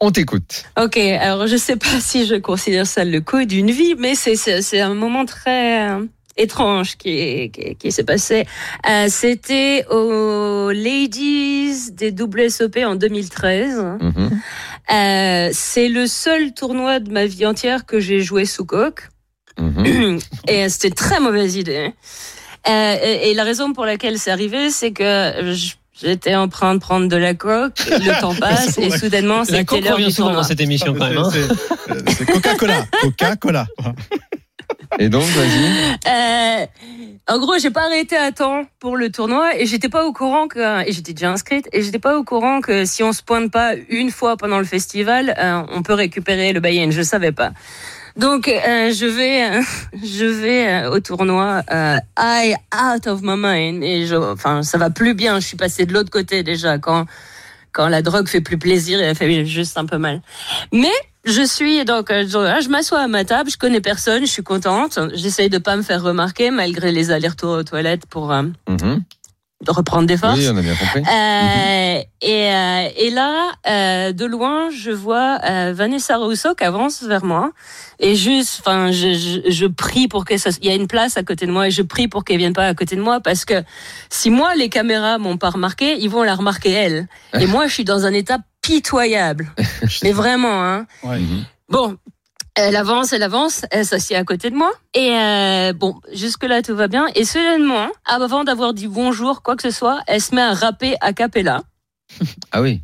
On 0.00 0.10
t'écoute. 0.10 0.64
Ok, 0.82 0.96
alors 0.96 1.46
je 1.46 1.56
sais 1.56 1.76
pas 1.76 2.00
si 2.00 2.24
je 2.26 2.36
considère 2.36 2.86
ça 2.86 3.04
le 3.04 3.20
coup 3.20 3.44
d'une 3.44 3.70
vie, 3.70 3.94
mais 3.98 4.14
c'est 4.14 4.80
un 4.80 4.94
moment 4.94 5.26
très 5.26 5.90
euh, 5.90 6.06
étrange 6.38 6.96
qui 6.96 7.50
qui, 7.50 7.76
qui 7.76 7.92
s'est 7.92 8.04
passé. 8.04 8.46
Euh, 8.88 9.06
C'était 9.10 9.84
aux 9.90 10.70
Ladies 10.70 11.92
des 11.92 12.12
WSOP 12.12 12.78
en 12.86 12.94
2013. 12.96 13.76
Mhm. 14.00 14.30
Euh, 14.92 15.50
c'est 15.52 15.88
le 15.88 16.06
seul 16.06 16.54
tournoi 16.54 16.98
de 16.98 17.12
ma 17.12 17.26
vie 17.26 17.44
entière 17.44 17.84
que 17.84 18.00
j'ai 18.00 18.22
joué 18.22 18.46
sous 18.46 18.64
coque. 18.64 19.08
Mhm. 19.58 20.18
et 20.48 20.68
c'était 20.70 20.94
très 20.94 21.20
mauvaise 21.20 21.56
idée. 21.56 21.92
Euh, 22.68 22.96
et, 23.04 23.30
et 23.30 23.34
la 23.34 23.44
raison 23.44 23.74
pour 23.74 23.84
laquelle 23.84 24.18
c'est 24.18 24.30
arrivé, 24.30 24.70
c'est 24.70 24.92
que 24.92 25.52
je- 25.52 25.74
j'étais 26.02 26.34
en 26.34 26.48
train 26.48 26.74
de 26.74 26.80
prendre 26.80 27.08
de 27.08 27.16
la 27.16 27.34
coque, 27.34 27.78
le 27.86 28.20
temps 28.20 28.34
passe 28.34 28.78
et 28.78 28.90
soudainement 28.90 29.44
c'était 29.44 29.80
l'heure 29.80 29.96
du 29.98 30.04
souvent 30.10 30.28
tournoi. 30.28 30.42
dans 30.42 30.42
cette 30.48 30.60
émission 30.60 30.94
quand 30.94 31.08
même. 31.08 31.18
hein. 31.18 31.30
C'est 32.16 32.26
Coca-Cola. 32.26 32.84
Coca-Cola. 33.02 33.66
Et 34.98 35.08
donc, 35.08 35.22
vas-y. 35.22 35.96
Euh, 36.08 36.66
en 37.28 37.38
gros, 37.38 37.58
j'ai 37.58 37.70
pas 37.70 37.84
arrêté 37.86 38.16
à 38.16 38.32
temps 38.32 38.64
pour 38.80 38.96
le 38.96 39.10
tournoi 39.10 39.56
et 39.58 39.66
j'étais 39.66 39.88
pas 39.88 40.04
au 40.04 40.12
courant 40.12 40.48
que 40.48 40.86
et 40.86 40.92
j'étais 40.92 41.12
déjà 41.12 41.30
inscrite 41.30 41.68
et 41.72 41.82
j'étais 41.82 41.98
pas 42.00 42.18
au 42.18 42.24
courant 42.24 42.60
que 42.60 42.84
si 42.84 43.02
on 43.02 43.12
se 43.12 43.22
pointe 43.22 43.50
pas 43.52 43.74
une 43.88 44.10
fois 44.10 44.36
pendant 44.36 44.58
le 44.58 44.64
festival, 44.64 45.34
euh, 45.38 45.62
on 45.72 45.82
peut 45.82 45.94
récupérer 45.94 46.52
le 46.52 46.60
buy-in. 46.60 46.90
Je 46.90 47.02
savais 47.02 47.32
pas. 47.32 47.52
Donc 48.20 48.48
euh, 48.48 48.92
je 48.92 49.06
vais 49.06 49.50
euh, 49.50 49.62
je 50.04 50.26
vais 50.26 50.68
euh, 50.68 50.90
au 50.90 51.00
tournoi 51.00 51.62
euh, 51.72 51.96
I 52.18 52.54
out 52.74 53.06
of 53.06 53.22
my 53.22 53.34
mind. 53.36 53.82
Et 53.82 54.06
je 54.06 54.14
enfin 54.14 54.62
ça 54.62 54.76
va 54.76 54.90
plus 54.90 55.14
bien, 55.14 55.40
je 55.40 55.46
suis 55.46 55.56
passé 55.56 55.86
de 55.86 55.94
l'autre 55.94 56.10
côté 56.10 56.42
déjà 56.42 56.76
quand 56.78 57.06
quand 57.72 57.88
la 57.88 58.02
drogue 58.02 58.28
fait 58.28 58.42
plus 58.42 58.58
plaisir, 58.58 59.00
elle 59.00 59.14
fait 59.14 59.46
juste 59.46 59.78
un 59.78 59.86
peu 59.86 59.96
mal. 59.96 60.20
Mais 60.72 60.92
je 61.24 61.42
suis 61.42 61.84
donc, 61.84 62.10
euh, 62.10 62.24
je, 62.24 62.62
je 62.62 62.68
m'assois 62.68 63.00
à 63.00 63.08
ma 63.08 63.24
table, 63.24 63.50
je 63.50 63.56
connais 63.56 63.80
personne, 63.80 64.22
je 64.26 64.30
suis 64.30 64.42
contente. 64.42 64.98
J'essaye 65.14 65.48
de 65.50 65.58
pas 65.58 65.76
me 65.76 65.82
faire 65.82 66.02
remarquer 66.02 66.50
malgré 66.50 66.92
les 66.92 67.10
allers-retours 67.10 67.58
aux 67.58 67.62
toilettes 67.62 68.06
pour 68.06 68.32
euh, 68.32 68.42
Mhm. 69.60 69.74
reprendre 69.74 70.06
des 70.06 70.16
forces. 70.16 70.38
Oui, 70.38 70.48
on 70.50 70.56
a 70.56 70.62
bien 70.62 70.74
compris. 70.74 71.00
Euh, 71.00 72.02
et, 72.22 72.52
euh, 72.52 72.88
et 72.96 73.10
là, 73.10 73.52
euh, 73.68 74.12
de 74.12 74.24
loin, 74.24 74.70
je 74.70 74.90
vois 74.90 75.38
euh, 75.44 75.72
Vanessa 75.74 76.16
Rousseau 76.16 76.54
qui 76.54 76.64
avance 76.64 77.02
vers 77.02 77.24
moi. 77.24 77.52
Et 77.98 78.14
juste, 78.16 78.60
enfin, 78.60 78.90
je, 78.90 79.12
je, 79.14 79.50
je 79.50 79.66
prie 79.66 80.08
pour 80.08 80.24
que 80.24 80.36
ça. 80.38 80.50
Il 80.62 80.68
y 80.68 80.70
a 80.70 80.74
une 80.74 80.86
place 80.86 81.16
à 81.16 81.22
côté 81.22 81.46
de 81.46 81.52
moi 81.52 81.68
et 81.68 81.70
je 81.70 81.82
prie 81.82 82.08
pour 82.08 82.24
qu'elle 82.24 82.38
vienne 82.38 82.54
pas 82.54 82.66
à 82.66 82.74
côté 82.74 82.96
de 82.96 83.02
moi 83.02 83.20
parce 83.20 83.44
que 83.44 83.62
si 84.08 84.30
moi 84.30 84.54
les 84.54 84.68
caméras 84.70 85.18
m'ont 85.18 85.36
pas 85.36 85.50
remarqué, 85.50 85.96
ils 85.98 86.08
vont 86.08 86.22
la 86.22 86.34
remarquer 86.34 86.70
elle. 86.70 87.08
Et 87.38 87.46
moi, 87.54 87.66
je 87.66 87.74
suis 87.74 87.84
dans 87.84 88.06
un 88.06 88.12
état 88.12 88.38
pitoyable. 88.62 89.52
Mais 90.02 90.12
vraiment, 90.12 90.64
hein. 90.64 90.86
Ouais. 91.02 91.18
Mhm. 91.18 91.44
Bon, 91.68 91.96
elle 92.54 92.76
avance, 92.76 93.12
elle 93.12 93.22
avance, 93.22 93.64
elle 93.70 93.86
s'assied 93.86 94.16
à 94.16 94.24
côté 94.24 94.50
de 94.50 94.56
moi. 94.56 94.72
Et 94.94 95.16
euh, 95.16 95.72
bon, 95.72 96.00
jusque-là, 96.12 96.62
tout 96.62 96.74
va 96.74 96.88
bien. 96.88 97.06
Et 97.14 97.24
soudainement, 97.24 97.88
avant 98.04 98.44
d'avoir 98.44 98.74
dit 98.74 98.88
bonjour, 98.88 99.42
quoi 99.42 99.56
que 99.56 99.62
ce 99.62 99.70
soit, 99.70 100.00
elle 100.06 100.20
se 100.20 100.34
met 100.34 100.42
à 100.42 100.52
rapper 100.54 100.96
a 101.00 101.12
cappella. 101.12 101.62
Ah 102.52 102.60
oui. 102.60 102.80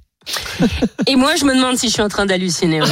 Et 1.07 1.17
moi, 1.17 1.35
je 1.37 1.45
me 1.45 1.55
demande 1.55 1.77
si 1.77 1.89
je 1.89 1.93
suis 1.95 2.03
en 2.03 2.09
train 2.09 2.27
d'halluciner. 2.27 2.81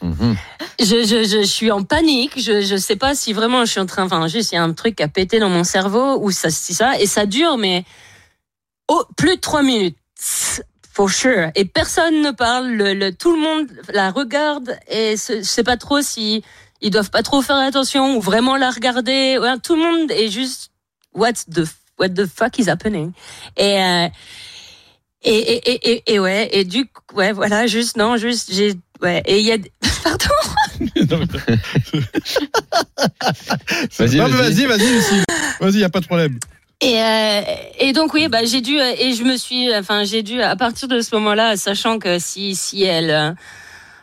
Mhm. 0.00 0.36
je, 0.80 0.84
je, 0.84 1.24
je, 1.24 1.40
je 1.40 1.42
suis 1.42 1.70
en 1.72 1.82
panique. 1.82 2.40
Je, 2.40 2.62
je 2.62 2.76
sais 2.76 2.94
pas 2.96 3.14
si 3.14 3.32
vraiment 3.32 3.64
je 3.64 3.72
suis 3.72 3.80
en 3.80 3.86
train. 3.86 4.04
Enfin, 4.04 4.26
juste, 4.28 4.52
il 4.52 4.54
y 4.54 4.58
a 4.58 4.62
un 4.62 4.72
truc 4.72 4.96
qui 4.96 5.02
a 5.02 5.08
pété 5.08 5.40
dans 5.40 5.48
mon 5.48 5.64
cerveau 5.64 6.18
ou 6.22 6.30
ça, 6.30 6.50
si 6.50 6.72
ça. 6.72 6.98
Et 7.00 7.06
ça 7.06 7.26
dure, 7.26 7.58
mais 7.58 7.84
oh, 8.88 9.04
plus 9.16 9.36
de 9.36 9.40
trois 9.40 9.62
minutes. 9.62 9.96
For 10.98 11.08
sure. 11.08 11.52
Et 11.54 11.64
personne 11.64 12.22
ne 12.22 12.32
parle. 12.32 12.70
Le, 12.72 12.92
le- 12.92 13.14
tout 13.14 13.32
le 13.32 13.38
monde 13.40 13.68
la 13.94 14.10
regarde 14.10 14.76
et 14.90 15.14
je 15.16 15.42
sais 15.44 15.62
pas 15.62 15.76
trop 15.76 16.02
si 16.02 16.42
ils 16.80 16.90
doivent 16.90 17.10
pas 17.10 17.22
trop 17.22 17.40
faire 17.40 17.54
attention 17.56 18.16
ou 18.16 18.20
vraiment 18.20 18.56
la 18.56 18.70
regarder. 18.70 19.38
Ouais, 19.40 19.56
tout 19.62 19.76
le 19.76 19.82
monde 19.82 20.10
est 20.10 20.28
juste 20.28 20.72
what 21.14 21.34
the 21.54 21.60
what 22.00 22.08
the 22.08 22.26
fuck 22.26 22.58
is 22.58 22.68
happening? 22.68 23.12
Et 23.56 23.80
euh, 23.80 24.08
et, 25.22 25.70
et, 25.70 26.02
et, 26.14 26.18
ouais, 26.18 26.48
et 26.52 26.64
du 26.64 26.86
coup, 26.86 27.14
ouais, 27.14 27.30
voilà, 27.32 27.68
juste, 27.68 27.96
non, 27.96 28.16
juste, 28.16 28.52
j'ai, 28.52 28.74
ouais, 29.00 29.22
et 29.26 29.38
il 29.38 29.46
y 29.46 29.52
a, 29.52 29.56
pardon, 30.02 30.26
Vas-y, 33.98 34.16
Non, 34.16 34.28
mais 34.28 34.36
vas-y. 34.36 34.64
vas-y, 34.64 34.66
vas-y, 34.66 34.92
Lucie. 34.92 35.22
Vas-y, 35.60 35.78
y 35.78 35.84
a 35.84 35.88
pas 35.90 36.00
de 36.00 36.06
problème. 36.06 36.38
Et, 36.80 37.02
euh, 37.02 37.40
et 37.78 37.92
donc, 37.92 38.14
oui, 38.14 38.28
bah, 38.28 38.44
j'ai 38.44 38.60
dû, 38.60 38.78
euh, 38.78 38.94
et 38.98 39.12
je 39.12 39.24
me 39.24 39.36
suis, 39.36 39.74
enfin, 39.74 40.04
j'ai 40.04 40.22
dû, 40.22 40.42
à 40.42 40.54
partir 40.54 40.86
de 40.88 41.00
ce 41.00 41.14
moment-là, 41.16 41.56
sachant 41.56 41.98
que 41.98 42.18
si, 42.20 42.54
si 42.54 42.84
elle, 42.84 43.10
euh, 43.10 43.32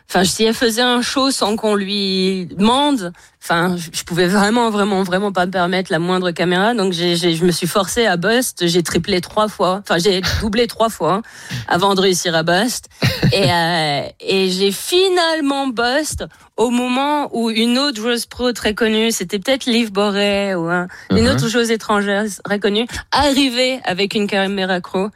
enfin, 0.08 0.24
si 0.24 0.44
elle 0.44 0.54
faisait 0.54 0.82
un 0.82 1.02
show 1.02 1.30
sans 1.30 1.56
qu'on 1.56 1.74
lui 1.74 2.46
demande, 2.46 3.12
enfin, 3.42 3.76
je 3.92 4.02
pouvais 4.04 4.26
vraiment, 4.26 4.70
vraiment, 4.70 5.02
vraiment 5.02 5.32
pas 5.32 5.46
me 5.46 5.50
permettre 5.50 5.90
la 5.92 5.98
moindre 5.98 6.30
caméra, 6.30 6.74
donc 6.74 6.92
j'ai, 6.92 7.16
j'ai- 7.16 7.34
je 7.34 7.44
me 7.44 7.50
suis 7.52 7.66
forcée 7.66 8.06
à 8.06 8.16
bust, 8.16 8.66
j'ai 8.66 8.82
triplé 8.82 9.20
trois 9.20 9.48
fois, 9.48 9.80
enfin, 9.82 9.98
j'ai 9.98 10.20
doublé 10.40 10.66
trois 10.66 10.88
fois 10.90 11.22
avant 11.68 11.94
de 11.94 12.00
réussir 12.00 12.34
à 12.34 12.42
bust, 12.42 12.88
et, 13.32 13.50
euh, 13.52 14.02
et 14.20 14.50
j'ai 14.50 14.72
finalement 14.72 15.66
bust 15.68 16.24
au 16.56 16.70
moment 16.70 17.28
où 17.36 17.50
une 17.50 17.78
autre 17.78 18.00
joueuse 18.00 18.26
pro 18.26 18.52
très 18.52 18.74
connue, 18.74 19.10
c'était 19.10 19.38
peut-être 19.38 19.66
Liv 19.66 19.92
Boré 19.92 20.54
ou 20.54 20.68
un- 20.68 20.88
une 21.10 21.24
Mhm. 21.24 21.32
autre 21.32 21.48
joueuse 21.48 21.70
étrangère 21.70 22.24
très 22.44 22.58
connue, 22.58 22.86
arrivait 23.12 23.80
avec 23.84 24.14
une 24.14 24.26
caméra 24.26 24.80
pro. 24.80 25.08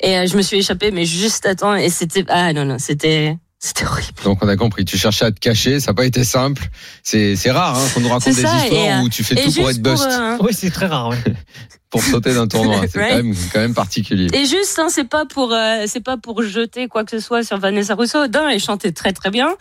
Et 0.00 0.18
euh, 0.18 0.26
je 0.26 0.36
me 0.36 0.42
suis 0.42 0.58
échappée, 0.58 0.90
mais 0.90 1.04
juste 1.04 1.46
à 1.46 1.54
temps. 1.54 1.74
Et 1.76 1.88
c'était 1.88 2.24
ah 2.28 2.52
non 2.52 2.64
non, 2.64 2.76
c'était 2.78 3.38
c'était 3.64 3.84
horrible. 3.86 4.20
Donc 4.24 4.38
on 4.42 4.48
a 4.48 4.56
compris. 4.56 4.84
Tu 4.84 4.98
cherchais 4.98 5.24
à 5.24 5.30
te 5.30 5.38
cacher, 5.38 5.78
ça 5.78 5.92
n'a 5.92 5.94
pas 5.94 6.04
été 6.04 6.24
simple. 6.24 6.64
C'est 7.04 7.36
rare 7.52 7.78
hein, 7.78 7.88
qu'on 7.94 8.00
nous 8.00 8.08
raconte 8.08 8.24
des 8.34 8.42
histoires 8.42 8.64
et, 8.64 8.92
euh, 8.92 9.00
où 9.02 9.08
tu 9.08 9.22
fais 9.22 9.36
tout 9.36 9.52
pour 9.52 9.70
être 9.70 9.80
bust, 9.80 10.02
pour, 10.02 10.12
euh, 10.12 10.36
Oui, 10.40 10.52
c'est 10.52 10.70
très 10.70 10.86
rare. 10.86 11.10
ouais. 11.10 11.16
pour 11.90 12.02
sauter 12.02 12.34
d'un 12.34 12.48
tournoi. 12.48 12.80
C'est 12.90 12.98
Right. 12.98 13.10
quand 13.10 13.16
même 13.22 13.34
quand 13.52 13.60
même 13.60 13.74
particulier. 13.74 14.26
Et 14.32 14.46
juste, 14.46 14.78
hein, 14.78 14.88
c'est 14.88 15.04
pas 15.08 15.26
pour, 15.26 15.52
euh, 15.52 15.84
c'est 15.86 16.00
pas 16.02 16.16
pour 16.16 16.42
jeter 16.42 16.88
quoi 16.88 17.04
que 17.04 17.10
ce 17.10 17.20
soit 17.20 17.44
sur 17.44 17.58
Vanessa 17.58 17.94
Rousseau. 17.94 18.26
D'un, 18.28 18.48
elle 18.48 18.58
chantait 18.60 18.92
très 18.92 19.12
très 19.12 19.30
bien, 19.30 19.54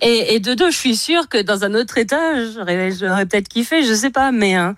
et, 0.00 0.34
et 0.34 0.40
de 0.40 0.54
deux, 0.54 0.70
je 0.70 0.76
suis 0.76 0.96
sûre 0.96 1.28
que 1.28 1.42
dans 1.42 1.64
un 1.64 1.74
autre 1.74 1.98
état, 1.98 2.36
j'aurais, 2.54 2.92
j'aurais 2.92 3.26
peut-être 3.26 3.48
kiffé, 3.48 3.82
je 3.84 3.92
sais 3.94 4.10
pas, 4.10 4.30
mais, 4.30 4.54
hein, 4.54 4.76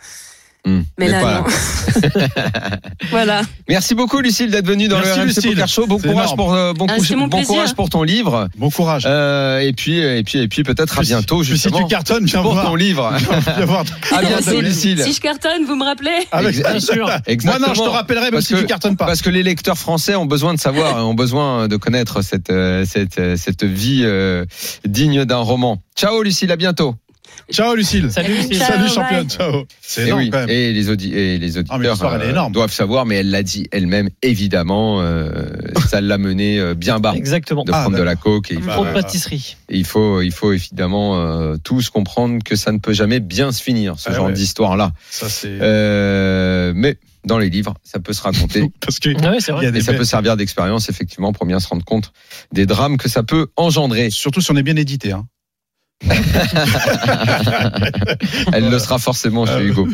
Hmm, 0.66 0.80
mais 0.98 1.08
là 1.08 1.20
pas 1.20 1.40
non. 1.40 1.44
voilà. 3.10 3.42
Merci 3.68 3.94
beaucoup 3.94 4.20
Lucille 4.20 4.50
d'être 4.50 4.66
venue 4.66 4.88
dans 4.88 4.96
Merci, 4.98 5.10
le 5.18 5.24
RMC 5.24 5.26
Lucille. 5.28 5.50
Poker 5.50 5.68
Show. 5.68 5.86
Bon 5.86 5.98
C'est 6.00 6.08
courage 6.08 6.24
énorme. 6.24 6.36
pour 6.36 6.54
euh, 6.54 6.72
bon, 6.72 6.86
Ah, 6.88 6.96
bon 6.96 7.28
plaisir. 7.28 7.46
courage 7.48 7.74
pour 7.74 7.90
ton 7.90 8.02
livre. 8.02 8.48
Bon 8.56 8.70
courage. 8.70 9.04
Euh, 9.06 9.58
et 9.60 9.72
puis 9.74 9.98
et 9.98 10.22
puis 10.24 10.38
et 10.38 10.48
puis 10.48 10.62
peut-être 10.62 10.98
à 10.98 11.02
bientôt 11.02 11.38
puis 11.40 11.46
si 11.46 11.52
justement 11.52 11.78
tu 11.82 11.86
cartonnes, 11.88 12.24
viens 12.24 12.42
pour 12.42 12.54
voir. 12.54 12.64
ton 12.66 12.74
livre. 12.76 13.12
Viens 13.56 13.66
voir. 13.66 13.84
À 14.12 14.22
bientôt 14.24 14.60
Lucille. 14.60 15.02
Si 15.02 15.12
je 15.12 15.20
cartonne, 15.20 15.64
vous 15.66 15.76
me 15.76 15.84
rappelez 15.84 16.10
Avec- 16.32 16.56
Bien 16.56 16.80
sûr. 16.80 17.04
Moi 17.06 17.16
Exactement. 17.26 17.68
non, 17.68 17.74
je 17.74 17.80
te 17.82 17.88
rappellerai 17.88 18.24
même 18.26 18.32
Parce 18.32 18.46
si 18.46 18.54
que- 18.54 18.60
tu 18.60 18.66
cartonnes 18.66 18.96
pas. 18.96 19.06
Parce 19.06 19.20
que 19.22 19.30
les 19.30 19.42
lecteurs 19.42 19.76
français 19.78 20.14
ont 20.14 20.26
besoin 20.26 20.54
de 20.54 20.60
savoir, 20.60 21.06
ont 21.06 21.14
besoin 21.14 21.68
de 21.68 21.76
connaître 21.76 22.22
cette 22.22 22.50
euh, 22.50 22.84
cette 22.88 23.18
euh, 23.18 23.36
cette 23.36 23.64
vie 23.64 24.02
euh, 24.04 24.44
digne 24.86 25.24
d'un 25.26 25.36
roman. 25.38 25.78
Ciao 25.96 26.22
Lucille, 26.22 26.50
à 26.50 26.56
bientôt. 26.56 26.94
Ciao 27.50 27.74
Lucille. 27.74 28.10
Salut, 28.10 28.34
Lucille. 28.34 28.58
Ciao, 28.58 28.72
Salut 28.78 28.88
championne. 28.88 29.28
Ciao. 29.28 29.64
C'est 29.80 30.02
Et, 30.02 30.06
énorme 30.06 30.20
oui, 30.22 30.30
quand 30.30 30.38
même. 30.40 30.50
et 30.50 30.72
les, 30.72 30.88
audi- 30.90 31.12
et 31.12 31.38
les 31.38 31.56
Ah, 31.56 31.76
auditeurs 31.76 32.04
euh, 32.14 32.30
énorme. 32.30 32.52
doivent 32.52 32.72
savoir, 32.72 33.04
mais 33.06 33.16
elle 33.16 33.30
l'a 33.30 33.42
dit 33.42 33.66
elle-même, 33.70 34.08
évidemment, 34.22 35.00
euh, 35.02 35.28
ça 35.88 36.00
l'a 36.00 36.16
mené 36.18 36.58
euh, 36.58 36.74
bien 36.74 37.00
bas 37.00 37.12
Exactement. 37.14 37.64
de 37.64 37.72
Ah, 37.72 37.82
prendre 37.82 37.98
de 37.98 38.02
la 38.02 38.16
coke. 38.16 38.50
Et 38.50 38.54
il 38.54 38.60
Bah, 38.60 38.72
faut, 38.72 38.72
Trop 38.76 38.84
de 38.84 38.88
ouais. 38.88 38.94
pâtisserie. 38.94 39.56
Et 39.68 39.76
il 39.76 39.84
faut, 39.84 40.22
il 40.22 40.32
faut 40.32 40.52
évidemment 40.52 41.18
euh, 41.20 41.56
tous 41.62 41.90
comprendre 41.90 42.42
que 42.42 42.56
ça 42.56 42.72
ne 42.72 42.78
peut 42.78 42.94
jamais 42.94 43.20
bien 43.20 43.52
se 43.52 43.62
finir, 43.62 43.98
ce 43.98 44.08
Ah 44.10 44.14
genre 44.14 44.26
ouais. 44.26 44.32
d'histoire-là. 44.32 44.92
Ça 45.10 45.28
c'est. 45.28 45.48
Euh, 45.60 46.72
mais 46.74 46.96
dans 47.26 47.38
les 47.38 47.50
livres, 47.50 47.74
ça 47.84 48.00
peut 48.00 48.12
se 48.12 48.22
raconter. 48.22 48.70
Parce 48.80 48.98
que 48.98 49.10
Ah 49.22 49.30
ouais, 49.30 49.38
vrai. 49.38 49.78
Et 49.78 49.80
ça 49.82 49.92
peut 49.92 50.04
servir 50.04 50.36
d'expérience, 50.36 50.88
effectivement, 50.88 51.32
pour 51.32 51.46
bien 51.46 51.60
se 51.60 51.68
rendre 51.68 51.84
compte 51.84 52.12
des 52.52 52.66
drames 52.66 52.96
que 52.96 53.08
ça 53.08 53.22
peut 53.22 53.48
engendrer. 53.56 54.10
Surtout 54.10 54.40
si 54.40 54.50
on 54.50 54.56
est 54.56 54.62
bien 54.62 54.76
édité. 54.76 55.12
Hein. 55.12 55.26
Elle 58.52 58.70
le 58.70 58.78
sera 58.78 58.98
forcément 58.98 59.46
chez 59.46 59.52
Euh, 59.52 59.68
Hugo. 59.68 59.88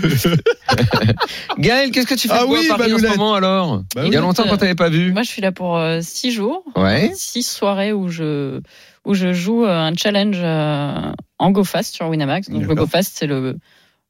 Gaël, 1.58 1.90
qu'est-ce 1.90 2.06
que 2.06 2.14
tu 2.14 2.28
fais 2.28 2.34
Ah 2.36 2.42
de 2.42 2.46
beau 2.46 2.56
oui, 2.58 2.68
à 2.70 2.76
Paris 2.76 2.92
en 2.92 2.96
ce 2.96 3.02
Baloulette. 3.02 3.18
moment 3.18 3.34
alors 3.34 3.82
Bah 3.94 4.02
Il 4.06 4.12
y 4.12 4.16
a 4.16 4.20
oui. 4.20 4.26
longtemps 4.26 4.44
qu'on 4.46 4.56
t'avait 4.56 4.74
pas 4.74 4.88
vu. 4.88 5.12
Moi, 5.12 5.22
je 5.22 5.28
suis 5.28 5.42
là 5.42 5.52
pour 5.52 5.76
euh, 5.76 6.00
six 6.02 6.30
jours, 6.32 6.64
Ouais. 6.76 7.10
six 7.14 7.42
soirées 7.42 7.92
où 7.92 8.08
je 8.08 8.60
où 9.04 9.14
je 9.14 9.32
joue 9.32 9.64
euh, 9.64 9.78
un 9.78 9.94
challenge 9.96 10.38
euh, 10.40 11.12
en 11.38 11.50
Go 11.50 11.64
Fast 11.64 11.94
sur 11.94 12.08
Winamax. 12.08 12.48
Donc 12.50 12.62
le 12.62 12.68
D'accord. 12.68 12.84
Go 12.86 12.90
Fast, 12.90 13.12
c'est 13.16 13.26
le 13.26 13.56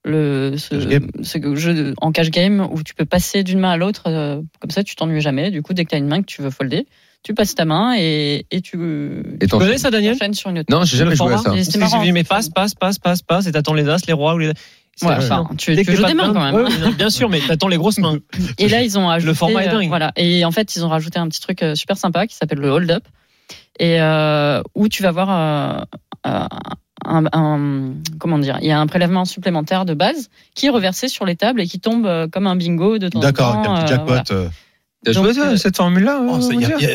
le 0.05 0.55
ce, 0.57 0.74
Cash 0.74 0.87
game. 0.87 1.09
ce 1.22 1.55
jeu 1.57 1.74
de- 1.74 1.94
en 2.00 2.11
cash 2.11 2.31
game 2.31 2.66
où 2.72 2.83
tu 2.83 2.94
peux 2.94 3.05
passer 3.05 3.42
d'une 3.44 3.61
main 3.61 3.72
à 3.72 3.76
l'autre 3.76 4.05
euh, 4.07 4.40
comme 4.61 4.70
ça, 4.70 4.83
tu 4.83 4.96
t'ennuies 4.96 5.20
jamais. 5.20 5.50
Du 5.50 5.61
coup, 5.62 5.74
dès 5.74 5.85
que 5.85 5.90
tu 5.90 5.94
as 5.96 5.98
une 5.98 6.09
main 6.09 6.20
que 6.22 6.26
tu 6.26 6.40
veux 6.40 6.48
folder, 6.50 6.87
tu 7.23 7.35
passes 7.35 7.55
ta 7.55 7.65
main 7.65 7.95
et 7.97 8.47
et 8.51 8.61
tu 8.61 8.79
Et 9.41 9.47
Tu 9.47 9.49
connais 9.49 9.79
ça, 9.79 9.91
Daniel? 9.91 10.17
Sur 10.35 10.51
une 10.51 10.61
autre. 10.61 10.71
Non, 10.75 10.85
j'ai 10.85 10.97
jamais 10.97 11.11
Le 11.11 11.17
joué 11.17 11.35
à 11.35 11.39
ça. 11.39 11.53
C'est 11.63 11.79
marrant. 11.79 12.03
mais 12.13 12.25
passe, 12.25 12.49
passe, 12.49 12.75
passe, 12.75 12.99
passe, 12.99 13.23
passe, 13.23 13.47
et 13.47 13.53
t'attends 13.53 13.75
les 13.75 13.89
as, 13.89 14.07
les 14.07 14.13
rois 14.13 14.35
ou 14.35 14.39
les. 14.39 14.53
C'est 14.97 15.07
Ouais, 15.07 15.15
enfin, 15.17 15.49
tu, 15.57 15.75
joues 15.75 15.83
des 16.07 16.15
mains 16.15 16.27
main, 16.27 16.33
quand 16.35 16.45
même. 16.45 16.55
ouais, 16.55 16.63
ouais, 16.65 16.93
bien 16.95 17.09
sûr, 17.11 17.31
mais 17.31 17.41
t'attends 17.41 17.69
les 17.69 17.79
grosses 17.79 17.99
mains. 17.99 18.19
Et 18.59 18.69
là, 18.69 18.83
ils 18.83 18.99
ont 18.99 19.09
ajouté, 19.09 19.35
format 19.35 19.65
est 19.65 19.69
euh, 19.69 19.73
dingue. 19.79 19.89
voilà. 19.89 20.13
Et 20.17 20.45
en 20.45 20.51
fait, 20.51 20.77
ils 20.77 20.85
ont 20.85 20.89
rajouté 20.89 21.19
un 21.19 21.27
petit 21.29 21.41
truc 21.41 21.63
euh, 21.63 21.75
super 21.75 21.97
sympa 21.97 22.27
qui 22.27 22.35
s'appelle 22.37 22.59
le 22.59 22.69
hold 22.71 22.91
up, 22.91 23.05
et 23.79 24.01
euh, 24.01 24.63
où 24.75 24.89
tu 24.89 25.03
vas 25.03 25.11
voir 25.11 25.31
euh, 25.31 25.81
euh, 26.27 26.47
un, 27.07 27.25
un- 27.33 27.95
comment 28.19 28.39
dire, 28.39 28.59
il 28.61 28.67
y 28.69 28.73
a 28.73 28.79
un 28.81 28.87
prélèvement 28.87 29.25
supplémentaire 29.25 29.87
de 29.87 29.95
base 29.95 30.29
qui 30.55 30.67
est 30.67 30.71
reversé 30.71 31.09
sur 31.09 31.25
les 31.25 31.37
tables 31.37 31.63
et 31.63 31.67
qui 31.67 31.81
tombe 31.81 32.29
comme 32.31 32.47
un 32.47 32.57
bingo 32.57 32.99
de 32.99 33.09
temps 33.09 33.21
en 33.21 33.23
D'accord, 33.23 33.63
temps. 33.63 33.73
avec 33.75 33.85
un 33.85 33.85
petit 33.87 33.93
euh, 33.93 33.97
jackpot. 33.97 34.35
voilà. 34.35 34.51
T'as 35.05 35.13
Donc, 35.15 35.33
joué 35.33 35.43
euh, 35.43 35.57
cette 35.57 35.77
formule-là 35.79 36.21
Oh, 36.29 36.39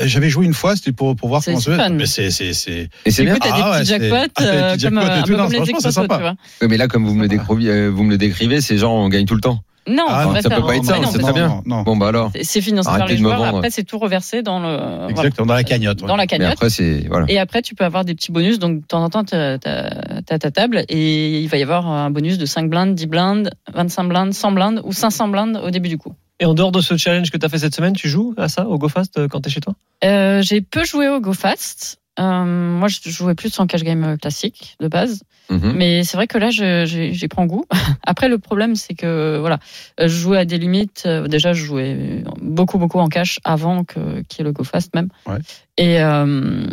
J'avais 0.05 0.29
joué 0.29 0.45
une 0.45 0.53
fois, 0.53 0.75
c'était 0.75 0.91
pour, 0.91 1.15
pour 1.15 1.29
voir 1.29 1.41
comment 1.43 1.59
ça 1.59 1.75
fun. 1.75 1.89
Mais 1.89 2.05
c'est. 2.05 2.29
c'est- 2.29 2.53
c'est- 2.53 2.89
Et 3.05 3.11
c'est 3.11 3.23
bien. 3.23 3.33
coup, 3.33 3.39
t'as 3.41 3.49
Ah 3.51 3.55
des 3.55 3.79
petits 3.79 3.85
c'est- 3.87 4.09
jackpots, 4.09 4.31
ah, 4.35 4.41
des 4.43 4.47
euh, 4.47 4.71
petits 4.73 4.85
comme, 4.85 4.93
jackpots 4.95 5.11
et 5.15 5.19
euh, 5.19 5.23
tout. 5.23 5.31
Non, 5.31 5.49
franchement, 5.49 5.79
c'est 5.79 5.91
sympa. 5.91 6.15
tu 6.17 6.21
vois. 6.21 6.67
Mais 6.69 6.77
là, 6.77 6.87
comme 6.87 7.05
vous 7.05 7.15
me 7.15 7.23
le 7.23 7.27
décrivez, 7.27 7.69
euh, 7.69 7.89
vous 7.89 8.03
me 8.03 8.11
le 8.11 8.17
décrivez, 8.19 8.61
c'est 8.61 8.77
genre 8.77 8.93
on 8.93 9.09
gagne 9.09 9.25
tout 9.25 9.33
le 9.35 9.41
temps. 9.41 9.59
Non, 9.87 10.05
Ah, 10.09 10.25
on 10.27 10.33
non, 10.33 10.41
ça 10.41 10.49
peut 10.49 10.63
pas 10.63 10.75
être 10.77 10.83
ça, 10.85 10.95
c'est 11.11 11.19
très 11.19 11.33
bien. 11.33 11.61
Non. 11.67 11.83
Bon 11.83 11.95
bah 11.95 12.07
alors. 12.07 12.31
C'est 12.41 12.61
financé 12.61 12.89
par 12.89 13.05
les 13.07 13.17
joueurs. 13.17 13.43
Après, 13.43 13.69
c'est 13.69 13.83
tout 13.83 13.99
reversé 13.99 14.41
dans 14.43 14.59
le. 14.59 15.09
Exactement, 15.11 15.45
dans 15.47 15.53
la 15.53 15.63
cagnotte. 15.63 15.99
dans 15.99 16.15
la 16.15 16.25
cagnotte. 16.27 16.53
après 16.53 16.69
c'est 16.71 17.05
voilà. 17.07 17.25
Et 17.29 17.37
après, 17.39 17.61
tu 17.61 17.75
peux 17.75 17.85
avoir 17.85 18.03
des 18.05 18.13
petits 18.15 18.31
bonus. 18.31 18.57
Donc, 18.59 18.81
de 18.81 18.85
temps 18.85 19.03
en 19.03 19.09
temps, 19.09 19.23
tu 19.23 19.35
as, 19.35 19.57
ta 19.59 20.51
table 20.51 20.85
et 20.89 21.39
il 21.41 21.47
va 21.47 21.57
y 21.57 21.63
avoir 21.63 21.87
un 21.87 22.09
bonus 22.11 22.37
de 22.37 22.45
5 22.45 22.67
blindes, 22.69 22.95
10 22.95 23.05
blindes, 23.07 23.51
25 23.73 24.03
blindes, 24.05 24.33
100 24.33 24.51
blindes 24.53 24.81
ou 24.83 24.91
500 24.93 25.27
blindes 25.27 25.59
au 25.63 25.69
début 25.71 25.89
du 25.89 25.97
coup. 25.99 26.13
Et 26.39 26.45
en 26.45 26.53
dehors 26.53 26.71
de 26.71 26.81
ce 26.81 26.97
challenge 26.97 27.31
que 27.31 27.37
t'as 27.37 27.47
fait 27.49 27.59
cette 27.59 27.75
semaine, 27.75 27.93
tu 27.93 28.09
joues 28.09 28.33
à 28.37 28.47
ça, 28.49 28.67
au 28.67 28.77
GoFast, 28.77 29.17
euh, 29.17 29.27
quand 29.27 29.41
t'es 29.41 29.49
chez 29.49 29.61
toi? 29.61 29.73
Euh, 30.03 30.41
j'ai 30.41 30.61
peu 30.61 30.83
joué 30.83 31.07
au 31.07 31.19
Go 31.21 31.31
Fast. 31.33 31.99
Euh, 32.19 32.43
moi, 32.45 32.87
je 32.87 32.99
jouais 33.09 33.35
plus 33.35 33.57
en 33.59 33.67
cash 33.67 33.83
game 33.83 34.17
classique 34.17 34.75
de 34.79 34.87
base. 34.87 35.21
Mhm. 35.49 35.73
Mais 35.75 36.03
c'est 36.03 36.17
vrai 36.17 36.27
que 36.27 36.37
là, 36.37 36.49
j'y 36.49 37.27
prends 37.29 37.45
goût. 37.45 37.65
Après, 38.05 38.27
le 38.29 38.37
problème, 38.39 38.75
c'est 38.75 38.95
que 38.95 39.37
voilà, 39.39 39.59
je 39.99 40.07
jouais 40.07 40.37
à 40.39 40.45
des 40.45 40.57
limites. 40.57 41.07
Déjà, 41.07 41.53
je 41.53 41.63
jouais 41.63 42.23
beaucoup, 42.41 42.77
beaucoup 42.79 42.99
en 42.99 43.07
cash 43.09 43.39
avant 43.43 43.83
que 43.83 44.21
qu'il 44.23 44.39
y 44.39 44.41
ait 44.41 44.43
le 44.45 44.51
Go 44.53 44.63
Fast 44.63 44.93
même. 44.95 45.09
Ouais. 45.25 45.37
Et 45.77 46.01
euh, 46.01 46.65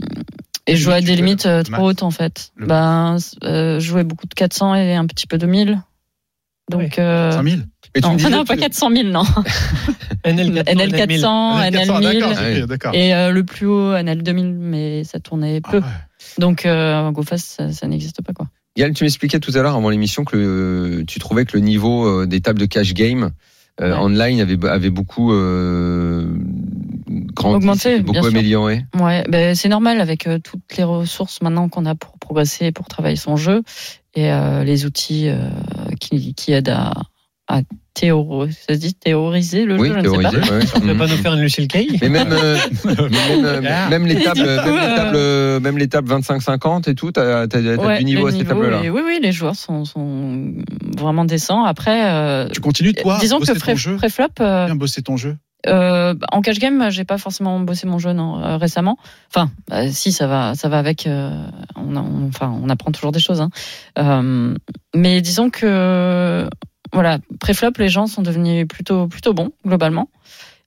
et 0.69 0.77
je 0.77 0.83
jouais 0.83 0.95
à 0.95 1.01
des 1.01 1.07
Tu- 1.09 1.17
limites 1.17 1.47
euh, 1.47 1.63
trop 1.65 1.89
hautes 1.91 2.03
en 2.05 2.11
fait. 2.13 2.53
Le- 2.57 2.67
Ben, 2.67 3.17
euh, 3.45 3.79
je 3.81 3.87
jouais 3.87 4.05
beaucoup 4.05 4.27
de 4.27 4.35
400 4.35 4.75
et 4.77 4.95
un 4.95 5.07
petit 5.07 5.27
peu 5.27 5.39
de 5.39 5.47
1000. 5.47 5.81
Donc, 6.71 6.99
euh, 6.99 7.33
5000 7.33 7.67
Et 7.95 8.01
tu 8.01 8.07
non, 8.07 8.13
me 8.15 8.19
disais, 8.19 8.31
non, 8.31 8.45
pas 8.45 8.57
400 8.57 8.91
000, 8.91 9.09
non. 9.09 9.23
NL400, 10.25 10.63
NL 10.67 10.93
400, 10.93 11.61
NL 11.61 11.73
1000. 11.73 12.21
D'accord, 12.21 12.43
Ouais. 12.43 12.63
ok, 12.63 12.69
d'accord. 12.69 12.95
Et 12.95 13.15
euh, 13.15 13.31
le 13.31 13.45
plus 13.45 13.67
haut, 13.67 13.95
NL 13.97 14.23
2000, 14.23 14.55
mais 14.55 15.05
ça 15.05 15.21
tournait 15.21 15.61
Ah 15.65 15.71
peu. 15.71 15.77
ouais. 15.79 15.85
Donc, 16.39 16.65
euh, 16.67 17.11
GoFast, 17.11 17.47
ça, 17.59 17.73
ça 17.73 17.87
n'existe 17.87 18.23
pas, 18.23 18.33
quoi. 18.33 18.47
Yann, 18.77 18.95
tu 18.95 19.05
m'expliquais 19.05 19.41
tout 19.41 19.53
à 19.55 19.61
l'heure 19.63 19.77
avant 19.77 19.91
l'émission 19.91 20.25
que 20.25 20.37
le- 20.37 21.05
tu 21.07 21.19
trouvais 21.19 21.45
que 21.45 21.57
le 21.59 21.63
niveau 21.63 22.07
euh, 22.07 22.27
des 22.27 22.41
tables 22.41 22.59
de 22.61 22.65
cash 22.67 22.95
game 22.95 23.31
euh, 23.81 23.91
Ouais. 23.93 23.99
online 23.99 24.41
avait, 24.41 24.59
avait 24.69 24.89
beaucoup 24.91 25.33
euh, 25.33 26.27
grandi, 27.35 27.57
Augmenté, 27.57 28.01
beaucoup 28.01 28.25
amélioré. 28.27 28.85
Ouais, 28.99 29.25
ben 29.29 29.55
c'est 29.55 29.69
normal 29.69 30.01
avec 30.01 30.27
euh, 30.27 30.39
toutes 30.39 30.77
les 30.79 30.85
ressources 30.85 31.43
maintenant 31.43 31.69
qu'on 31.69 31.85
a 31.87 31.95
pour 31.95 32.19
progresser, 32.19 32.73
pour 32.73 32.87
travailler 32.89 33.17
son 33.17 33.37
jeu 33.37 33.63
et 34.15 34.31
euh, 34.33 34.63
les 34.65 34.85
outils 34.87 35.29
euh, 35.29 35.49
qui, 36.01 36.35
qui 36.35 36.53
aident 36.53 36.69
à, 36.71 36.93
à 37.53 37.61
théoriser, 37.95 38.59
ça 38.67 38.75
se 38.75 38.79
dit 38.81 38.95
théoriser 38.95 39.65
le 39.67 39.79
Oui, 39.79 39.89
jeu, 39.89 39.95
je 39.95 39.99
ne 39.99 40.03
théorisé. 40.03 40.31
sais 40.31 40.41
pas. 40.49 40.57
ouais. 40.59 40.65
Tu 40.65 40.87
vas 40.87 40.95
pas 40.95 41.05
Mhm. 41.07 41.11
nous 41.11 41.17
faire 41.19 41.35
une 41.35 41.41
Lucille 41.43 41.69
Kay 41.69 41.87
Mais 42.01 42.09
même, 42.09 42.33
euh, 42.33 42.57
mais 42.85 43.37
même, 43.61 43.89
même 43.91 44.07
les 44.07 44.23
tables, 44.23 44.41
même 44.41 44.65
les 44.65 44.71
euh, 44.71 44.97
tables, 44.97 45.63
même 45.63 45.79
les 45.79 45.89
tables 45.89 46.11
25-50 46.11 46.89
et 46.91 46.95
tout, 46.95 47.13
t'as, 47.13 47.47
t'as, 47.47 47.61
t'as 47.63 47.77
Ouais, 47.77 47.99
du 47.99 48.05
niveau 48.05 48.27
à 48.27 48.33
ces 48.33 48.45
tables-là. 48.45 48.81
oui, 48.83 48.89
oui, 49.05 49.19
les 49.23 49.33
joueurs 49.33 49.57
sont, 49.57 49.85
sont 49.85 50.55
vraiment 50.97 51.25
décents. 51.27 51.65
Après, 51.65 52.11
euh, 52.11 52.49
Tu 52.49 52.61
continues, 52.61 52.95
toi, 52.95 53.19
disons 53.21 53.39
que 53.41 53.53
préflop, 53.99 54.27
euh, 54.41 54.67
Bien 54.67 54.75
bosser 54.75 55.03
ton 55.03 55.17
jeu. 55.19 55.37
Euh, 55.69 56.15
bah, 56.15 56.27
en 56.33 56.41
cash 56.41 56.59
game, 56.59 56.87
j'ai 56.91 57.05
pas 57.05 57.19
forcément 57.19 57.61
bossé 57.61 57.87
mon 57.87 57.99
jeu 58.01 58.13
non, 58.13 58.43
euh, 58.43 58.57
récemment. 58.57 58.97
Enfin, 59.33 59.49
euh, 59.73 59.87
si 59.93 60.11
ça 60.11 60.27
va, 60.27 60.55
ça 60.57 60.69
va 60.69 60.79
avec. 60.79 61.07
euh, 61.07 61.31
on, 61.77 61.95
a- 61.95 62.01
on- 62.01 62.27
enfin, 62.29 62.53
on 62.61 62.69
apprend 62.69 62.91
toujours 62.91 63.13
des 63.13 63.21
choses. 63.21 63.41
Hein. 63.41 63.51
Euh, 63.99 64.55
mais 64.97 65.21
disons 65.21 65.51
que 65.51 66.49
voilà, 66.93 67.19
préflop, 67.41 67.73
les 67.79 67.89
gens 67.89 68.07
sont 68.07 68.23
devenus 68.23 68.67
plutôt 68.69 69.07
plutôt 69.07 69.33
bons 69.35 69.51
globalement. 69.67 70.09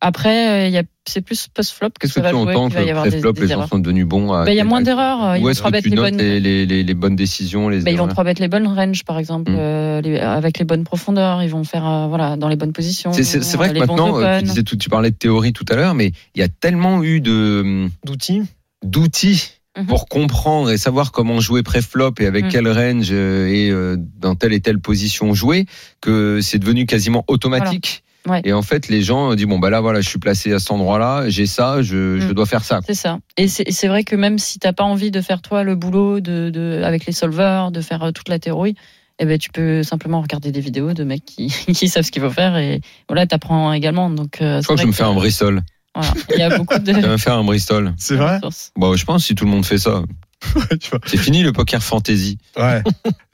Après, 0.01 0.67
il 0.69 0.77
a 0.77 0.83
c'est 1.07 1.21
plus 1.21 1.47
post-flop 1.47 1.89
que 1.91 1.93
Qu'est-ce 2.01 2.13
que 2.13 2.19
ça 2.19 2.21
va 2.23 2.29
tu 2.31 2.35
jouer 2.35 2.51
entends 2.55 2.69
que 2.69 2.75
pré-flop, 2.75 3.33
les 3.39 3.47
gens 3.47 3.67
sont 3.67 3.79
devenus 3.79 4.05
bons 4.05 4.33
à 4.33 4.43
Bah, 4.45 4.51
Il 4.51 4.57
y 4.57 4.59
a 4.59 4.63
moins 4.65 4.81
d'erreurs. 4.81 5.37
Ils 5.37 5.39
Où 5.39 5.43
vont 5.45 5.49
est-ce 5.51 5.61
que 5.61 5.81
tu 5.81 5.89
les 5.89 5.95
notes 5.95 6.05
bonnes. 6.11 6.17
les, 6.17 6.39
les, 6.39 6.65
les, 6.65 6.83
les 6.83 6.93
bonnes 6.93 7.15
décisions, 7.15 7.69
les 7.69 7.79
Bah, 7.81 7.91
ils 7.91 7.93
vont 7.97 8.03
erreurs 8.03 8.13
trois 8.13 8.23
bêtes 8.23 8.39
les 8.39 8.47
bonnes 8.47 8.67
ranges, 8.67 9.03
par 9.05 9.17
exemple, 9.19 9.51
Mm. 9.51 9.55
euh, 9.57 10.01
les- 10.01 10.19
avec 10.19 10.59
les 10.59 10.65
bonnes 10.65 10.83
profondeurs. 10.83 11.41
Ils 11.43 11.49
vont 11.49 11.63
faire 11.63 11.87
euh, 11.87 12.07
voilà 12.07 12.35
dans 12.37 12.49
les 12.49 12.55
bonnes 12.57 12.73
positions. 12.73 13.13
C'est, 13.13 13.23
c'est, 13.23 13.41
c'est 13.41 13.55
vrai 13.57 13.69
euh, 13.69 13.73
que 13.73 13.79
maintenant, 13.79 14.19
euh, 14.19 14.39
tu, 14.39 14.45
disais 14.45 14.63
tout, 14.63 14.75
tu 14.75 14.89
parlais 14.89 15.11
de 15.11 15.15
théorie 15.15 15.53
tout 15.53 15.65
à 15.69 15.75
l'heure, 15.75 15.93
mais 15.93 16.11
il 16.35 16.39
y 16.41 16.43
a 16.43 16.49
tellement 16.49 17.01
eu 17.03 17.21
de, 17.21 17.87
d'outils. 18.03 18.43
d'outils 18.83 19.51
Mhm. 19.77 19.87
pour 19.87 20.07
comprendre 20.07 20.71
et 20.71 20.77
savoir 20.77 21.11
comment 21.11 21.39
jouer 21.41 21.61
pré-flop 21.63 22.13
et 22.19 22.25
avec 22.27 22.45
Mhm. 22.45 22.51
quel 22.51 22.67
range 22.69 23.09
euh, 23.11 23.47
et 23.47 23.69
euh, 23.71 23.97
dans 24.19 24.35
telle 24.35 24.53
et 24.53 24.61
telle 24.61 24.79
position 24.79 25.33
jouer 25.33 25.65
que 26.01 26.39
c'est 26.41 26.59
devenu 26.59 26.85
quasiment 26.85 27.23
automatique. 27.27 28.03
Ouais. 28.27 28.41
Et 28.43 28.53
en 28.53 28.61
fait, 28.63 28.87
les 28.87 29.01
gens 29.03 29.35
disent 29.35 29.45
bon 29.45 29.59
bah 29.59 29.69
là 29.69 29.81
voilà, 29.81 30.01
je 30.01 30.09
suis 30.09 30.17
placé 30.17 30.51
à 30.53 30.59
cet 30.59 30.71
endroit-là, 30.71 31.29
j'ai 31.29 31.45
ça, 31.45 31.81
je, 31.81 32.19
je 32.19 32.27
Mhm. 32.27 32.33
dois 32.33 32.45
faire 32.47 32.63
ça. 32.63 32.79
C'est 32.87 32.93
ça. 32.95 33.19
Et 33.37 33.47
c'est 33.47 33.87
vrai 33.87 34.03
que 34.03 34.15
même 34.15 34.39
si 34.39 34.57
t'as 34.59 34.73
pas 34.73 34.83
envie 34.83 35.11
de 35.11 35.21
faire 35.21 35.41
toi 35.43 35.63
le 35.63 35.75
boulot 35.75 36.21
de, 36.21 36.49
de 36.49 36.81
avec 36.83 37.05
les 37.05 37.13
solvers, 37.13 37.69
de 37.71 37.81
faire 37.81 38.01
euh, 38.03 38.11
toute 38.11 38.29
la 38.29 38.39
théorie, 38.39 38.75
eh 39.19 39.25
ben 39.25 39.37
tu 39.37 39.49
peux 39.51 39.83
simplement 39.83 40.21
regarder 40.21 40.51
des 40.51 40.59
vidéos 40.59 40.93
de 40.93 41.03
mecs 41.03 41.23
qui, 41.25 41.47
qui 41.73 41.87
savent 41.87 42.03
ce 42.03 42.11
qu'il 42.11 42.21
faut 42.23 42.29
faire 42.31 42.57
et 42.57 42.81
voilà, 43.07 43.27
t'apprends 43.27 43.71
également. 43.73 44.09
Donc 44.09 44.37
Je 44.39 44.45
crois 44.61 44.61
que 44.61 44.73
vrai 44.73 44.81
je 44.83 44.87
me 44.87 44.91
fais 44.93 45.03
un 45.03 45.13
Bristol. 45.13 45.61
Voilà. 45.95 46.13
Il 46.33 46.39
y 46.39 46.43
a 46.43 46.57
beaucoup 46.57 46.77
de. 46.77 46.91
Tu 46.93 46.99
vas 47.01 47.17
faire 47.17 47.35
un 47.35 47.43
Bristol. 47.43 47.93
C'est 47.97 48.15
vrai. 48.15 48.39
Bon, 48.75 48.95
je 48.95 49.05
pense 49.05 49.25
si 49.25 49.33
tout 49.35 49.45
le 49.45 49.51
monde 49.51 49.65
fait 49.65 49.77
ça. 49.77 50.03
C'est 51.05 51.17
fini 51.17 51.41
le 51.41 51.51
poker 51.53 51.81
fantasy. 51.81 52.37
Ouais. 52.57 52.83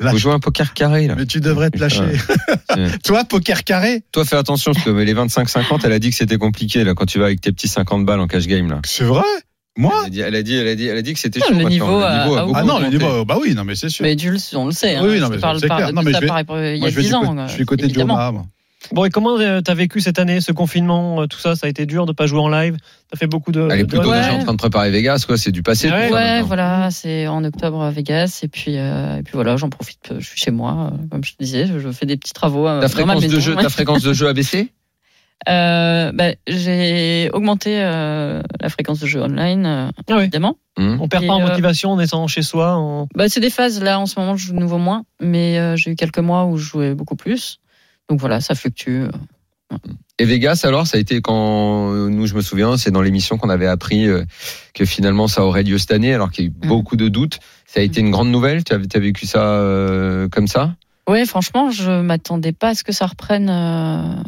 Faut 0.12 0.18
jouer 0.18 0.32
un 0.34 0.40
poker 0.40 0.74
carré 0.74 1.08
là. 1.08 1.16
Mais 1.18 1.26
tu 1.26 1.42
devrais 1.42 1.70
te 1.70 1.78
lâcher. 1.80 2.04
Ouais. 2.04 2.88
Toi, 3.04 3.24
poker 3.26 3.64
carré 3.64 4.04
Toi, 4.12 4.24
fais 4.24 4.38
attention 4.38 4.72
parce 4.74 4.86
que 4.86 4.92
les 4.92 5.14
25-50, 5.14 5.82
elle 5.84 5.92
a 5.92 6.00
dit 6.00 6.10
que 6.12 6.16
c'était 6.16 6.38
compliqué 6.38 6.84
là 6.84 6.94
quand 6.94 7.06
tu 7.06 7.20
vas 7.20 7.26
avec 7.26 7.42
tes 7.42 7.52
petits 7.52 7.68
50 7.68 8.06
balles 8.06 8.20
en 8.22 8.28
cash 8.28 8.48
game 8.48 8.70
là. 8.70 8.80
C'est 8.86 9.04
vrai 9.04 9.24
Moi 9.76 9.94
Elle 10.06 10.06
a 10.06 10.10
dit, 10.10 10.20
elle 10.22 10.36
a 10.36 10.44
dit, 10.44 10.56
elle 10.56 10.68
a 10.68 10.76
dit, 10.76 10.88
elle 10.88 10.98
a 10.98 11.02
dit 11.02 11.14
que 11.14 11.20
c'était 11.20 11.40
chaud. 11.42 11.48
le 11.54 11.64
niveau 11.66 11.88
le 11.88 12.24
niveau 12.24 12.36
a 12.38 12.48
Ah 12.56 12.64
non, 12.64 12.80
le 12.80 12.88
niveau, 12.88 13.26
bah 13.26 13.38
oui, 13.42 13.56
non, 13.56 13.64
mais 13.66 13.76
c'est 13.76 13.90
sûr. 13.90 14.04
Mais 14.04 14.18
Jules, 14.18 14.40
on 14.54 14.66
le 14.68 14.72
sait. 14.72 14.96
hein. 14.96 15.02
Oui, 15.04 15.20
non, 15.20 15.26
Je 15.28 15.32
mais 15.32 15.36
c'est 15.60 15.68
pas 15.68 15.76
clair. 15.76 15.88
de 15.90 15.94
Non, 15.94 16.02
mais 16.04 16.14
je 16.14 16.20
vais- 16.20 16.28
il 16.76 16.78
y 16.78 16.80
Moi, 16.80 16.88
a 16.88 16.92
je 16.92 16.96
vais 16.96 17.02
10 17.02 17.08
du 17.10 17.14
ans. 17.16 17.22
côté- 17.26 17.42
je 17.48 17.52
suis 17.52 17.58
du 17.58 17.66
côté 17.66 17.84
de 17.84 17.88
évidemment. 17.90 18.46
Bon, 18.92 19.06
et 19.06 19.10
comment 19.10 19.38
euh, 19.40 19.62
t'as 19.62 19.74
vécu 19.76 20.02
cette 20.02 20.18
année, 20.20 20.42
ce 20.42 20.52
confinement, 20.52 21.22
euh, 21.22 21.26
tout 21.28 21.38
ça? 21.40 21.56
Ça 21.56 21.68
a 21.68 21.70
été 21.70 21.86
dur 21.86 22.06
de 22.06 22.12
pas 22.14 22.26
jouer 22.26 22.40
en 22.40 22.50
live? 22.50 22.78
T'as 23.12 23.18
fait 23.18 23.28
beaucoup 23.28 23.52
de. 23.52 23.68
Elle 23.72 23.80
est 23.80 23.84
de- 23.84 23.88
plutôt 23.88 24.10
Ouais. 24.10 24.18
déjà 24.18 24.34
en 24.34 24.40
train 24.44 24.54
de 24.54 24.58
préparer 24.58 24.90
Vegas, 24.90 25.24
quoi. 25.28 25.38
C'est 25.38 25.52
du 25.52 25.62
passé. 25.64 25.90
Ouais, 25.92 26.08
tout 26.10 26.14
Ouais, 26.16 26.42
voilà, 26.42 26.90
c'est 26.92 27.28
en 27.28 27.44
octobre 27.44 27.82
à 27.84 27.92
Vegas 27.92 28.40
et 28.44 28.48
puis 28.48 28.76
et 28.76 29.22
puis 29.24 29.34
voilà, 29.34 29.56
j'en 29.58 29.70
profite. 29.70 30.14
Je 30.20 30.26
suis 30.26 30.40
chez 30.40 30.52
moi, 30.52 30.92
euh, 30.94 30.98
comme 31.12 31.24
je 31.24 31.34
te 31.34 31.44
disais, 31.44 31.68
je 31.68 31.92
fais 31.92 32.06
des 32.06 32.18
petits 32.18 32.34
travaux. 32.34 32.68
euh, 32.68 32.82
Ta 32.82 32.90
fréquence 32.90 33.26
de 33.28 33.40
jeu, 33.40 33.56
ta 33.56 33.70
fréquence 33.70 34.02
de 34.04 34.14
jeu 34.14 34.28
a 34.28 34.34
baissé? 34.34 34.70
Euh, 35.50 36.12
bah, 36.14 36.34
j'ai 36.48 37.32
augmenté 37.34 37.82
euh, 37.82 38.44
la 38.60 38.70
fréquence 38.70 39.00
de 39.00 39.08
jeu 39.08 39.24
online, 39.24 39.66
euh, 39.66 39.90
Ah 40.08 40.14
oui. 40.14 40.20
évidemment. 40.22 40.58
Hum. 40.78 41.00
On 41.02 41.08
perd 41.08 41.24
Et, 41.24 41.28
pas 41.28 41.34
en 41.34 41.42
euh, 41.42 41.48
motivation 41.48 41.90
en 41.92 42.00
étant 42.00 42.28
chez 42.28 42.44
soi. 42.44 42.76
En... 42.76 43.08
Bah, 43.16 43.28
c'est 43.28 43.40
des 43.40 43.50
phases. 43.50 43.82
Là, 43.82 44.00
en 44.00 44.06
ce 44.06 44.20
moment, 44.20 44.36
je 44.38 44.46
joue 44.46 44.54
de 44.54 44.60
nouveau 44.60 44.78
moins, 44.78 45.04
mais 45.20 45.58
euh, 45.58 45.76
j'ai 45.78 45.90
eu 45.90 45.96
quelques 45.96 46.20
mois 46.20 46.46
où 46.46 46.58
je 46.58 46.66
jouais 46.70 46.94
beaucoup 46.94 47.16
plus. 47.16 47.60
Donc 48.12 48.20
voilà, 48.20 48.42
ça 48.42 48.56
fluctue. 48.56 49.04
Et 50.20 50.26
Vegas, 50.26 50.64
alors, 50.66 50.86
ça 50.86 50.98
a 50.98 51.00
été 51.00 51.22
quand 51.22 51.94
euh, 51.94 52.10
nous, 52.10 52.28
je 52.28 52.36
me 52.36 52.42
souviens, 52.42 52.76
c'est 52.76 52.92
dans 52.92 53.02
l'émission 53.02 53.38
qu'on 53.38 53.48
avait 53.50 53.68
appris 53.68 54.06
euh, 54.06 54.26
que 54.74 54.84
finalement 54.84 55.30
ça 55.30 55.46
aurait 55.46 55.64
lieu 55.64 55.78
cette 55.78 55.92
année, 55.92 56.14
alors 56.14 56.30
qu'il 56.30 56.44
y 56.44 56.48
a 56.48 56.52
eu 56.52 56.54
Mm. 56.66 56.68
beaucoup 56.68 56.98
de 56.98 57.08
doutes. 57.08 57.40
Ça 57.66 57.80
a 57.80 57.84
été 57.84 58.02
une 58.02 58.12
grande 58.12 58.30
nouvelle. 58.30 58.66
Tu 58.66 58.74
as, 58.74 59.00
vécu 59.00 59.26
ça 59.26 59.46
euh, 59.46 60.28
comme 60.28 60.48
ça? 60.48 60.76
Ouais, 61.08 61.26
franchement, 61.26 61.72
je 61.72 62.02
m'attendais 62.02 62.52
pas 62.52 62.68
à 62.72 62.76
ce 62.76 62.84
que 62.84 62.92
ça 62.92 63.06
reprenne 63.06 63.50
euh, 63.50 64.22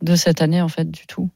de 0.00 0.16
cette 0.16 0.40
année, 0.40 0.62
en 0.62 0.68
fait, 0.68 0.90
du 0.90 1.06
tout. 1.06 1.28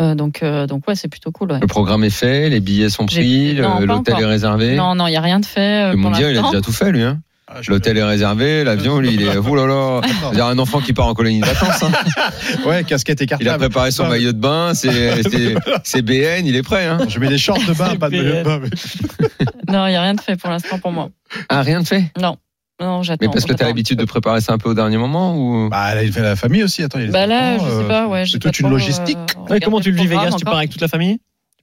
Euh, 0.00 0.14
donc, 0.14 0.44
euh, 0.44 0.68
donc 0.68 0.86
ouais, 0.86 0.94
c'est 0.94 1.08
plutôt 1.08 1.32
cool. 1.32 1.50
Ouais. 1.50 1.58
Le 1.60 1.66
programme 1.66 2.04
est 2.04 2.10
fait, 2.10 2.48
les 2.50 2.60
billets 2.60 2.88
sont 2.88 3.06
pris, 3.06 3.54
l'hôtel 3.56 4.14
est 4.20 4.24
réservé. 4.26 4.76
Non, 4.76 4.94
non, 4.94 5.08
il 5.08 5.12
y 5.12 5.16
a 5.16 5.20
rien 5.20 5.40
de 5.40 5.44
fait. 5.44 5.86
euh, 5.86 5.90
le 5.90 6.00
pour 6.00 6.10
mondial, 6.12 6.30
il 6.30 6.38
a 6.38 6.42
déjà 6.42 6.60
tout 6.60 6.70
fait, 6.70 6.92
lui. 6.92 7.02
Hein. 7.02 7.20
Ah, 7.50 7.60
L'hôtel 7.66 7.96
est 7.96 8.04
réservé, 8.04 8.62
l'avion, 8.62 9.00
lui, 9.00 9.14
il 9.14 9.22
est. 9.22 9.36
Ouh 9.38 9.54
là 9.56 9.66
là. 9.66 10.00
Il 10.34 10.40
a 10.40 10.46
un 10.46 10.58
enfant 10.58 10.80
qui 10.80 10.92
part 10.92 11.06
en 11.06 11.14
colonie 11.14 11.40
de 11.40 11.46
vacances. 11.46 11.82
hein. 11.82 11.90
Ouais, 12.66 12.84
casquette 12.84 13.20
Il 13.20 13.22
a 13.22 13.36
écartable. 13.36 13.58
préparé 13.58 13.90
son 13.90 14.06
maillot 14.06 14.32
de 14.32 14.38
bain, 14.38 14.74
c'est 14.74 15.22
c'est- 15.22 15.54
c'est 15.82 16.02
BN, 16.02 16.46
il 16.46 16.56
est 16.56 16.62
prêt. 16.62 16.84
Hein. 16.86 16.98
Je 17.08 17.18
mets 17.18 17.28
des 17.28 17.38
shorts 17.38 17.58
de 17.66 17.72
bain, 17.72 17.88
C'est 17.92 17.98
pas 17.98 18.10
de 18.10 18.16
maillot 18.22 18.38
de 18.38 18.42
bain. 18.42 18.60
mais- 18.62 19.72
Non, 19.72 19.86
il 19.86 19.92
y 19.92 19.96
a 19.96 20.02
rien 20.02 20.14
de 20.14 20.20
fait 20.20 20.36
pour 20.36 20.50
l'instant 20.50 20.78
pour 20.78 20.92
moi. 20.92 21.08
Ah, 21.48 21.62
rien 21.62 21.80
de 21.80 21.86
fait? 21.86 22.04
Non, 22.20 22.36
non, 22.80 23.02
j'attends. 23.02 23.24
Mais 23.26 23.32
parce 23.32 23.44
que 23.44 23.48
tu 23.48 23.54
as 23.54 23.56
j'attends. 23.58 23.66
l'habitude 23.68 23.98
de 23.98 24.04
préparer 24.04 24.40
ça 24.42 24.52
un 24.52 24.58
peu 24.58 24.68
au 24.70 24.74
dernier 24.74 24.98
moment 24.98 25.34
ou? 25.36 25.68
Bah, 25.70 25.88
elle 25.92 26.06
a 26.08 26.12
fait 26.12 26.20
la 26.22 26.36
famille 26.36 26.62
aussi. 26.62 26.82
Attends, 26.82 26.98
il 26.98 27.06
y 27.06 27.08
a 27.08 27.12
Bah 27.12 27.26
là, 27.26 27.54
enfants, 27.54 27.64
je 27.64 27.70
sais 27.70 27.76
euh, 27.84 27.88
pas, 27.88 28.06
ouais. 28.08 28.24
C'est 28.26 28.38
toute 28.38 28.60
une 28.60 28.68
logistique. 28.70 29.16
euh, 29.38 29.52
Ouais, 29.54 29.60
comment 29.60 29.80
tu 29.80 29.90
le 29.90 29.96
vis, 29.96 30.06
Vegas 30.06 30.32
Tu 30.38 30.44
pars 30.44 30.56
avec 30.58 30.70
toute 30.70 30.82
la 30.82 30.88
famille? 30.88 31.18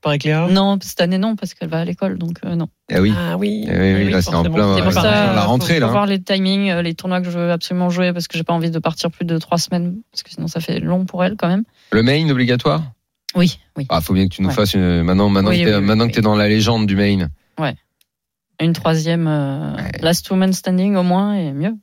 Avec 0.05 0.23
Léa 0.23 0.47
Non, 0.49 0.77
cette 0.81 1.01
année 1.01 1.17
non, 1.17 1.35
parce 1.35 1.53
qu'elle 1.53 1.69
va 1.69 1.79
à 1.79 1.85
l'école, 1.85 2.17
donc 2.19 2.37
euh, 2.45 2.55
non. 2.55 2.67
Ah 2.93 3.01
oui. 3.01 3.11
Ah 3.17 3.37
oui. 3.37 3.65
Eh 3.67 3.71
oui, 3.71 3.93
oui, 4.05 4.11
là, 4.11 4.21
c'est 4.21 4.35
en 4.35 4.43
plein- 4.43 4.75
C'est 4.75 4.81
Ouais, 4.81 4.83
pour 4.83 4.93
ça, 4.93 5.01
ça, 5.01 5.33
la 5.33 5.41
faut- 5.41 5.47
rentrée, 5.49 5.73
faut, 5.75 5.79
là, 5.81 5.87
hein. 5.87 5.91
voir 5.91 6.05
les 6.05 6.21
timings, 6.21 6.69
euh, 6.69 6.81
les 6.83 6.93
tournois 6.93 7.21
que 7.21 7.29
je 7.29 7.37
veux 7.37 7.51
absolument 7.51 7.89
jouer, 7.89 8.13
parce 8.13 8.27
que 8.27 8.37
j'ai 8.37 8.43
pas 8.43 8.53
envie 8.53 8.69
de 8.69 8.79
partir 8.79 9.09
plus 9.11 9.25
de 9.25 9.37
trois 9.39 9.57
semaines, 9.57 9.95
parce 10.11 10.21
que 10.23 10.29
sinon 10.31 10.47
ça 10.47 10.59
fait 10.59 10.79
long 10.79 11.05
pour 11.05 11.23
elle 11.23 11.35
quand 11.35 11.47
même. 11.47 11.63
Le 11.91 12.03
main 12.03 12.29
obligatoire? 12.29 12.83
Oui, 13.35 13.59
oui. 13.77 13.85
Ah, 13.89 13.99
faut 13.99 14.13
bien 14.13 14.27
que 14.27 14.33
tu 14.35 14.41
nous 14.43 14.49
Ouais. 14.49 14.53
fasses 14.55 14.75
une... 14.75 15.01
maintenant, 15.03 15.27
maintenant 15.29 15.49
Oui, 15.49 15.59
que 15.59 15.65
t'es 15.65 15.71
oui, 15.75 15.79
oui, 15.81 15.85
maintenant 15.85 16.03
oui. 16.05 16.11
que 16.11 16.15
t'es 16.15 16.21
dans 16.21 16.35
la 16.35 16.47
légende 16.47 16.85
du 16.87 16.95
main. 16.95 17.27
Une 18.61 18.71
troisième, 18.71 19.27
euh, 19.27 19.75
last 19.99 20.29
woman 20.29 20.53
standing 20.53 20.95
au 20.95 21.03
moins, 21.03 21.33
et 21.35 21.51
mieux. 21.51 21.73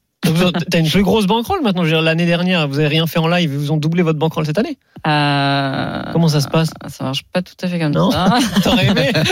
T'as 0.70 0.78
une 0.78 0.88
plus 0.88 1.02
grosse 1.02 1.26
bankroll 1.26 1.62
maintenant. 1.62 1.82
Je 1.82 1.88
veux 1.88 1.94
dire, 1.96 2.02
L'année 2.02 2.26
dernière, 2.26 2.68
vous 2.68 2.78
avez 2.78 2.88
rien 2.88 3.06
fait 3.06 3.18
en 3.18 3.26
live, 3.28 3.50
ils 3.52 3.58
vous 3.58 3.72
ont 3.72 3.76
doublé 3.76 4.02
votre 4.02 4.18
bankroll 4.18 4.46
cette 4.46 4.58
année. 4.58 4.78
Euh, 5.06 6.02
Comment 6.12 6.28
ça 6.28 6.40
se 6.40 6.48
passe? 6.48 6.70
Ça 6.88 7.04
marche 7.04 7.24
pas 7.32 7.42
tout 7.42 7.54
à 7.60 7.66
fait 7.68 7.78
comme 7.80 7.92
Non. 7.92 8.10
ça. 8.12 8.38
T'aurais 8.62 8.86
aimé 8.86 9.10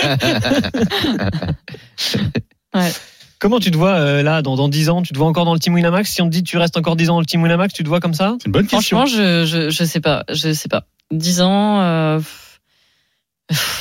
Ouais. 2.75 2.93
Comment 3.39 3.59
tu 3.59 3.71
te 3.71 3.77
vois 3.77 3.93
euh, 3.95 4.23
là 4.23 4.43
dans, 4.43 4.55
dans 4.57 4.69
10 4.69 4.91
ans? 4.91 5.03
Tu 5.03 5.13
te 5.13 5.19
vois 5.19 5.27
encore 5.27 5.45
dans 5.45 5.55
le 5.55 5.61
team 5.61 5.75
Winamax? 5.75 6.11
Si 6.11 6.21
on 6.23 6.27
te 6.27 6.31
dit 6.31 6.43
tu 6.43 6.59
restes 6.59 6.77
encore 6.77 6.97
10 6.97 7.11
ans 7.11 7.15
dans 7.15 7.21
le 7.21 7.27
team 7.27 7.43
Winamax, 7.43 7.73
tu 7.73 7.83
te 7.83 7.89
vois 7.89 8.01
comme 8.01 8.15
ça? 8.15 8.37
C'est 8.41 8.47
une 8.47 8.53
bonne 8.53 8.67
question. 8.67 8.99
Franchement, 8.99 9.17
je, 9.19 9.47
je, 9.47 9.71
je 9.71 9.85
sais 9.85 10.01
pas, 10.01 10.25
je 10.31 10.53
sais 10.53 10.69
pas. 10.69 10.85
10 11.11 11.41
ans. 11.41 11.81
Euh, 11.81 12.21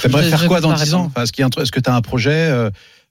T'aimerais 0.01 0.23
faire 0.29 0.47
quoi 0.47 0.61
dans 0.61 0.71
pas 0.71 0.77
10 0.83 0.93
ans? 0.95 1.05
Enfin, 1.07 1.23
Est-ce 1.23 1.31
qu'il 1.33 1.41
y 1.41 1.43
a 1.43 1.47
un 1.47 1.49
truc- 1.49 1.63
est-ce 1.63 1.71
que 1.71 1.79
tu 1.79 1.89
as 1.89 1.95
un 1.95 2.01
projet 2.01 2.49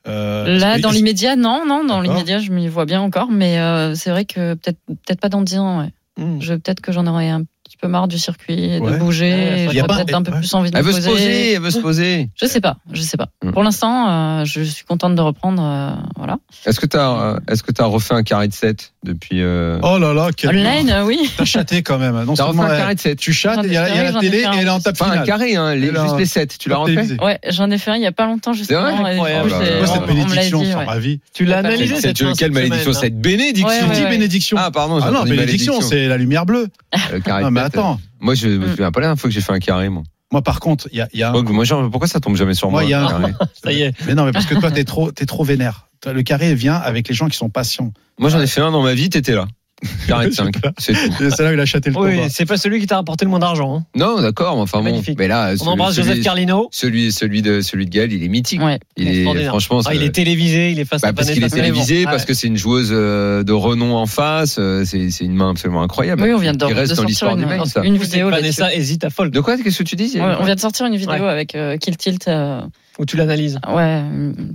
euh, 0.07 0.59
Là, 0.59 0.79
dans 0.79 0.91
l'immédiat, 0.91 1.37
non, 1.37 1.65
non, 1.67 1.85
dans 1.85 2.01
l'immédiat, 2.01 2.39
je 2.39 2.51
m'y 2.51 2.69
vois 2.69 2.85
bien 2.87 3.01
encore, 3.01 3.31
mais 3.31 3.59
euh, 3.59 3.95
c'est 3.95 4.11
vrai 4.11 4.25
que 4.25 4.55
peut-être, 4.55 4.79
peut-être 4.87 5.21
pas 5.21 5.29
dans 5.29 5.43
10 5.43 5.59
ans. 5.59 5.81
Ouais. 5.81 5.91
Hmm. 6.19 6.41
Je 6.41 6.55
peut-être 6.55 6.81
que 6.81 6.91
j'en 6.93 7.07
aurais 7.07 7.29
un 7.29 7.43
petit 7.65 7.77
peu 7.81 7.87
marre 7.87 8.09
du 8.09 8.19
circuit, 8.19 8.79
Ouais. 8.81 8.93
de 8.93 8.97
bouger, 8.97 9.69
j'aurais 9.73 9.87
pas- 9.87 9.97
peut-être 9.97 10.15
un 10.15 10.23
peu 10.23 10.33
ouais. 10.33 10.39
plus 10.39 10.53
envie 10.55 10.71
de 10.71 10.77
Elle 10.77 10.85
me 10.85 10.91
veut 10.91 11.01
se 11.01 11.07
poser, 11.09 11.53
elle 11.53 11.61
veut 11.61 11.71
se 11.71 11.79
poser. 11.79 12.31
Je 12.41 12.47
sais 12.47 12.61
pas, 12.61 12.79
je 12.93 13.03
sais 13.03 13.17
pas. 13.17 13.29
Hmm. 13.45 13.53
Pour 13.53 13.63
l'instant, 13.63 14.09
euh, 14.41 14.45
je 14.45 14.63
suis 14.63 14.85
contente 14.85 15.15
de 15.15 15.21
reprendre, 15.21 15.63
euh, 15.63 15.93
voilà. 16.17 16.39
Est-ce 16.67 16.81
que 16.81 16.87
tu 16.87 16.97
as, 16.97 17.37
est-ce 17.49 17.63
que 17.63 17.71
as 17.81 17.85
refait 17.87 18.15
un 18.15 18.23
carré 18.23 18.49
de 18.49 18.53
7 18.55 18.95
depuis. 19.09 19.43
Euh... 19.43 19.79
Oh 19.83 19.99
là 19.99 20.13
là, 20.15 20.29
quel 20.37 20.51
Online, 20.51 20.91
euh, 20.91 21.05
oui. 21.05 21.19
T'as 21.37 21.45
chaté 21.45 21.83
quand 21.83 21.99
même. 21.99 22.15
Non 22.25 22.35
T'as 22.35 22.45
refait 22.45 22.59
seulement 22.59 22.63
un 22.65 22.77
carré 22.79 22.95
de 22.95 23.01
7 23.01 23.19
tu 23.19 23.33
chattes, 23.33 23.61
il 23.65 23.73
y 23.73 23.77
a, 23.77 23.89
il 23.89 23.97
y 23.97 23.99
a 23.99 24.11
la 24.13 24.21
télé 24.21 24.39
et 24.39 24.47
elle 24.61 24.67
est 24.67 24.71
en 24.71 24.81
table 24.81 24.97
Pas 24.97 25.09
un 25.11 25.19
carré, 25.25 25.57
hein, 25.57 25.75
les, 25.75 25.89
a 25.91 26.03
juste 26.05 26.19
les 26.19 26.27
7. 26.27 26.57
Tu 26.59 26.69
l'as 26.69 26.77
refait. 26.77 27.17
Ouais, 27.23 27.39
j'en 27.51 27.71
ai 27.71 27.79
fait 27.79 27.91
un 27.91 27.97
il 27.97 28.03
y 28.03 28.07
a 28.07 28.13
pas 28.13 28.27
longtemps 28.27 28.53
justement. 28.53 28.83
là 29.03 29.15
c'est- 29.61 29.81
là. 29.81 29.87
Cette 29.87 30.07
bénédiction 30.07 30.85
ma 30.87 30.99
vie. 30.99 31.21
Tu 31.35 31.45
l'as 31.45 31.59
analysé 31.59 31.97
C'est 31.97 32.01
cette 32.01 32.17
quelle 32.19 32.35
cette 32.37 32.53
malédiction 32.53 32.93
Cette 32.93 33.21
bénédiction 33.21 33.89
Tu 33.91 33.95
dis 34.01 34.05
bénédiction. 34.07 34.57
Ah, 34.61 34.71
pardon, 34.71 35.01
Ah 35.03 35.11
non, 35.11 35.25
bénédiction, 35.25 35.81
c'est 35.81 36.07
la 36.07 36.17
lumière 36.17 36.47
bleue. 36.47 36.69
Le 37.13 37.21
carré 37.21 37.43
Non, 37.43 37.49
de 37.49 37.55
mais 37.55 37.61
attends. 37.61 38.01
Moi, 38.21 38.35
je 38.35 38.49
me 38.49 38.67
Mm. 38.67 38.71
souviens 38.71 38.91
pas 38.93 39.01
la 39.01 39.07
dernière 39.07 39.21
fois 39.21 39.31
que 39.31 39.35
j'ai 39.35 39.41
fait 39.41 39.53
un 39.53 39.59
carré, 39.59 39.89
moi. 39.89 40.03
Moi, 40.31 40.43
par 40.43 40.61
contre, 40.61 40.89
il 40.93 40.99
y 40.99 41.01
a, 41.01 41.09
y 41.15 41.23
a 41.23 41.33
un- 41.33 41.43
Moi, 41.43 41.65
genre, 41.65 41.91
pourquoi 41.91 42.07
ça 42.09 42.21
tombe 42.21 42.37
jamais 42.37 42.55
sur 42.55 42.71
moi 42.71 42.83
Moi, 42.83 42.91
y 42.91 42.95
a 42.95 43.03
un 43.07 43.33
Ça 43.63 43.73
y 43.73 43.83
est. 43.83 43.95
Mais 44.07 44.15
non, 44.15 44.25
mais 44.25 44.33
parce 44.33 44.47
que 44.47 44.55
toi, 44.55 44.71
t'es 44.71 44.85
trop, 44.85 45.11
t'es 45.11 45.27
trop 45.27 45.45
vénère. 45.45 45.89
Le 46.07 46.23
carré 46.23 46.55
vient 46.55 46.75
avec 46.75 47.09
les 47.09 47.15
gens 47.15 47.29
qui 47.29 47.37
sont 47.37 47.49
patients. 47.49 47.93
Moi, 48.19 48.31
j'en 48.31 48.41
ai 48.41 48.47
fait 48.47 48.61
un 48.61 48.71
dans 48.71 48.83
ma 48.83 48.95
vie, 48.95 49.09
t'étais 49.11 49.35
là. 49.35 49.47
Carré 50.09 50.27
de 50.27 50.33
5. 50.33 50.55
C'est 50.79 50.93
tout. 50.93 51.23
Et 51.25 51.31
C'est 51.31 51.43
là 51.45 51.51
où 51.51 51.53
il 51.55 51.61
a 51.61 51.67
châté 51.67 51.91
le 51.91 51.97
Oui, 51.97 52.17
combat. 52.17 52.29
c'est 52.31 52.47
pas 52.47 52.57
celui 52.57 52.81
qui 52.81 52.87
t'a 52.87 52.97
rapporté 52.97 53.25
le 53.25 53.31
moins 53.31 53.39
d'argent. 53.39 53.77
hein. 53.79 53.85
Non, 53.95 54.21
d'accord, 54.21 54.57
mais 54.57 54.63
enfin 54.63 54.79
bon. 54.79 54.85
Magnifique. 54.85 55.19
Mais 55.19 55.29
là, 55.29 55.51
On 55.53 55.57
celui- 55.57 55.71
embrasse 55.71 55.95
celui, 55.95 56.09
Joseph 56.09 56.25
Carlino. 56.25 56.69
celui, 56.73 57.13
celui 57.13 57.43
de, 57.43 57.61
celui 57.61 57.85
de 57.87 57.91
Gaël, 57.91 58.13
il 58.13 58.23
est 58.25 58.29
mythique. 58.29 58.61
Ouais. 58.63 58.81
Il 58.97 59.07
est, 59.07 59.11
Extraordinaire. 59.17 59.51
franchement, 59.51 59.81
Ah, 59.87 59.95
il 59.95 60.03
est 60.03 60.11
télévisé, 60.11 60.73
il 60.73 60.81
est 60.81 60.85
face 60.85 61.03
Bah, 61.03 61.09
à 61.09 61.13
parce 61.13 61.31
qu'il 61.31 61.45
est 61.45 61.49
télévisé, 61.49 62.05
Ah 62.07 62.11
parce 62.11 62.23
ouais. 62.23 62.27
que 62.29 62.35
c'est 62.35 62.47
une 62.49 62.57
joueuse 62.57 62.89
euh, 62.93 63.45
de 63.45 63.53
renom 63.53 63.95
en 63.97 64.07
face. 64.07 64.57
euh, 64.59 64.85
C'est 64.85 65.11
c'est 65.11 65.25
une 65.25 65.35
main 65.35 65.51
absolument 65.51 65.83
incroyable. 65.83 66.23
Oui, 66.23 66.33
on 66.35 66.39
vient 66.39 66.53
de, 66.55 66.67
qui 66.67 66.73
reste 66.73 66.93
de 66.93 66.97
dans 66.97 67.05
l'histoire 67.05 67.33
sortir 67.39 67.63
du 67.65 67.71
ça. 67.71 67.85
une 67.85 67.97
vidéo. 67.99 68.31
Vanessa 68.31 68.75
hésite 68.75 69.05
à 69.05 69.11
folle. 69.11 69.31
De 69.31 69.41
quoi 69.41 69.57
Qu'est-ce 69.57 69.79
que 69.79 69.83
tu 69.85 69.97
dis 69.97 70.17
on 70.21 70.45
vient 70.45 70.55
de 70.55 70.61
sortir 70.61 70.87
une 70.87 70.97
vidéo 70.97 71.25
avec 71.25 71.55
euh, 71.55 71.77
Kill 71.77 71.97
Tilt. 71.97 72.29
Où 72.99 73.05
tu 73.07 73.17
l'analyses. 73.17 73.61
ouais, 73.69 74.03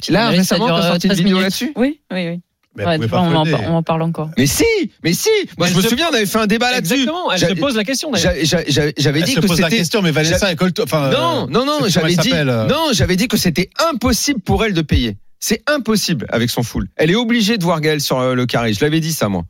Là, 0.09 0.27
récemment, 0.29 0.67
t'as 0.67 0.81
sorti 0.81 1.07
une 1.07 1.13
13 1.13 1.19
vidéo 1.23 1.39
là-dessus 1.39 1.71
Oui, 1.77 2.01
oui, 2.11 2.27
oui. 2.27 2.39
Mais 2.75 2.85
Ouais, 2.85 2.97
vois, 3.05 3.21
on, 3.21 3.35
en, 3.35 3.75
on 3.75 3.83
parle 3.83 4.01
encore. 4.01 4.31
Mais 4.37 4.47
si, 4.47 4.65
mais 5.03 5.13
si. 5.13 5.29
Moi, 5.59 5.67
je 5.67 5.75
me 5.75 5.81
se- 5.81 5.89
souviens, 5.89 6.07
on 6.11 6.13
avait 6.15 6.25
fait 6.25 6.39
un 6.39 6.47
débat 6.47 6.71
là-dessus. 6.71 6.93
Exactement, 6.93 7.31
elle 7.31 7.39
se 7.39 7.53
pose 7.53 7.75
la 7.75 7.83
question 7.83 8.11
J'avais 8.13 9.21
dit 9.21 9.31
se 9.33 9.39
que 9.41 9.45
pose 9.45 9.59
la 9.59 9.67
c'était. 9.67 9.77
question, 9.77 10.01
mais 10.01 10.09
Vanessa, 10.11 10.49
elle 10.49 10.55
colle. 10.57 10.71
Enfin, 10.81 11.09
Non, 11.11 11.43
euh, 11.43 11.47
non, 11.65 11.79
j'avais 11.87 12.15
dit. 12.15 12.29
s'appelle, 12.29 12.49
euh 12.49 12.65
Non, 12.67 12.87
j'avais 12.91 13.15
dit 13.15 13.27
que 13.27 13.37
c'était 13.37 13.69
impossible 13.91 14.41
pour 14.41 14.65
elle 14.65 14.73
de 14.73 14.81
payer. 14.81 15.17
C'est 15.39 15.61
impossible 15.69 16.25
avec 16.29 16.49
son 16.49 16.63
full. 16.63 16.87
Elle 16.95 17.11
est 17.11 17.15
obligée 17.15 17.57
de 17.59 17.63
voir 17.63 17.79
Gaël 17.81 18.01
sur 18.01 18.17
euh, 18.19 18.33
le 18.33 18.45
carré. 18.47 18.73
Je 18.73 18.81
l'avais 18.83 19.01
dit 19.01 19.13
ça, 19.13 19.29
moi. 19.29 19.43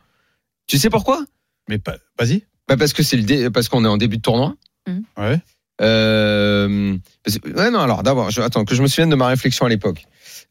Tu 0.67 0.78
sais 0.78 0.89
pourquoi? 0.89 1.24
Mais 1.69 1.78
pas- 1.78 1.95
vas-y. 2.19 2.43
bah 2.67 2.76
parce 2.78 2.91
que 2.93 3.03
c'est 3.03 3.15
le 3.15 3.24
dé- 3.24 3.49
parce 3.49 3.69
qu'on 3.69 3.86
est 3.86 3.88
en 3.88 3.97
début 3.97 4.17
de 4.17 4.21
tournoi. 4.21 4.55
Ouais. 5.17 5.39
Euh, 5.82 6.95
parce- 7.24 7.38
ouais, 7.45 7.71
non, 7.71 7.80
alors 7.80 8.03
d'abord, 8.03 8.32
je- 8.32 8.41
attends, 8.41 8.65
que 8.65 8.76
je 8.76 8.82
me 8.82 8.88
souvienne 8.88 9.09
de 9.09 9.15
ma 9.15 9.28
réflexion 9.28 9.65
à 9.65 9.69
l'époque. 9.69 10.05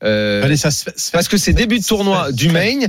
Euh, 0.05 0.57
se 0.57 0.71
fait- 0.71 1.11
parce 1.13 1.29
que 1.29 1.37
c'est 1.37 1.53
début 1.53 1.79
de 1.79 1.85
tournoi 1.85 2.33
du 2.33 2.49
fait- 2.51 2.53
main, 2.77 2.87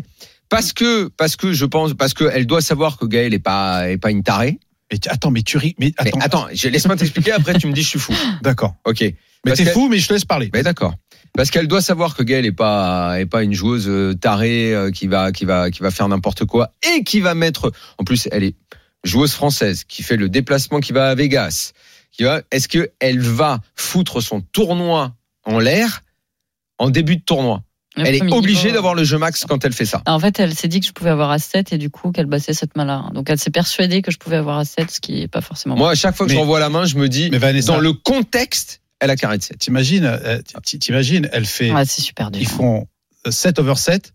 parce 0.50 0.74
que, 0.74 1.08
parce 1.18 1.36
que 1.36 1.54
je 1.54 1.66
pense, 1.66 1.94
parce 1.94 2.14
qu'elle 2.14 2.46
doit 2.48 2.62
savoir 2.62 2.98
que 2.98 3.06
Gaël 3.06 3.34
est 3.34 3.40
pas, 3.40 3.90
est 3.90 3.98
pas 3.98 4.12
une 4.12 4.24
tarée. 4.24 4.60
Mais 4.92 5.00
attends, 5.08 5.32
mais 5.32 5.42
tu 5.42 5.58
ris. 5.58 5.76
Mais 5.80 5.94
Mais 6.04 6.08
attends, 6.10 6.20
attends, 6.20 6.48
je- 6.54 6.68
laisse-moi 6.70 6.96
t'expliquer, 6.96 7.32
après 7.32 7.54
tu 7.58 7.68
me 7.68 7.74
dis 7.74 7.82
je 7.82 7.88
suis 7.90 8.00
fou. 8.00 8.14
D'accord. 8.44 8.76
Ok. 8.86 9.02
Mais 9.46 9.54
t'es 9.54 9.64
que- 9.66 9.72
fou, 9.72 9.90
mais 9.90 9.98
je 10.00 10.08
te 10.08 10.14
laisse 10.14 10.26
parler. 10.26 10.50
Mais 10.54 10.64
d'accord. 10.64 10.94
Parce 11.36 11.50
qu'elle 11.50 11.68
doit 11.68 11.82
savoir 11.82 12.16
que 12.16 12.22
Gaël 12.22 12.46
est 12.46 12.52
pas, 12.52 13.20
est 13.20 13.26
pas 13.26 13.42
une 13.44 13.54
joueuse 13.54 13.86
euh, 13.90 14.14
tarée 14.14 14.74
euh, 14.74 14.92
qui 14.92 15.08
va, 15.08 15.32
qui 15.32 15.46
va, 15.46 15.72
qui 15.72 15.82
va 15.82 15.90
faire 15.90 16.08
n'importe 16.08 16.46
quoi 16.46 16.72
et 16.96 17.04
qui 17.04 17.20
va 17.22 17.34
mettre, 17.34 17.72
en 17.98 18.04
plus, 18.04 18.30
elle 18.32 18.44
est 18.44 18.56
joueuse 19.04 19.34
française 19.34 19.84
qui 19.84 20.04
fait 20.04 20.16
le 20.16 20.30
déplacement 20.30 20.80
qui 20.80 20.94
va 20.94 21.10
à 21.10 21.16
Vegas. 21.16 21.72
Qui 22.12 22.24
va, 22.24 22.42
est-ce 22.52 22.68
que 22.68 22.92
elle 23.00 23.20
va 23.20 23.60
foutre 23.76 24.22
son 24.22 24.42
tournoi 24.42 25.16
en 25.46 25.58
l'air 25.58 26.03
en 26.80 26.90
début 26.90 27.18
de 27.18 27.22
tournoi? 27.22 27.62
Le 27.96 28.08
Elle 28.08 28.16
est 28.16 28.32
obligée 28.34 28.64
niveau. 28.64 28.76
d'avoir 28.76 28.96
le 28.96 29.04
jeu 29.04 29.20
max 29.20 29.46
quand 29.48 29.64
elle 29.66 29.74
fait 29.74 29.86
ça. 29.86 30.02
En 30.08 30.20
fait, 30.20 30.40
elle 30.40 30.56
s'est 30.56 30.68
dit 30.68 30.80
que 30.80 30.88
je 30.88 30.94
pouvais 30.94 31.12
avoir 31.12 31.32
As-7 31.32 31.76
et 31.76 31.78
du 31.78 31.92
coup 31.92 32.12
qu'elle 32.12 32.26
bassait 32.26 32.54
cette 32.56 32.76
main-là. 32.76 33.06
Donc 33.14 33.30
elle 33.30 33.38
s'est 33.38 33.52
persuadée 33.52 34.02
que 34.02 34.10
je 34.10 34.18
pouvais 34.18 34.38
avoir 34.38 34.60
As-7, 34.60 34.90
ce 34.90 35.00
qui 35.00 35.22
est 35.22 35.28
pas 35.28 35.42
forcément 35.42 35.76
Moi, 35.76 35.92
à 35.92 35.96
chaque 35.96 36.16
fois 36.16 36.26
que 36.26 36.32
Mais- 36.32 36.36
je 36.36 36.40
renvoie 36.40 36.60
la 36.60 36.70
main, 36.70 36.86
je 36.86 36.96
me 36.98 37.08
dis, 37.08 37.30
Mais 37.32 37.38
Vanessa, 37.38 37.72
dans 37.72 37.80
le 37.80 37.94
contexte, 37.94 38.82
elle 39.00 39.12
a 39.12 39.16
carré 39.16 39.38
de 39.38 39.44
7. 39.44 39.60
T'imagines, 39.60 40.06
euh, 40.06 40.40
t'imagines, 40.80 41.30
elle 41.34 41.46
fait, 41.46 41.72
Ouais, 41.72 41.86
c'est 41.86 42.02
super 42.02 42.32
dur. 42.32 42.42
ils 42.42 42.48
font 42.48 42.88
euh, 43.28 43.32
7 43.32 43.60
over 43.60 43.76
7. 43.76 44.12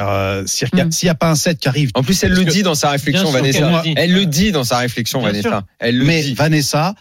Euh, 0.00 0.46
s'il 0.46 0.68
y 0.74 0.80
a- 0.80 0.84
Mm. 0.86 0.90
n'y 1.02 1.08
a 1.10 1.14
pas 1.14 1.28
un 1.28 1.34
7 1.34 1.58
qui 1.58 1.68
arrive, 1.68 1.90
En 1.94 2.02
plus, 2.04 2.22
elle 2.22 2.32
le 2.32 2.44
dit 2.44 2.62
dans 2.62 2.76
sa 2.76 2.88
réflexion, 2.90 3.30
Vanessa. 3.30 3.82
Elle 3.96 4.12
le 4.14 4.24
dit 4.26 4.52
dans 4.52 4.64
sa 4.64 4.78
réflexion, 4.78 5.20
Vanessa. 5.20 5.64
Elle 5.80 5.98
le 5.98 6.04
mais 6.06 6.22
dit. 6.22 6.34
Vanessa, 6.34 6.94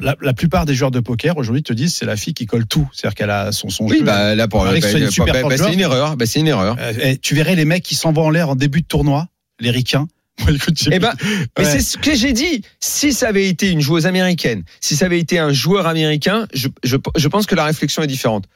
la, 0.00 0.16
la 0.20 0.32
plupart 0.32 0.66
des 0.66 0.74
joueurs 0.74 0.90
de 0.90 1.00
poker 1.00 1.36
aujourd'hui 1.38 1.62
te 1.62 1.72
disent 1.72 1.94
c'est 1.94 2.04
la 2.06 2.16
fille 2.16 2.34
qui 2.34 2.46
colle 2.46 2.66
tout. 2.66 2.88
C'est-à-dire 2.92 3.14
qu'elle 3.14 3.30
a 3.30 3.52
son, 3.52 3.68
son 3.70 3.86
Oui, 3.86 3.98
jeu. 3.98 4.04
bah, 4.04 4.34
là, 4.34 4.48
pour, 4.48 4.64
Pareil 4.64 4.80
bah, 4.80 4.86
que 4.86 4.92
c'est 4.92 4.98
une 4.98 5.26
bah, 5.26 5.32
bah, 5.32 5.48
bah, 5.48 5.56
c'est 5.56 5.72
une 5.72 5.80
erreur. 5.80 6.16
Bah, 6.16 6.26
c'est 6.26 6.40
une 6.40 6.48
erreur. 6.48 6.76
Euh, 6.80 6.92
eh, 7.00 7.16
tu 7.18 7.34
verrais 7.34 7.54
les 7.54 7.64
mecs 7.64 7.82
qui 7.84 7.94
s'envoient 7.94 8.24
en 8.24 8.30
l'air 8.30 8.48
en 8.48 8.56
début 8.56 8.80
de 8.82 8.86
tournoi, 8.86 9.28
les 9.60 9.70
ricains. 9.70 10.06
Eh 10.90 10.98
ben, 10.98 11.12
mais 11.56 11.64
Ouais. 11.64 11.70
c'est 11.70 11.80
ce 11.80 11.96
que 11.96 12.12
j'ai 12.14 12.32
dit. 12.32 12.62
Si 12.80 13.12
ça 13.12 13.28
avait 13.28 13.48
été 13.48 13.70
une 13.70 13.80
joueuse 13.80 14.04
américaine, 14.06 14.64
si 14.80 14.96
ça 14.96 15.04
avait 15.04 15.20
été 15.20 15.38
un 15.38 15.52
joueur 15.52 15.86
américain, 15.86 16.48
je, 16.52 16.66
je, 16.82 16.96
je 17.16 17.28
pense 17.28 17.46
que 17.46 17.54
la 17.54 17.64
réflexion 17.64 18.02
est 18.02 18.08
différente. 18.08 18.46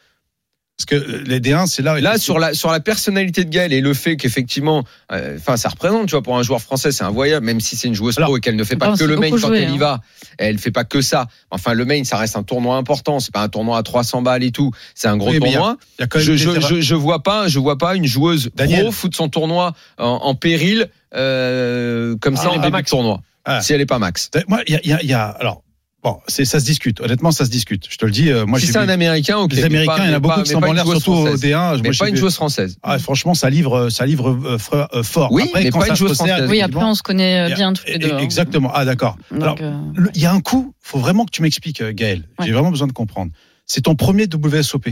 Parce 0.79 0.87
que 0.87 0.95
euh, 1.11 1.25
les 1.27 1.41
D1, 1.41 1.67
c'est 1.67 1.83
là. 1.83 1.99
Là, 2.01 2.19
sur 2.19 2.39
la, 2.39 2.55
sur 2.55 2.71
la 2.71 2.79
personnalité 2.79 3.45
de 3.45 3.51
Gaël 3.51 3.73
et 3.73 3.81
le 3.81 3.95
fait 3.95 4.17
qu'effectivement, 4.17 4.85
euh, 5.11 5.37
enfin, 5.37 5.57
ça 5.57 5.69
représente, 5.71 6.07
tu 6.07 6.13
vois, 6.13 6.23
pour 6.23 6.39
un 6.39 6.45
joueur 6.45 6.61
français, 6.61 6.93
c'est 6.93 7.03
invoyable, 7.03 7.45
même 7.45 7.59
si 7.61 7.75
c'est 7.75 7.89
une 7.89 7.95
joueuse 7.97 8.17
Alors, 8.17 8.29
pro 8.29 8.37
et 8.37 8.41
qu'elle 8.41 8.55
ne 8.55 8.63
fait 8.63 8.77
pas 8.77 8.91
non, 8.91 8.97
que 8.97 9.03
le 9.03 9.17
main 9.17 9.29
quand 9.31 9.39
joué, 9.39 9.59
elle 9.59 9.71
y 9.71 9.75
hein. 9.75 9.79
va. 9.79 10.01
Elle 10.39 10.57
fait 10.59 10.71
pas 10.71 10.85
que 10.85 11.01
ça. 11.01 11.27
Enfin, 11.51 11.75
le 11.75 11.85
main, 11.85 12.05
ça 12.05 12.17
reste 12.17 12.37
un 12.37 12.45
tournoi 12.45 12.77
important. 12.77 13.19
C'est 13.19 13.33
pas 13.35 13.41
un 13.43 13.49
tournoi 13.49 13.77
à 13.77 13.83
300 13.83 14.23
balles 14.23 14.45
et 14.45 14.53
tout. 14.53 14.71
C'est 14.95 15.09
un 15.09 15.17
gros 15.17 15.31
Oui, 15.33 15.41
mais 15.43 15.49
il 15.49 15.53
y 15.53 15.57
a- 15.57 15.59
tournoi. 15.59 15.77
il 15.99 16.03
y 16.03 16.05
a 16.05 16.07
quand 16.07 16.19
même 16.21 16.27
Je, 16.29 16.35
je, 16.37 16.49
erreurs. 16.51 16.69
je, 16.69 16.81
je 16.81 16.95
vois 16.95 17.25
pas, 17.25 17.49
je 17.49 17.59
vois 17.59 17.77
pas 17.77 17.97
une 17.97 18.07
joueuse 18.07 18.51
Daniel. 18.55 18.83
pro 18.85 18.93
foutre 18.93 19.17
son 19.17 19.29
tournoi 19.29 19.73
en, 19.99 20.07
en 20.07 20.35
péril, 20.37 20.87
euh, 21.17 22.15
comme 22.21 22.37
Ah, 22.39 22.43
ça 22.43 22.51
en 22.51 22.59
début 22.59 22.81
de 22.83 22.87
tournoi. 22.89 23.21
Ah. 23.45 23.61
Si 23.63 23.73
elle 23.73 23.81
est 23.81 23.87
pas 23.87 23.99
max. 23.99 24.31
Moi, 24.47 24.61
il 24.69 24.75
y 24.75 24.77
a, 24.77 24.81
il 24.85 24.91
y 24.91 24.93
a- 24.93 25.03
il 25.03 25.09
y 25.09 25.15
a- 25.15 25.27
alors. 25.41 25.65
Bon, 26.05 26.21
c'est 26.29 26.45
ça 26.45 26.61
se 26.61 26.65
discute. 26.65 27.01
Honnêtement, 27.01 27.33
ça 27.33 27.45
se 27.45 27.51
discute. 27.51 27.87
Je 27.91 27.97
te 27.99 28.07
le 28.07 28.13
dis. 28.13 28.31
euh, 28.31 28.47
moi, 28.47 28.61
si 28.61 28.67
c'est 28.69 28.79
un 28.79 28.89
américain, 28.89 29.39
ok. 29.39 29.53
les 29.53 29.63
mais 29.63 29.67
Américains, 29.67 29.97
pas- 29.97 30.05
il 30.05 30.07
y 30.07 30.09
en 30.09 30.09
a 30.09 30.13
mais 30.13 30.21
beaucoup 30.21 30.35
pas- 30.37 30.43
qui 30.45 30.55
mais 30.55 30.61
s'en 30.67 30.73
l'air, 30.73 30.87
surtout 30.87 31.11
au 31.13 31.27
française. 31.27 31.41
D1. 31.41 31.77
Mais 31.77 31.83
Moi, 31.83 31.93
j'ai 31.93 31.99
pas 31.99 32.09
une 32.09 32.17
joueuse 32.17 32.35
française. 32.37 32.77
Ah, 32.85 32.99
franchement, 33.01 33.35
ça 33.35 33.51
livre, 33.51 33.89
ça 33.91 34.07
livre 34.07 34.31
euh, 34.31 34.59
euh, 34.95 35.03
fort. 35.03 35.33
Oui, 35.33 35.51
mais 35.55 35.71
quand 35.71 35.81
pas 35.81 35.87
ça 35.87 35.91
une 35.93 35.97
se 35.97 35.99
joueuse 35.99 36.15
française. 36.15 36.49
Oui, 36.49 36.61
après, 36.61 36.85
on 36.85 36.95
se 36.95 37.03
connaît 37.03 37.51
euh, 37.51 37.55
bien 37.55 37.73
tous 37.73 37.85
les 37.87 37.99
deux. 37.99 38.13
hein. 38.13 38.19
Exactement. 38.19 38.71
Ah, 38.73 38.85
d'accord. 38.85 39.17
Donc, 39.33 39.43
Alors, 39.43 39.57
euh, 39.61 40.07
il 40.15 40.23
y 40.23 40.27
a 40.27 40.33
un 40.33 40.41
coup, 40.41 40.73
faut 40.81 40.99
vraiment 41.01 41.25
que 41.25 41.33
tu 41.33 41.43
m'expliques, 41.43 41.81
euh, 41.81 41.93
Gaël. 41.93 42.29
J'ai 42.39 42.45
Ouais. 42.47 42.53
vraiment 42.53 42.71
besoin 42.71 42.87
de 42.87 42.93
comprendre. 42.93 43.33
C'est 43.67 43.81
ton 43.83 43.97
premier 43.97 44.27
WSOP, 44.33 44.87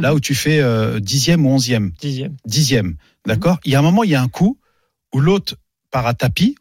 là 0.00 0.10
Mhm. 0.10 0.16
où 0.16 0.20
tu 0.20 0.36
fais 0.36 0.60
euh, 0.60 1.00
dixième 1.00 1.44
ou 1.44 1.50
onzième. 1.50 1.90
Dixième. 2.00 2.36
Dixième, 2.46 2.94
d'accord? 3.26 3.58
Il 3.64 3.72
y 3.72 3.74
a 3.74 3.80
un 3.80 3.82
moment, 3.82 4.04
il 4.04 4.10
y 4.10 4.14
a 4.14 4.22
un 4.22 4.28
coup 4.28 4.58
où 5.12 5.18
l'autre 5.18 5.56
part 5.90 6.06
à 6.06 6.14
tapis 6.14 6.54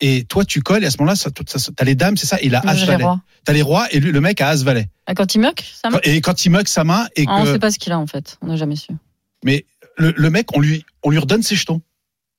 et 0.00 0.24
toi 0.24 0.44
tu 0.44 0.60
colles 0.62 0.82
et 0.84 0.86
à 0.86 0.90
ce 0.90 0.98
moment-là, 0.98 1.16
ça, 1.16 1.30
ça- 1.48 1.58
ça- 1.58 1.72
t'as 1.76 1.84
les 1.84 1.94
dames, 1.94 2.16
c'est 2.16 2.26
ça 2.26 2.38
Il 2.42 2.54
a 2.54 2.60
moi, 2.62 2.72
as 2.72 2.84
valet. 2.84 3.04
rois. 3.04 3.20
T'as 3.44 3.52
les 3.52 3.62
rois 3.62 3.86
et 3.92 4.00
lui, 4.00 4.12
le 4.12 4.20
mec 4.20 4.40
a 4.40 4.48
as 4.48 4.62
valet. 4.62 4.88
Ah, 5.06 5.14
Quand 5.14 5.34
il 5.34 5.40
muck, 5.40 5.64
ça 5.80 5.90
marche 5.90 6.06
Et 6.06 6.20
quand 6.20 6.44
il 6.44 6.50
mug 6.50 6.68
sa 6.68 6.84
main 6.84 7.06
et 7.16 7.24
Ah, 7.28 7.36
On 7.38 7.44
que, 7.44 7.52
sait 7.52 7.58
pas 7.58 7.70
ce 7.70 7.78
qu'il 7.78 7.92
a 7.92 7.98
en 7.98 8.06
fait. 8.06 8.38
On 8.42 8.46
n'a 8.48 8.56
jamais 8.56 8.76
su. 8.76 8.92
mais 9.44 9.64
le, 9.96 10.12
le 10.16 10.30
mec, 10.30 10.54
on 10.56 10.60
lui, 10.60 10.84
on 11.02 11.10
lui 11.10 11.18
redonne 11.18 11.42
ses 11.42 11.56
jetons. 11.56 11.80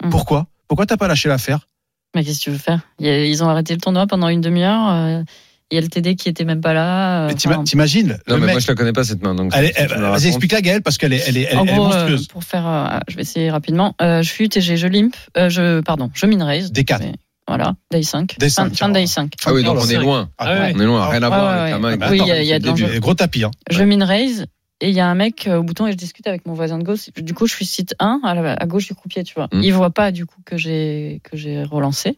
Mhm. 0.04 0.10
Pourquoi? 0.10 0.48
Pourquoi 0.68 0.86
t'as 0.86 0.98
pas 0.98 1.08
lâché 1.08 1.30
l'affaire? 1.30 1.68
Mais 2.16 2.24
qu'est-ce 2.24 2.40
que 2.40 2.44
tu 2.46 2.50
veux 2.52 2.58
faire? 2.58 2.82
Ils 3.00 3.44
ont 3.44 3.50
arrêté 3.50 3.74
le 3.74 3.80
tournoi 3.82 4.06
pendant 4.08 4.28
une 4.30 4.42
demi-heure. 4.42 4.90
euh, 4.92 5.24
Il 5.72 5.76
y 5.76 5.78
a 5.78 5.82
le 5.82 5.88
TD 5.88 6.16
qui 6.18 6.28
était 6.28 6.44
même 6.44 6.60
pas 6.60 6.74
là. 6.74 7.24
euh, 7.24 7.28
Mais 7.30 7.36
enfin, 7.54 7.64
T'imagines 7.64 8.20
Non, 8.28 8.36
le 8.36 8.40
mais 8.42 8.46
mec. 8.48 8.56
moi, 8.56 8.60
je 8.60 8.68
la 8.68 8.76
connais 8.76 8.92
pas 8.92 9.06
cette 9.06 9.22
main. 9.22 9.34
Donc, 9.36 9.54
Elle 9.56 9.72
la 9.78 10.12
Vas-y, 10.12 10.28
explique-la, 10.28 10.60
Gaël, 10.62 10.82
parce 10.82 10.98
qu'elle 10.98 11.14
est, 11.14 11.24
elle 11.28 11.38
est, 11.38 11.48
elle, 11.50 11.58
en 11.60 11.64
elle 11.64 11.70
est 11.70 11.74
gros, 11.76 11.86
euh, 11.86 11.88
monstrueuse. 11.94 12.28
pour 12.28 12.44
faire, 12.44 12.68
euh, 12.68 13.00
je 13.08 13.16
vais 13.16 13.22
essayer 13.22 13.50
rapidement. 13.50 13.96
Euh, 14.02 14.22
je 14.22 14.30
suis 14.30 14.46
UTG, 14.46 14.76
je 14.76 14.88
limp, 14.88 15.16
euh, 15.38 15.48
je 15.50 15.80
pardon, 15.80 16.12
je 16.14 16.26
min 16.26 16.44
raise. 16.44 16.72
D4. 16.74 17.00
Mais 17.00 17.14
Voilà, 17.54 17.76
day 17.92 18.02
5. 18.02 18.38
Day 18.40 18.50
fin, 18.50 18.70
5, 18.70 18.76
fin 18.78 18.88
de 18.90 18.94
day 18.94 19.06
5. 19.08 19.34
Ah 19.46 19.54
oui, 19.54 19.62
donc 19.64 19.78
Oh, 19.78 19.84
on 19.86 19.90
est 19.90 19.98
loin. 19.98 20.30
Ah 20.38 20.54
ouais. 20.54 20.74
On 20.74 20.80
est 20.80 20.86
loin, 20.86 21.06
rien 21.10 21.22
à 21.22 21.30
Ouais, 21.30 21.36
voir 21.36 21.52
ouais, 21.54 21.60
avec 21.60 21.72
la 21.74 21.80
main. 21.80 21.98
Ah, 22.00 22.08
Oui, 22.10 22.20
il 22.22 22.28
y 22.28 22.32
a- 22.32 22.44
y 22.44 22.54
a 22.54 22.60
de 22.60 23.00
Gros 23.00 23.14
tapis, 23.14 23.44
hein. 23.44 23.52
Je 23.70 23.84
min 23.84 24.06
raise 24.06 24.46
et 24.80 24.88
il 24.90 24.96
y 24.96 25.02
a 25.02 25.08
un 25.08 25.16
mec 25.16 25.48
euh, 25.48 25.58
au 25.58 25.64
bouton 25.64 25.86
et 25.86 25.92
je 25.92 25.98
discute 25.98 26.28
avec 26.28 26.46
mon 26.46 26.54
voisin 26.54 26.78
de 26.80 26.84
gauche. 26.84 27.10
Du 27.18 27.34
coup, 27.34 27.46
je 27.48 27.54
suis 27.54 27.66
site 27.66 27.94
1 28.00 28.22
à, 28.24 28.34
la- 28.34 28.54
à 28.54 28.66
gauche 28.68 28.88
du 28.88 28.96
croupier, 28.96 29.24
tu 29.26 29.34
vois. 29.36 29.48
Mm. 29.52 29.62
Il 29.64 29.74
voit 29.74 29.90
pas 29.90 30.12
du 30.12 30.26
coup 30.26 30.40
que 30.46 30.56
j'ai 30.58 31.20
que 31.26 31.36
j'ai 31.36 31.62
relancé. 31.64 32.18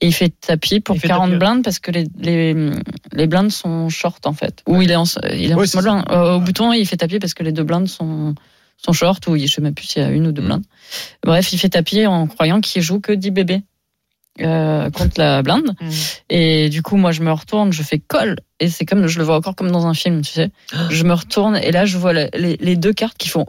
Et 0.00 0.08
il 0.08 0.12
fait 0.12 0.28
tapis 0.28 0.80
pour 0.80 0.96
fait 0.98 1.08
40 1.08 1.22
tapis, 1.24 1.32
ouais. 1.32 1.38
blindes 1.38 1.64
parce 1.64 1.78
que 1.80 1.90
les, 1.90 2.04
les, 2.20 2.54
les 3.12 3.26
blindes 3.26 3.50
sont 3.50 3.88
short 3.88 4.26
en 4.26 4.32
fait. 4.34 4.62
Ou 4.68 4.82
il 4.82 4.90
est 4.92 4.96
en, 4.96 5.04
il 5.32 5.50
est 5.50 5.54
en 5.54 5.64
small 5.64 5.82
blind. 5.84 6.04
Euh, 6.10 6.34
au 6.34 6.40
bouton, 6.40 6.72
il 6.72 6.86
fait 6.86 6.98
tapis 6.98 7.18
parce 7.18 7.32
que 7.34 7.42
les 7.42 7.50
deux 7.52 7.64
blindes 7.64 7.88
sont, 7.88 8.34
sont 8.76 8.92
short 8.92 9.26
ou 9.26 9.36
je 9.36 9.46
sais 9.46 9.60
même 9.60 9.74
plus 9.74 9.86
s'il 9.86 10.02
y 10.02 10.04
a 10.04 10.10
une 10.10 10.28
ou 10.28 10.30
deux 10.32 10.42
Mm. 10.42 10.46
blindes. 10.46 10.64
Bref, 11.24 11.52
il 11.52 11.58
fait 11.58 11.70
tapis 11.70 12.06
en 12.06 12.28
croyant 12.28 12.60
qu'il 12.60 12.80
joue 12.80 13.00
que 13.00 13.10
10 13.12 13.32
bébés. 13.32 13.62
Euh, 14.40 14.90
contre 14.90 15.14
la 15.18 15.42
blinde 15.42 15.72
Mm. 15.80 15.90
et 16.30 16.68
du 16.68 16.82
coup 16.82 16.96
moi 16.96 17.10
je 17.12 17.22
me 17.22 17.32
retourne 17.32 17.72
je 17.72 17.82
fais 17.82 17.98
colle 17.98 18.36
et 18.60 18.68
c'est 18.68 18.84
comme 18.84 19.06
je 19.08 19.18
le 19.18 19.24
vois 19.24 19.36
encore 19.36 19.56
comme 19.56 19.70
dans 19.70 19.86
un 19.86 19.94
film 19.94 20.22
tu 20.22 20.30
sais 20.32 20.50
je 20.90 21.02
me 21.04 21.12
retourne 21.12 21.56
et 21.56 21.72
là 21.72 21.86
je 21.86 21.98
vois 21.98 22.12
la- 22.12 22.28
les, 22.34 22.56
les 22.60 22.76
deux 22.76 22.92
cartes 22.92 23.16
qui 23.18 23.28
font 23.28 23.46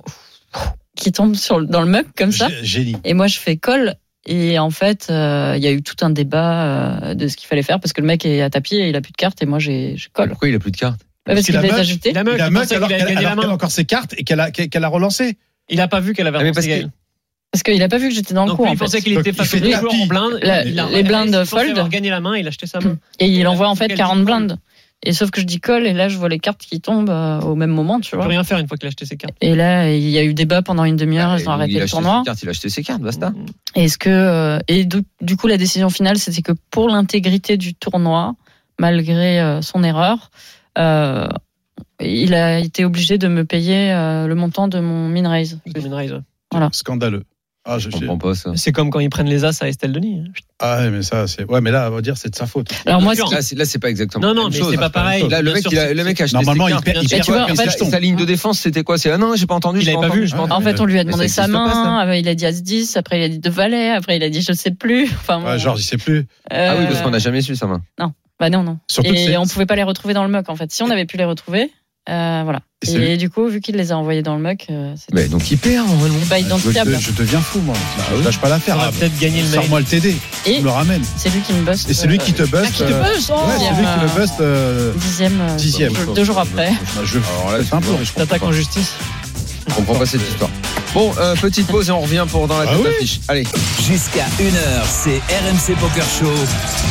qui 0.95 1.11
tombent 1.11 1.35
sur 1.35 1.61
dans 1.65 1.81
le 1.81 1.87
mug 1.87 2.05
comme 2.17 2.31
ça 2.31 2.47
Gé- 2.47 2.63
Génie. 2.63 2.95
et 3.03 3.13
moi 3.13 3.27
je 3.27 3.37
fais 3.39 3.55
colle 3.57 3.95
et 4.25 4.57
en 4.59 4.69
fait 4.71 5.07
euh, 5.09 5.53
il 5.57 5.63
y 5.63 5.67
a 5.67 5.71
eu 5.71 5.81
tout 5.81 5.95
un 6.01 6.09
débat 6.09 6.63
euh, 6.63 7.13
de 7.13 7.27
ce 7.27 7.37
qu'il 7.37 7.47
fallait 7.47 7.61
faire 7.63 7.79
parce 7.79 7.93
que 7.93 8.01
le 8.01 8.07
mec 8.07 8.25
est 8.25 8.41
à 8.41 8.49
tapis 8.49 8.75
et 8.75 8.89
il 8.89 8.95
a 8.95 9.01
plus 9.01 9.11
de 9.11 9.17
cartes 9.17 9.41
et 9.41 9.45
moi 9.45 9.59
j'ai 9.59 9.95
je 9.95 10.09
colle 10.11 10.29
Pourquoi 10.29 10.49
il 10.49 10.55
a 10.55 10.59
plus 10.59 10.71
de 10.71 10.77
cartes? 10.77 11.01
Parce 11.25 11.41
qu'il 11.41 11.45
qu'il 11.53 11.57
a 11.57 11.61
les 11.61 11.69
a 11.69 11.77
mug. 11.77 11.83
jetés 11.85 12.09
Il 12.09 12.17
a 12.17 12.21
Il 12.23 12.29
a 12.41 12.45
alors 12.45 12.49
la 12.49 12.75
alors 12.75 12.87
qu'elle 12.89 13.25
a 13.25 13.35
main. 13.35 13.49
encore 13.49 13.69
ses 13.71 13.85
cartes 13.85 14.15
et 14.17 14.23
qu'elle 14.23 14.39
a, 14.39 14.49
qu'elle 14.49 14.69
qu'elle 14.69 14.83
a 14.83 14.87
relancé. 14.87 15.37
Il 15.69 15.79
a 15.79 15.87
pas 15.87 15.99
vu 15.99 16.13
qu'elle 16.13 16.25
avait 16.25 16.39
Ah, 16.39 16.51
parce. 16.51 16.65
Parce 17.51 17.63
qu'il 17.63 17.81
a 17.81 17.87
pas 17.87 17.97
vu 17.97 18.09
que 18.09 18.15
j'étais 18.15 18.33
dans 18.33 18.43
le 18.43 18.49
Donc 18.49 18.57
coup 18.57 18.63
lui, 18.63 18.69
en 18.71 18.73
il 18.73 18.77
pensait 18.79 19.01
qu'il 19.01 19.17
était 19.17 19.29
il 19.31 19.35
face 19.35 19.49
fait 19.49 19.57
aux 19.57 19.61
deux 19.61 19.71
tapis. 19.71 19.81
joueurs 19.81 19.93
en 20.01 20.05
blinde. 20.05 20.39
La- 20.43 20.63
Il 20.65 20.79
a- 20.79 20.89
les 20.89 21.03
blindes 21.03 21.37
il 21.41 21.45
fold. 21.45 21.69
avoir 21.71 21.89
gagné 21.89 22.09
la 22.09 22.19
main, 22.19 22.35
il 22.37 22.47
a 22.47 22.51
jeté 22.51 22.67
sa 22.67 22.79
main. 22.79 22.97
et 23.19 23.27
il 23.27 23.35
Il 23.35 23.45
a 23.45 23.51
envoie 23.51 23.67
en 23.69 23.75
fait 23.75 23.87
qu'elle 23.87 23.97
40 23.97 24.19
dit 24.19 24.25
colle. 24.25 24.35
blindes 24.47 24.57
et 25.01 25.13
sauf 25.13 25.31
que 25.31 25.39
je 25.39 25.45
dis 25.45 25.61
colle 25.61 25.87
et 25.87 25.93
là 25.93 26.09
je 26.09 26.17
vois 26.17 26.27
les 26.27 26.39
cartes 26.39 26.59
qui 26.59 26.81
tombent 26.81 27.09
euh, 27.09 27.39
au 27.39 27.55
même 27.55 27.69
moment 27.69 28.01
tu 28.01 28.09
Il 28.09 28.11
peut 28.11 28.17
vois 28.17 28.27
rien 28.27 28.43
faire 28.43 28.57
une 28.59 28.67
fois 28.67 28.75
qu'il 28.77 28.87
a 28.87 28.89
jeté 28.89 29.05
ses 29.05 29.15
cartes. 29.15 29.33
et 29.39 29.55
là 29.55 29.89
il 29.93 30.09
y 30.09 30.17
a 30.17 30.23
eu 30.25 30.33
débat 30.33 30.61
pendant 30.61 30.83
une 30.83 30.97
demi-heure 30.97 31.31
Ah, 31.31 31.39
ils 31.39 31.47
ont 31.47 31.51
il 31.53 31.55
arrêté 31.55 31.75
a 31.75 31.77
le 31.77 31.83
acheté 31.85 31.91
tournoi 31.91 32.19
ses 32.19 32.25
cartes, 32.25 32.43
il 32.43 32.47
a 32.47 32.51
acheté 32.51 32.69
ses 32.69 32.83
cartes, 32.83 33.01
basta. 33.01 33.31
Est-ce 33.75 33.97
que 33.97 34.09
euh, 34.09 34.59
et 34.67 34.83
du, 34.83 34.97
du 35.21 35.37
coup 35.37 35.47
la 35.47 35.55
décision 35.57 35.89
finale 35.89 36.17
c'était 36.17 36.41
que 36.41 36.51
pour 36.69 36.89
l'intégrité 36.89 37.55
du 37.55 37.73
tournoi, 37.75 38.35
malgré 38.77 39.39
euh, 39.39 39.61
son 39.61 39.83
erreur, 39.85 40.31
euh, 40.77 41.27
il 42.01 42.33
a 42.33 42.59
été 42.59 42.83
obligé 42.83 43.17
de 43.17 43.27
me 43.29 43.45
payer 43.45 43.91
euh, 43.93 44.27
le 44.27 44.35
montant 44.35 44.67
de 44.67 44.79
mon 44.81 45.07
min 45.07 45.29
raise. 45.29 45.59
Minrise, 45.65 46.11
ouais. 46.53 46.59
Scandaleux. 46.73 47.23
Ah, 47.71 47.77
je, 47.77 47.89
Je 47.91 47.97
comprends 47.97 48.17
pas 48.17 48.33
ça. 48.33 48.51
C'est 48.55 48.71
comme 48.71 48.89
quand 48.89 48.99
ils 48.99 49.09
prennent 49.09 49.29
les 49.29 49.45
as 49.45 49.61
à 49.61 49.67
Estelle 49.67 49.91
Denis. 49.91 50.23
ah 50.59 50.79
ouais, 50.79 50.89
mais 50.89 51.03
ça, 51.03 51.27
c'est. 51.27 51.43
Ouais, 51.45 51.61
mais 51.61 51.69
là, 51.71 51.89
on 51.91 51.95
va 51.95 52.01
dire, 52.01 52.17
c'est 52.17 52.29
de 52.29 52.35
sa 52.35 52.47
faute. 52.47 52.69
Alors 52.87 53.01
moi, 53.01 53.13
Là, 53.13 53.41
c'est- 53.41 53.55
là, 53.55 53.65
c'est 53.65 53.77
pas 53.77 53.89
exactement. 53.89 54.25
Non, 54.25 54.33
non, 54.33 54.49
mais 54.49 54.59
c'est 54.59 54.77
pas 54.77 54.89
pareil. 54.89 55.27
Là, 55.29 55.41
le 55.41 55.53
mec, 55.53 55.61
sûr, 55.61 55.71
il 55.71 55.77
a, 55.79 55.93
le 55.93 56.03
mec 56.03 56.19
a 56.19 56.23
acheté 56.23 56.35
Normalement, 56.35 56.67
il 56.67 56.75
perd- 56.81 57.03
il 57.03 57.09
perd 57.09 57.23
Sa, 57.89 57.99
ligne 57.99 58.15
de 58.15 58.25
défense, 58.25 58.59
c'était 58.59 58.83
quoi? 58.83 58.97
C'est 58.97 59.11
ah 59.11 59.17
non, 59.17 59.35
j'ai 59.35 59.45
pas 59.45 59.55
entendu. 59.55 59.79
Il 59.81 59.85
pas 59.93 60.09
vu, 60.09 60.25
entendu. 60.33 60.51
en 60.51 60.61
fait, 60.61 60.79
on 60.79 60.85
lui 60.85 60.99
a 60.99 61.03
demandé 61.03 61.27
sa 61.27 61.47
main, 61.47 62.07
euh, 62.07 62.15
il 62.15 62.27
a 62.27 62.35
dit 62.35 62.45
As 62.45 62.61
10, 62.61 62.97
après 62.97 63.19
il 63.19 63.23
a 63.23 63.29
dit 63.29 63.39
de 63.39 63.49
valet, 63.49 63.91
après 63.91 64.17
il 64.17 64.23
a 64.23 64.29
dit 64.29 64.41
je 64.41 64.53
sais 64.53 64.71
plus. 64.71 65.03
Enfin, 65.03 65.57
genre, 65.57 65.77
il 65.77 65.83
sait 65.83 65.97
plus. 65.97 66.25
Ah 66.49 66.75
oui, 66.77 66.83
euh, 66.83 66.87
parce 66.87 67.01
qu'on 67.01 67.11
n'a 67.11 67.19
jamais 67.19 67.41
su 67.41 67.55
sa 67.55 67.67
main. 67.67 67.81
Bah 68.39 68.49
non, 68.49 68.63
non. 68.63 68.79
Surtout 68.87 69.13
Et 69.13 69.37
on 69.37 69.45
pouvait 69.45 69.65
pas 69.65 69.75
les 69.75 69.83
retrouver 69.83 70.13
dans 70.13 70.23
le 70.23 70.29
muck 70.29 70.47
en 70.47 70.55
fait. 70.55 70.71
Si 70.71 70.81
on 70.81 70.89
avait 70.89 71.05
pu 71.05 71.17
les 71.17 71.25
retrouver, 71.25 71.69
euh, 72.09 72.41
voilà. 72.43 72.59
Et 72.87 73.17
du 73.17 73.29
coup, 73.29 73.47
vu 73.49 73.59
qu'il 73.59 73.75
les 73.75 73.91
a 73.91 73.97
envoyés 73.97 74.21
dans 74.23 74.35
le 74.35 74.41
muck, 74.41 74.65
euh, 74.69 74.95
Mais 75.13 75.25
donc 75.27 75.51
il 75.51 75.57
perd 75.57 75.85
normalement. 75.87 76.15
pas 76.29 76.39
Je, 76.39 76.45
identifiable. 76.45 76.97
je 76.99 77.11
deviens 77.11 77.41
fou, 77.41 77.59
moi. 77.59 77.75
je 78.11 78.15
oui. 78.17 78.23
lâche 78.23 78.37
pas 78.39 78.47
l'affaire. 78.49 78.75
On 78.77 78.79
va 78.79 78.85
Ah, 78.87 78.91
peut-être 78.97 79.17
gagner 79.19 79.41
le. 79.41 79.47
Sors-moi 79.49 79.79
le 79.79 79.85
TD. 79.85 80.15
Et 80.45 80.59
me 80.59 80.63
le 80.63 80.69
ramènes. 80.69 81.03
c'est 81.17 81.29
lui 81.33 81.41
qui 81.41 81.51
me 81.53 81.69
buste. 81.69 81.89
Et 81.89 81.93
c'est 81.93 82.07
lui 82.07 82.17
qui 82.17 82.31
te 82.33 82.43
euh, 82.43 82.45
buste. 82.45 82.63
Ah, 82.65 82.71
qui 82.71 82.77
te 82.83 82.83
euh, 82.93 83.13
buste 83.13 83.31
oh, 83.33 83.47
Ouais, 83.47 83.53
c'est 83.59 83.69
lui 83.75 83.83
qui 83.83 83.89
euh, 83.89 84.13
le 84.15 84.21
buste. 84.21 84.33
euh, 84.41 84.93
Dixième, 84.95 85.41
euh, 85.41 85.55
Dixième. 85.57 85.93
deux- 85.93 86.13
deux 86.15 86.23
jours 86.23 86.39
après. 86.39 86.71
bah, 86.95 87.01
je- 87.03 87.19
Alors 87.19 87.51
là, 87.57 87.63
c'est 87.67 87.73
un 87.75 87.81
peu. 87.81 87.91
je 88.01 88.11
T'attaques 88.13 88.43
en 88.43 88.51
justice. 88.53 88.93
Je 89.67 89.73
comprends 89.75 89.95
pas 89.95 90.05
cette 90.05 90.21
histoire. 90.27 90.49
Bon, 90.95 91.11
euh, 91.19 91.35
petite 91.35 91.67
pause 91.67 91.89
et 91.89 91.91
on 91.91 91.99
revient 91.99 92.25
pour 92.31 92.47
dans 92.47 92.57
la 92.57 92.63
Ah 92.63 92.67
tête 92.73 92.77
oui 92.79 92.83
d'affiche. 92.91 93.19
Allez. 93.27 93.43
Jusqu'à 93.85 94.25
1h, 94.39 94.85
c'est 94.87 95.17
RMC 95.17 95.75
Poker 95.79 96.05
Show. 96.05 96.31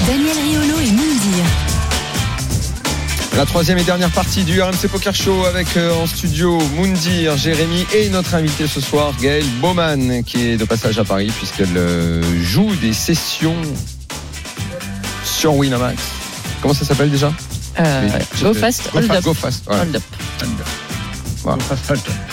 Daniel 0.06 0.36
Riolo 0.46 0.78
et 0.80 0.90
Moundir. 0.92 1.44
La 3.36 3.46
troisième 3.46 3.78
et 3.78 3.84
dernière 3.84 4.10
partie 4.10 4.42
du 4.44 4.60
RMC 4.60 4.88
Poker 4.90 5.14
Show 5.14 5.44
avec 5.44 5.76
euh, 5.76 5.94
en 5.94 6.06
studio 6.06 6.58
Moundir, 6.74 7.36
Jérémy 7.36 7.86
et 7.94 8.08
notre 8.08 8.34
invité 8.34 8.66
ce 8.66 8.80
soir, 8.80 9.12
Gaël 9.20 9.44
Baumann, 9.60 10.24
qui 10.24 10.48
est 10.48 10.56
de 10.56 10.64
passage 10.64 10.98
à 10.98 11.04
Paris 11.04 11.30
puisqu'elle 11.36 11.76
euh, 11.76 12.22
joue 12.42 12.74
des 12.76 12.92
sessions 12.92 13.56
sur 15.24 15.54
Winamax. 15.54 16.02
Comment 16.60 16.74
ça 16.74 16.84
s'appelle 16.84 17.10
déjà? 17.10 17.32
Euh, 17.78 18.08
go 18.42 18.54
fast, 18.54 18.90
hold 18.92 19.10
up. 19.10 19.22
Go 19.22 19.34
fast. 19.34 19.62
voilà. 19.66 19.82
Hold 19.82 19.96
up. 19.96 20.02
Voilà. 21.56 21.62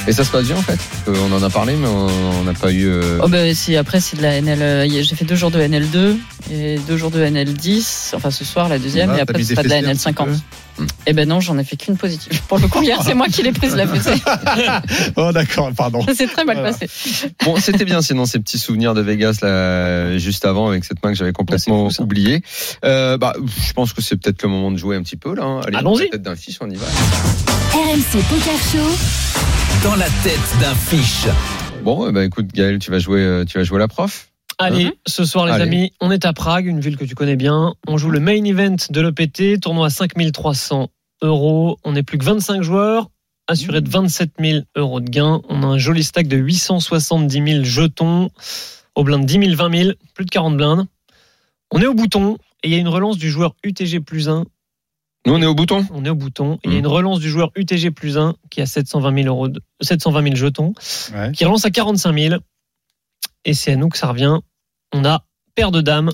Et 0.08 0.12
ça 0.12 0.24
se 0.24 0.30
passe 0.32 0.46
bien 0.46 0.58
en 0.58 0.62
fait. 0.62 0.78
Euh, 1.08 1.14
on 1.30 1.34
en 1.34 1.42
a 1.44 1.50
parlé, 1.50 1.76
mais 1.76 1.88
on 1.88 2.44
n'a 2.44 2.54
pas 2.54 2.72
eu. 2.72 2.86
euh, 2.88 3.20
Oh 3.24 3.28
bah, 3.28 3.54
si, 3.54 3.76
après, 3.76 4.00
c'est 4.00 4.18
de 4.18 4.22
la 4.22 4.40
NL. 4.42 4.62
euh, 4.62 4.88
J'ai 4.90 5.16
fait 5.16 5.26
deux 5.26 5.36
jours 5.36 5.52
de 5.52 5.60
NL2 5.60 6.18
et 6.52 6.78
deux 6.88 6.98
jours 6.98 7.12
de 7.12 7.24
NL10. 7.24 8.12
Enfin, 8.16 8.32
ce 8.32 8.44
soir, 8.46 8.70
la 8.70 8.78
deuxième. 8.80 9.10
Là, 9.12 9.18
et 9.18 9.22
après, 9.22 9.38
mis 9.40 9.44
ce 9.44 9.50
des 9.50 9.56
sera 9.56 9.64
de 9.64 9.70
la 9.70 9.82
fessées 9.82 10.10
un 10.10 10.14
petit 10.14 10.22
NL50. 10.24 10.38
Et 11.08 11.14
ben 11.14 11.28
non, 11.30 11.40
j'en 11.40 11.58
ai 11.58 11.64
fait 11.64 11.78
qu'une 11.78 11.96
positive. 11.96 12.42
Pour 12.50 12.60
le 12.60 12.68
coup, 12.68 12.82
hier, 12.82 13.00
c'est 13.02 13.14
moi 13.14 13.28
qui 13.28 13.42
l'ai 13.44 13.54
prise, 13.54 13.76
la 13.76 13.88
fessée. 13.88 14.22
Oh, 15.16 15.32
d'accord, 15.32 15.72
pardon. 15.76 16.02
Ça 16.06 16.14
s'est 16.14 16.28
très 16.28 16.44
mal 16.44 16.58
Voilà. 16.58 16.74
passé. 16.74 16.88
Bon, 17.46 17.56
c'était 17.58 17.86
bien 17.86 18.02
sinon 18.02 18.26
ces 18.26 18.40
petits 18.40 18.58
souvenirs 18.60 18.94
de 18.94 19.00
Vegas 19.02 19.38
là 19.42 20.18
juste 20.18 20.44
avant 20.46 20.68
avec 20.68 20.84
cette 20.84 21.02
main 21.04 21.12
que 21.14 21.18
j'avais 21.18 21.32
complètement 21.32 21.86
Ouais, 21.86 21.90
c'est 21.92 22.02
oubliée. 22.02 22.42
Euh, 22.84 23.18
bah, 23.18 23.34
je 23.66 23.72
pense 23.74 23.94
que 23.94 24.02
c'est 24.02 24.18
peut-être 24.18 24.44
le 24.44 24.50
moment 24.50 24.70
de 24.72 24.78
jouer 24.78 24.98
un 24.98 25.04
petit 25.04 25.16
peu 25.16 25.34
là. 25.34 25.44
hein. 25.44 25.62
Allez, 25.66 25.78
Allons-y. 25.78 26.04
la 26.04 26.10
tête 26.10 26.22
d'un 26.24 26.36
fiche, 26.36 26.58
on 26.60 26.70
y 26.70 26.76
va. 26.76 26.86
RMC 27.74 28.22
Poker 28.30 28.58
Show. 28.72 29.05
Dans 29.84 29.96
la 29.96 30.08
tête 30.24 30.60
d'un 30.60 30.76
fiche. 30.76 31.28
Bon, 31.84 32.10
eh 32.10 32.12
ben, 32.12 32.24
écoute 32.24 32.48
Gaël, 32.48 32.80
tu 32.80 32.92
vas 32.92 33.00
jouer, 33.00 33.22
euh, 33.22 33.46
tu 33.46 33.58
vas 33.58 33.64
jouer 33.64 33.80
la 33.80 33.88
prof. 33.88 34.30
Allez, 34.58 34.94
ce 35.06 35.26
soir, 35.26 35.46
les 35.46 35.52
Allez. 35.52 35.64
amis, 35.64 35.94
on 36.00 36.12
est 36.12 36.26
à 36.26 36.34
Prague, 36.34 36.66
une 36.66 36.80
ville 36.80 36.98
que 36.98 37.04
tu 37.04 37.14
connais 37.14 37.36
bien. 37.36 37.74
On 37.88 37.98
joue 37.98 38.10
le 38.10 38.20
main 38.20 38.44
event 38.44 38.78
de 38.90 39.02
l'EPT, 39.02 39.60
tournoi 39.60 39.88
à 39.88 39.90
5300 39.90 40.90
euros. 41.22 41.78
On 41.84 41.96
est 41.96 42.04
plus 42.04 42.18
que 42.18 42.24
25 42.24 42.62
joueurs, 42.62 43.10
assuré 43.48 43.82
de 43.82 43.90
27 43.90 44.32
000 44.40 44.60
euros 44.76 45.02
de 45.02 45.10
gains. 45.10 45.42
On 45.50 45.62
a 45.64 45.66
un 45.68 45.78
joli 45.78 46.04
stack 46.04 46.28
de 46.28 46.38
870 46.38 47.52
000 47.54 47.64
jetons, 47.64 48.30
au 48.96 49.04
blind 49.04 49.26
10 49.26 49.34
000, 49.34 49.56
20 49.56 49.78
000, 49.78 49.92
plus 50.14 50.26
de 50.26 50.30
40 50.32 50.58
blindes. 50.58 50.86
On 51.72 51.82
est 51.82 51.88
au 51.88 51.94
bouton 51.94 52.38
et 52.64 52.70
il 52.70 52.74
y 52.74 52.76
a 52.76 52.80
une 52.80 52.88
relance 52.88 53.18
du 53.18 53.30
joueur 53.30 53.56
UTG 53.64 54.00
plus 54.00 54.30
1. 54.30 54.46
Nous, 55.26 55.34
on 55.34 55.42
est 55.42 55.46
au 55.46 55.56
bouton. 55.56 55.86
On 55.92 56.06
est 56.06 56.10
au 56.10 56.16
bouton. 56.16 56.60
Il 56.64 56.70
y 56.72 56.74
a 56.74 56.78
Mhm. 56.78 56.80
une 56.82 56.88
relance 56.88 57.20
du 57.20 57.30
joueur 57.30 57.52
UTG 57.56 57.92
plus 57.92 58.18
1 58.18 58.36
qui 58.52 58.62
a 58.62 58.66
720 58.66 59.14
000 59.24 59.28
euros, 59.28 59.48
de- 59.48 59.62
720 59.82 60.22
000 60.24 60.36
jetons 60.36 60.74
Ouais. 61.16 61.32
qui 61.32 61.46
relance 61.46 61.66
à 61.66 61.72
45 61.72 62.14
000. 62.18 62.36
Et 63.44 63.54
c'est 63.54 63.74
à 63.74 63.76
nous 63.76 63.90
que 63.90 63.98
ça 63.98 64.08
revient. 64.08 64.40
On 64.94 65.04
a 65.06 65.24
paire 65.56 65.72
de 65.72 65.82
dames, 65.82 66.12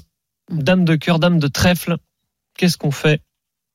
dame 0.51 0.85
de 0.85 0.95
cœur, 0.95 1.19
dame 1.19 1.39
de 1.39 1.47
trèfle. 1.47 1.97
Qu'est-ce 2.57 2.77
qu'on 2.77 2.91
fait? 2.91 3.15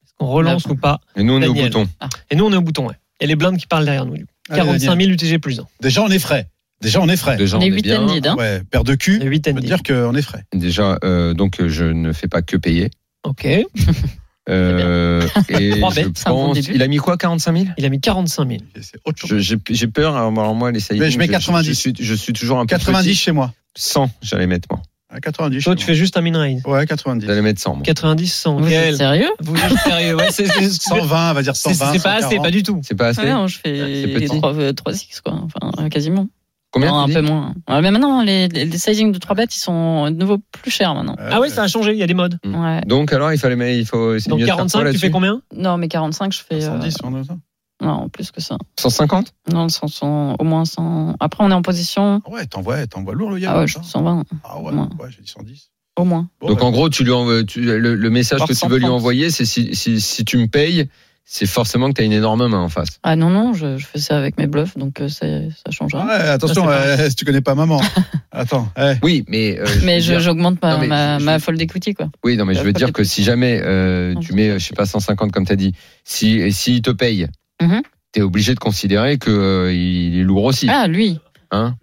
Est-ce 0.05 0.12
qu'on 0.18 0.26
relance 0.26 0.66
Là. 0.66 0.72
ou 0.72 0.76
pas? 0.76 1.01
Et 1.16 1.22
nous, 1.22 1.34
on 1.34 1.43
est 1.43 1.47
au 1.47 1.55
bouton. 1.55 1.87
Et 2.30 2.37
nous, 2.37 2.45
on 2.47 2.53
est 2.53 2.57
au 2.57 2.62
bouton, 2.62 2.87
ouais. 2.89 2.95
Et 3.20 3.26
les 3.26 3.37
blindes 3.37 3.57
qui 3.59 3.66
parlent 3.66 3.84
derrière 3.84 4.05
nous. 4.07 4.16
du 4.16 4.24
coup. 4.26 4.32
Allez, 4.49 4.61
45 4.61 4.87
Daniel. 4.91 5.09
000 5.09 5.14
UTG 5.14 5.39
plus 5.39 5.59
1. 5.61 5.66
Déjà, 5.80 6.03
on 6.03 6.09
est 6.09 6.18
frais. 6.18 6.49
Déjà, 6.82 7.01
on 7.01 7.09
est 7.09 7.16
frais. 7.16 7.37
Déjà, 7.37 7.57
On 7.57 7.61
on 7.61 7.62
est 7.62 7.68
est 7.68 7.70
8 7.72 7.82
bien. 7.82 8.07
hein. 8.07 8.37
Ouais, 8.37 8.62
paire 8.70 8.84
de 8.84 8.95
cul. 8.95 9.20
Et 9.22 9.26
8 9.26 9.47
Ça 9.47 9.51
and 9.51 9.55
veut 9.55 9.61
10. 9.62 9.66
dire 9.66 9.82
qu'on 9.82 10.14
est 10.14 10.22
frais. 10.22 10.45
Déjà, 10.55 10.99
euh, 11.05 11.32
donc 11.34 11.66
je 11.66 11.84
ne 11.84 12.12
fais 12.12 12.28
pas 12.28 12.43
que 12.43 12.57
payer. 12.57 12.91
Ok. 13.24 13.47
Euh, 14.49 15.26
et 15.49 15.72
je 15.74 15.80
bon 15.80 15.90
pense, 16.24 16.55
début. 16.55 16.72
il 16.74 16.82
a 16.82 16.88
mis 16.88 16.99
quoi, 16.99 17.16
45 17.16 17.53
000 17.53 17.64
Il 17.78 17.84
a 17.84 17.88
mis 17.88 18.01
45 18.01 18.49
000. 18.49 18.61
C'est 18.80 18.99
autre 19.05 19.26
chose. 19.26 19.38
Je- 19.40 19.57
J'ai 19.70 19.86
peur. 19.88 20.16
Alors, 20.16 20.30
alors 20.38 20.55
moi, 20.55 20.70
les 20.70 20.80
Mais 20.92 21.11
je 21.11 21.18
mets 21.18 21.28
90. 21.28 21.68
Je, 21.68 21.72
suis, 21.74 21.92
je 21.99 22.14
suis 22.14 22.32
toujours 22.32 22.59
un 22.59 22.66
peu 22.66 22.76
90 22.76 23.09
petit. 23.09 23.16
chez 23.16 23.32
moi. 23.32 23.53
100, 23.76 24.09
j'allais 24.22 24.47
mettre 24.47 24.68
moi. 24.70 24.80
Ah, 25.09 25.20
90 25.20 25.62
Toi, 25.62 25.74
tu 25.76 25.80
moi. 25.80 25.86
fais 25.86 25.94
juste 25.94 26.16
un 26.16 26.20
min 26.20 26.36
raise. 26.38 26.62
Ouais, 26.66 26.84
90. 26.86 27.26
J'allais 27.26 27.42
mettre 27.42 27.61
100. 27.61 27.74
moi. 27.76 27.82
90, 27.84 28.26
100. 28.32 28.57
Vous 28.61 28.72
êtes 28.72 28.97
sérieux? 28.97 29.30
vous 29.40 29.55
êtes 29.57 29.78
sérieux 29.84 30.14
Ouais, 30.16 30.30
c'est 30.30 30.47
c'est- 30.47 30.68
c'est- 30.68 30.82
120, 30.82 31.30
on 31.30 31.34
va 31.34 31.42
dire 31.42 31.55
c'est- 31.57 31.74
120. 31.74 31.92
c'est 31.92 32.03
pas 32.03 32.12
assez, 32.14 32.22
140. 32.22 32.44
pas 32.44 32.51
du 32.51 32.62
tout. 32.62 32.80
C'est 32.84 32.94
pas 32.94 33.07
assez 33.09 33.20
Ouais, 33.22 33.30
non, 33.32 33.47
je 33.47 33.59
C'est 33.64 33.72
fais 33.76 34.09
petit. 34.14 34.26
3, 34.26 34.53
3X, 34.72 35.20
quoi. 35.22 35.34
Enfin, 35.44 35.70
euh, 35.84 35.88
quasiment. 35.88 36.28
Combien 36.72 36.90
Non, 36.90 36.98
un 36.98 37.08
peu 37.08 37.22
moins. 37.22 37.54
Ouais, 37.68 37.80
mais 37.80 37.90
maintenant, 37.90 38.22
les, 38.22 38.48
les, 38.48 38.64
les 38.66 38.78
sizing 38.78 39.12
de 39.12 39.18
3 39.18 39.34
bêtes, 39.36 39.54
ils 39.56 39.60
sont 39.60 40.10
de 40.10 40.16
nouveau 40.16 40.38
plus 40.52 40.70
chers 40.70 40.94
maintenant. 40.94 41.16
Ah 41.18 41.40
ouais, 41.40 41.48
ça 41.48 41.62
a 41.62 41.68
changé, 41.68 41.92
il 41.92 41.98
y 41.98 42.02
a 42.02 42.06
des 42.06 42.14
modes. 42.14 42.38
Mm. 42.44 42.54
Ouais. 42.64 42.80
Donc 42.86 43.12
alors, 43.12 43.32
il 43.32 43.38
fallait, 43.38 43.56
mais 43.56 43.78
il 43.78 43.86
faut. 43.86 44.14
Donc 44.28 44.40
mieux 44.40 44.40
de 44.40 44.44
faire 44.46 44.56
45, 44.56 44.90
tu 44.92 44.98
fais 44.98 45.10
combien? 45.10 45.40
Non, 45.54 45.78
mais 45.78 45.88
45, 45.88 46.32
je 46.32 46.40
fais. 46.40 46.56
euh, 46.56 46.80
110, 46.80 46.96
on 47.04 47.14
a 47.14 47.24
ça. 47.24 47.36
non, 47.82 48.08
plus 48.08 48.30
que 48.30 48.40
ça. 48.42 48.58
150 48.80 49.32
Non, 49.52 49.68
100, 49.68 49.88
100, 49.88 50.36
au 50.38 50.44
moins 50.44 50.64
100. 50.64 51.14
Après, 51.20 51.44
on 51.44 51.50
est 51.50 51.54
en 51.54 51.62
position. 51.62 52.20
Ah 52.26 52.30
Ouais, 52.30 52.46
t'envoies, 52.46 52.86
t'envoies 52.86 53.14
lourd 53.14 53.30
le 53.30 53.36
Ah 53.36 53.40
Yamaha. 53.40 53.60
ouais, 53.60 53.66
je 53.68 53.74
fais 53.78 53.84
120, 53.84 54.24
Ah 54.44 54.60
ouais, 54.60 54.72
ouais, 54.72 54.84
j'ai 55.10 55.22
dit 55.22 55.30
110. 55.30 55.70
au 55.98 56.04
moins. 56.04 56.28
Bon, 56.40 56.48
Donc 56.48 56.58
bah, 56.58 56.64
en 56.66 56.72
gros, 56.72 56.90
tu 56.90 57.04
lui 57.04 57.12
envoies, 57.12 57.44
tu- 57.44 57.62
le, 57.62 57.78
le 57.94 58.10
message 58.10 58.40
Par 58.40 58.48
que 58.48 58.52
tu 58.54 58.66
veux 58.66 58.76
lui 58.76 58.82
130. 58.86 58.96
envoyer, 59.00 59.30
c'est 59.30 59.44
si, 59.46 59.74
si, 59.74 60.00
si 60.00 60.24
tu 60.26 60.36
me 60.36 60.46
payes, 60.46 60.90
c'est 61.28 61.46
forcément 61.46 61.88
que 61.88 61.94
tu 61.94 62.02
as 62.02 62.04
une 62.04 62.12
énorme 62.12 62.46
main 62.46 62.60
en 62.60 62.68
face. 62.68 63.00
Ah 63.02 63.16
non, 63.16 63.30
non, 63.30 63.52
je, 63.52 63.76
je 63.78 63.84
fais 63.84 63.98
ça 63.98 64.16
avec 64.16 64.38
mes 64.38 64.46
bluffs, 64.46 64.78
donc 64.78 65.00
euh, 65.00 65.08
ça, 65.08 65.26
ça 65.50 65.70
change 65.72 65.92
rien. 65.92 66.06
Ouais, 66.06 66.12
attention, 66.28 66.68
euh, 66.68 66.96
si 67.10 67.16
tu 67.16 67.24
connais 67.24 67.40
pas 67.40 67.56
maman. 67.56 67.80
Attends, 68.30 68.68
eh. 68.78 68.92
Oui, 69.02 69.24
mais. 69.28 69.58
euh, 69.58 69.66
mais 69.82 70.00
j'augmente 70.00 70.62
ma, 70.62 70.76
ma, 70.78 71.18
je- 71.18 71.24
ma 71.24 71.38
je- 71.38 71.42
fold 71.42 71.60
equity, 71.60 71.94
quoi. 71.94 72.08
Oui, 72.24 72.36
non, 72.36 72.44
mais 72.44 72.54
je 72.54 72.58
la 72.60 72.64
veux 72.64 72.70
folle 72.70 72.78
dire 72.78 72.92
que 72.92 73.02
si 73.02 73.24
jamais 73.24 73.60
euh, 73.62 74.14
tu 74.20 74.34
mets, 74.34 74.58
je 74.58 74.64
sais 74.64 74.74
pas, 74.74 74.86
150 74.86 75.32
comme 75.32 75.44
tu 75.44 75.52
as 75.52 75.56
dit, 75.56 75.72
si, 76.04 76.38
et 76.38 76.52
s'il 76.52 76.80
te 76.80 76.90
paye, 76.92 77.26
Mhm. 77.60 77.82
tu 78.12 78.20
es 78.20 78.22
obligé 78.22 78.54
de 78.54 78.60
considérer 78.60 79.18
que 79.18 79.30
euh, 79.30 79.72
il 79.74 80.18
est 80.20 80.22
lourd 80.22 80.44
aussi. 80.44 80.68
Ah, 80.70 80.86
lui. 80.86 81.18
Hein 81.50 81.74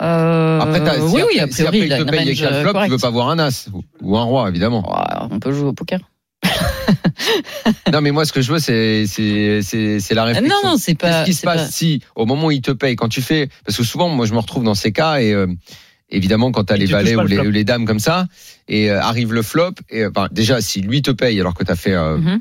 Euh, 0.00 0.58
après, 0.60 0.82
t'as- 0.82 0.94
si 0.94 1.14
oui, 1.14 1.22
oui, 1.28 1.38
après- 1.38 1.40
a 1.40 1.52
si 1.52 1.62
après 1.62 1.78
priori, 1.78 1.78
il 1.80 1.86
il 1.86 1.92
a 1.92 1.98
te 1.98 2.10
paye 2.10 2.20
avec 2.20 2.40
un 2.42 2.46
euh, 2.46 2.60
flop, 2.62 2.68
tu 2.70 2.72
correcte. 2.74 2.92
veux 2.92 2.98
pas 2.98 3.10
voir 3.10 3.28
un 3.28 3.38
as 3.38 3.68
ou- 3.72 3.82
ou 4.00 4.16
un 4.16 4.22
roi, 4.24 4.48
évidemment. 4.48 4.82
Ouais, 4.90 5.26
on 5.30 5.38
peut 5.38 5.52
jouer 5.52 5.68
au 5.68 5.72
poker. 5.72 6.00
non, 7.92 8.00
mais 8.00 8.10
moi, 8.10 8.24
ce 8.24 8.32
que 8.32 8.40
je 8.42 8.52
veux, 8.52 8.58
c'est 8.58 9.06
c'est 9.06 9.60
c'est 9.62 10.00
c'est 10.00 10.14
la 10.14 10.24
réflexion. 10.24 10.56
Non, 10.62 10.70
non, 10.72 10.76
c'est 10.76 10.94
pas. 10.94 11.08
Qu'est-ce 11.08 11.24
qui 11.24 11.34
se 11.34 11.42
passe 11.42 11.62
pas- 11.66 11.70
si, 11.70 12.00
au 12.16 12.26
moment 12.26 12.46
où 12.46 12.50
il 12.50 12.60
te 12.62 12.70
paye, 12.72 12.96
quand 12.96 13.08
tu 13.08 13.22
fais, 13.22 13.48
parce 13.64 13.76
que 13.76 13.84
souvent, 13.84 14.08
moi, 14.08 14.26
je 14.26 14.32
me 14.34 14.38
retrouve 14.38 14.64
dans 14.64 14.74
ces 14.74 14.92
cas 14.92 15.18
et 15.20 15.32
euh, 15.32 15.46
évidemment, 16.10 16.52
quand 16.52 16.64
tu 16.64 16.72
as 16.72 16.76
Et 16.76 16.80
les 16.80 16.86
tu 16.86 16.92
valets 16.92 17.14
ou 17.16 17.20
le 17.22 17.26
les, 17.28 17.36
flop. 17.36 17.46
ou 17.46 17.50
les 17.50 17.64
dames 17.64 17.84
comme 17.86 17.98
ça, 18.00 18.26
et 18.68 18.90
euh, 18.90 19.00
arrive 19.00 19.32
le 19.32 19.42
flop, 19.42 19.72
et 19.90 20.02
euh, 20.02 20.10
enfin, 20.14 20.28
déjà, 20.32 20.60
si 20.60 20.80
lui 20.80 21.02
te 21.02 21.10
paye 21.10 21.38
alors 21.40 21.54
que 21.54 21.64
tu 21.64 21.70
as 21.70 21.76
fait 21.76 21.92
euh, 21.94 22.18
Mhm. 22.18 22.40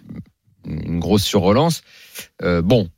une 0.65 0.99
grosse 0.99 1.23
surrelance, 1.23 1.81
euh, 2.43 2.61
bon, 2.61 2.89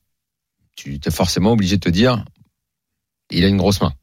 tu 0.76 1.00
es 1.06 1.12
forcément 1.12 1.52
obligé 1.54 1.76
de 1.78 1.82
te 1.82 1.90
dire, 1.90 2.26
il 3.32 3.44
a 3.46 3.48
une 3.48 3.58
grosse 3.58 3.82
main. 3.82 3.94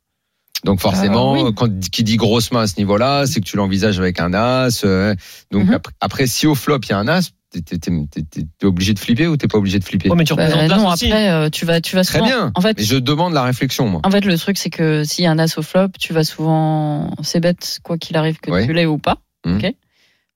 Donc 0.64 0.80
forcément, 0.80 1.34
Euh, 1.36 1.48
oui. 1.48 1.54
quand 1.54 1.68
qui 1.90 2.04
dit 2.04 2.16
grosse 2.16 2.52
main 2.52 2.61
à 2.62 2.66
ce 2.66 2.76
niveau-là, 2.78 3.26
c'est 3.26 3.40
que 3.40 3.46
tu 3.46 3.56
l'envisages 3.56 3.98
avec 3.98 4.20
un 4.20 4.34
as. 4.34 4.84
euh, 4.84 5.14
donc 5.50 5.66
Mhm. 5.68 5.74
après, 5.74 5.92
après, 6.00 6.26
si 6.26 6.46
au 6.46 6.54
flop 6.54 6.78
il 6.84 6.90
y 6.90 6.92
a 6.92 6.98
un 6.98 7.08
as, 7.08 7.30
t'es 7.50 8.66
obligé 8.66 8.94
de 8.94 8.98
flipper 8.98 9.26
ou 9.26 9.36
t'es 9.36 9.48
pas 9.48 9.58
obligé 9.58 9.78
de 9.78 9.84
flipper? 9.84 10.08
Ouais, 10.11 10.16
mais 10.16 10.24
tu 10.24 10.34
Bah, 10.34 10.48
non, 10.68 10.88
aussi. 10.92 11.06
après, 11.06 11.30
euh, 11.30 11.48
tu 11.50 11.64
vas, 11.64 11.80
tu 11.80 11.96
vas 11.96 12.04
Très 12.04 12.18
souvent. 12.18 12.26
bien. 12.26 12.52
En 12.54 12.61
fait, 12.61 12.76
Mais 12.78 12.84
je 12.84 12.96
demande 12.96 13.32
la 13.32 13.42
réflexion, 13.42 13.88
moi. 13.88 14.00
En 14.04 14.11
fait, 14.11 14.24
le 14.24 14.36
truc, 14.38 14.56
c'est 14.58 14.70
que 14.70 15.02
s'il 15.04 15.24
y 15.24 15.26
a 15.26 15.30
un 15.32 15.38
as 15.38 15.58
au 15.58 15.62
flop, 15.62 15.88
tu 15.98 16.12
vas 16.12 16.24
souvent. 16.24 17.12
C'est 17.22 17.40
bête, 17.40 17.78
quoi 17.82 17.98
qu'il 17.98 18.16
arrive, 18.16 18.38
que 18.40 18.50
Ouais. 18.50 18.66
tu 18.66 18.72
l'aies 18.72 18.86
ou 18.86 18.98
pas. 18.98 19.16
Mhm. 19.46 19.56
Ok? 19.56 19.74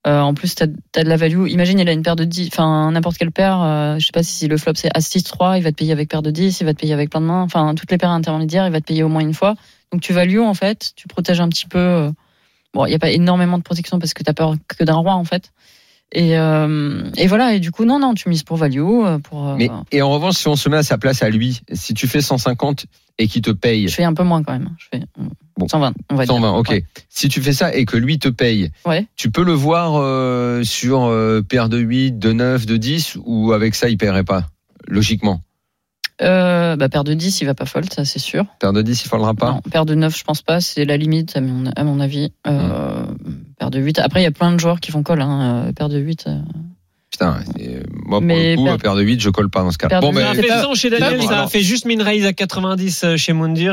Euh, 0.06 0.20
en 0.20 0.34
plus, 0.34 0.54
tu 0.54 0.62
as, 0.62 0.66
de 0.66 1.08
la 1.08 1.16
value. 1.16 1.46
Imagine, 1.48 1.78
il 1.78 1.88
a 1.88 1.92
une 1.92 2.02
paire 2.02 2.16
de 2.16 2.24
10, 2.24 2.48
enfin, 2.52 2.90
n'importe 2.90 3.16
quelle 3.16 3.30
paire. 3.30 3.62
euh, 3.62 3.98
je 3.98 4.04
sais 4.04 4.12
pas 4.12 4.22
si 4.22 4.46
le 4.48 4.56
flop 4.58 4.72
c'est 4.74 4.90
As-6-3, 4.94 5.56
il 5.56 5.62
va 5.62 5.70
te 5.70 5.76
payer 5.76 5.92
avec 5.92 6.10
paire 6.10 6.20
de 6.20 6.30
10, 6.30 6.60
il 6.60 6.64
va 6.64 6.74
te 6.74 6.80
payer 6.80 6.92
avec 6.92 7.08
plein 7.10 7.20
de 7.22 7.26
mains. 7.26 7.40
Enfin, 7.42 7.74
toutes 7.74 7.90
les 7.90 7.96
paires 7.96 8.10
intermédiaires, 8.10 8.66
il 8.66 8.72
va 8.72 8.80
te 8.80 8.86
payer 8.86 9.02
au 9.02 9.08
moins 9.08 9.22
une 9.22 9.32
fois. 9.34 9.54
Donc, 9.94 10.00
tu 10.02 10.12
value, 10.12 10.40
en 10.40 10.54
fait, 10.54 10.90
tu 10.96 11.06
protèges 11.06 11.38
un 11.40 11.48
petit 11.48 11.66
peu. 11.66 11.78
euh, 11.78 12.10
Bon, 12.72 12.84
il 12.86 12.88
n'y 12.88 12.96
a 12.96 12.98
pas 12.98 13.10
énormément 13.10 13.56
de 13.58 13.62
protection 13.62 14.00
parce 14.00 14.12
que 14.14 14.24
tu 14.24 14.28
as 14.30 14.34
peur 14.34 14.56
que 14.66 14.82
d'un 14.82 14.96
roi, 14.96 15.14
en 15.14 15.22
fait. 15.22 15.52
Et, 16.10 16.36
euh, 16.36 17.08
et 17.16 17.28
voilà, 17.28 17.54
et 17.54 17.60
du 17.60 17.70
coup, 17.70 17.84
non, 17.84 18.00
non, 18.00 18.14
tu 18.14 18.28
mises 18.28 18.42
pour 18.42 18.56
value. 18.56 18.80
euh, 18.80 19.18
Pour, 19.18 19.48
euh, 19.50 19.54
Mais 19.56 19.70
et 19.92 20.02
en 20.02 20.10
revanche, 20.10 20.34
si 20.34 20.48
on 20.48 20.56
se 20.56 20.68
met 20.68 20.78
à 20.78 20.82
sa 20.82 20.98
place 20.98 21.22
à 21.22 21.30
lui, 21.30 21.60
si 21.72 21.94
tu 21.94 22.08
fais 22.08 22.20
150 22.20 22.86
et 23.18 23.28
qu'il 23.28 23.42
te 23.42 23.52
paye 23.52 23.86
je 23.86 23.94
fais 23.94 24.02
un 24.02 24.12
peu 24.14 24.24
moins 24.24 24.42
quand 24.42 24.52
même. 24.52 24.70
Je 24.78 24.86
fais 24.92 25.04
Bon. 25.56 25.68
120, 25.68 25.94
on 26.10 26.16
va 26.16 26.26
120, 26.26 26.40
dire. 26.50 26.58
ok. 26.58 26.68
Ouais. 26.70 26.84
Si 27.08 27.28
tu 27.28 27.40
fais 27.40 27.52
ça 27.52 27.72
et 27.72 27.84
que 27.84 27.96
lui 27.96 28.18
te 28.18 28.28
paye, 28.28 28.72
Ouais. 28.84 29.06
tu 29.14 29.30
peux 29.30 29.44
le 29.44 29.52
voir 29.52 29.92
euh, 29.94 30.64
sur 30.64 31.08
paire 31.48 31.68
de 31.68 31.78
8, 31.78 32.18
de 32.18 32.32
9, 32.32 32.66
de 32.66 32.76
10 32.76 33.16
ou 33.24 33.52
avec 33.52 33.76
ça 33.76 33.88
il 33.88 33.96
paierait 33.98 34.24
pas 34.24 34.48
logiquement? 34.88 35.42
Euh, 36.22 36.76
bah, 36.76 36.88
paire 36.88 37.02
de 37.04 37.12
10, 37.14 37.40
il 37.40 37.44
va 37.44 37.54
pas 37.54 37.64
fold, 37.66 37.92
ça 37.92 38.04
c'est 38.04 38.18
sûr. 38.20 38.44
Paire 38.60 38.72
de 38.72 38.82
10, 38.82 39.04
il 39.04 39.08
faudra 39.08 39.34
pas. 39.34 39.52
Non, 39.52 39.60
paire 39.70 39.84
de 39.84 39.94
9, 39.94 40.16
je 40.16 40.22
pense 40.24 40.42
pas, 40.42 40.60
c'est 40.60 40.84
la 40.84 40.96
limite 40.96 41.36
à 41.36 41.40
mon, 41.40 41.70
à 41.74 41.82
mon 41.84 41.98
avis. 42.00 42.32
Euh, 42.46 43.04
Paire 43.58 43.70
de 43.70 43.80
8. 43.80 43.98
Après, 43.98 44.20
il 44.20 44.24
y 44.24 44.26
a 44.26 44.30
plein 44.30 44.52
de 44.52 44.58
joueurs 44.60 44.78
qui 44.80 44.90
font 44.92 45.02
call. 45.02 45.20
Hein. 45.22 45.64
euh, 45.68 45.72
Paire 45.72 45.88
de 45.88 45.98
8. 45.98 46.24
euh. 46.28 46.38
Putain, 47.10 47.38
moi 48.06 48.18
pour 48.18 48.22
Mais 48.22 48.52
le 48.52 48.56
coup, 48.56 48.64
paire- 48.64 48.76
paire 48.78 48.94
de 48.96 49.02
8, 49.02 49.20
je 49.20 49.30
colle 49.30 49.48
pas 49.48 49.62
dans 49.62 49.70
ce 49.70 49.78
cas. 49.78 50.00
Bon 50.00 50.16
a 50.16 50.34
fait 50.34 50.48
pas- 50.48 50.62
100 50.62 50.74
chez 50.74 50.90
Daniel, 50.90 51.22
ça 51.22 51.42
a 51.44 51.46
fait 51.46 51.60
juste 51.60 51.84
min 51.86 52.02
raise 52.02 52.26
à 52.26 52.32
90 52.32 53.04
euh, 53.04 53.16
chez 53.16 53.32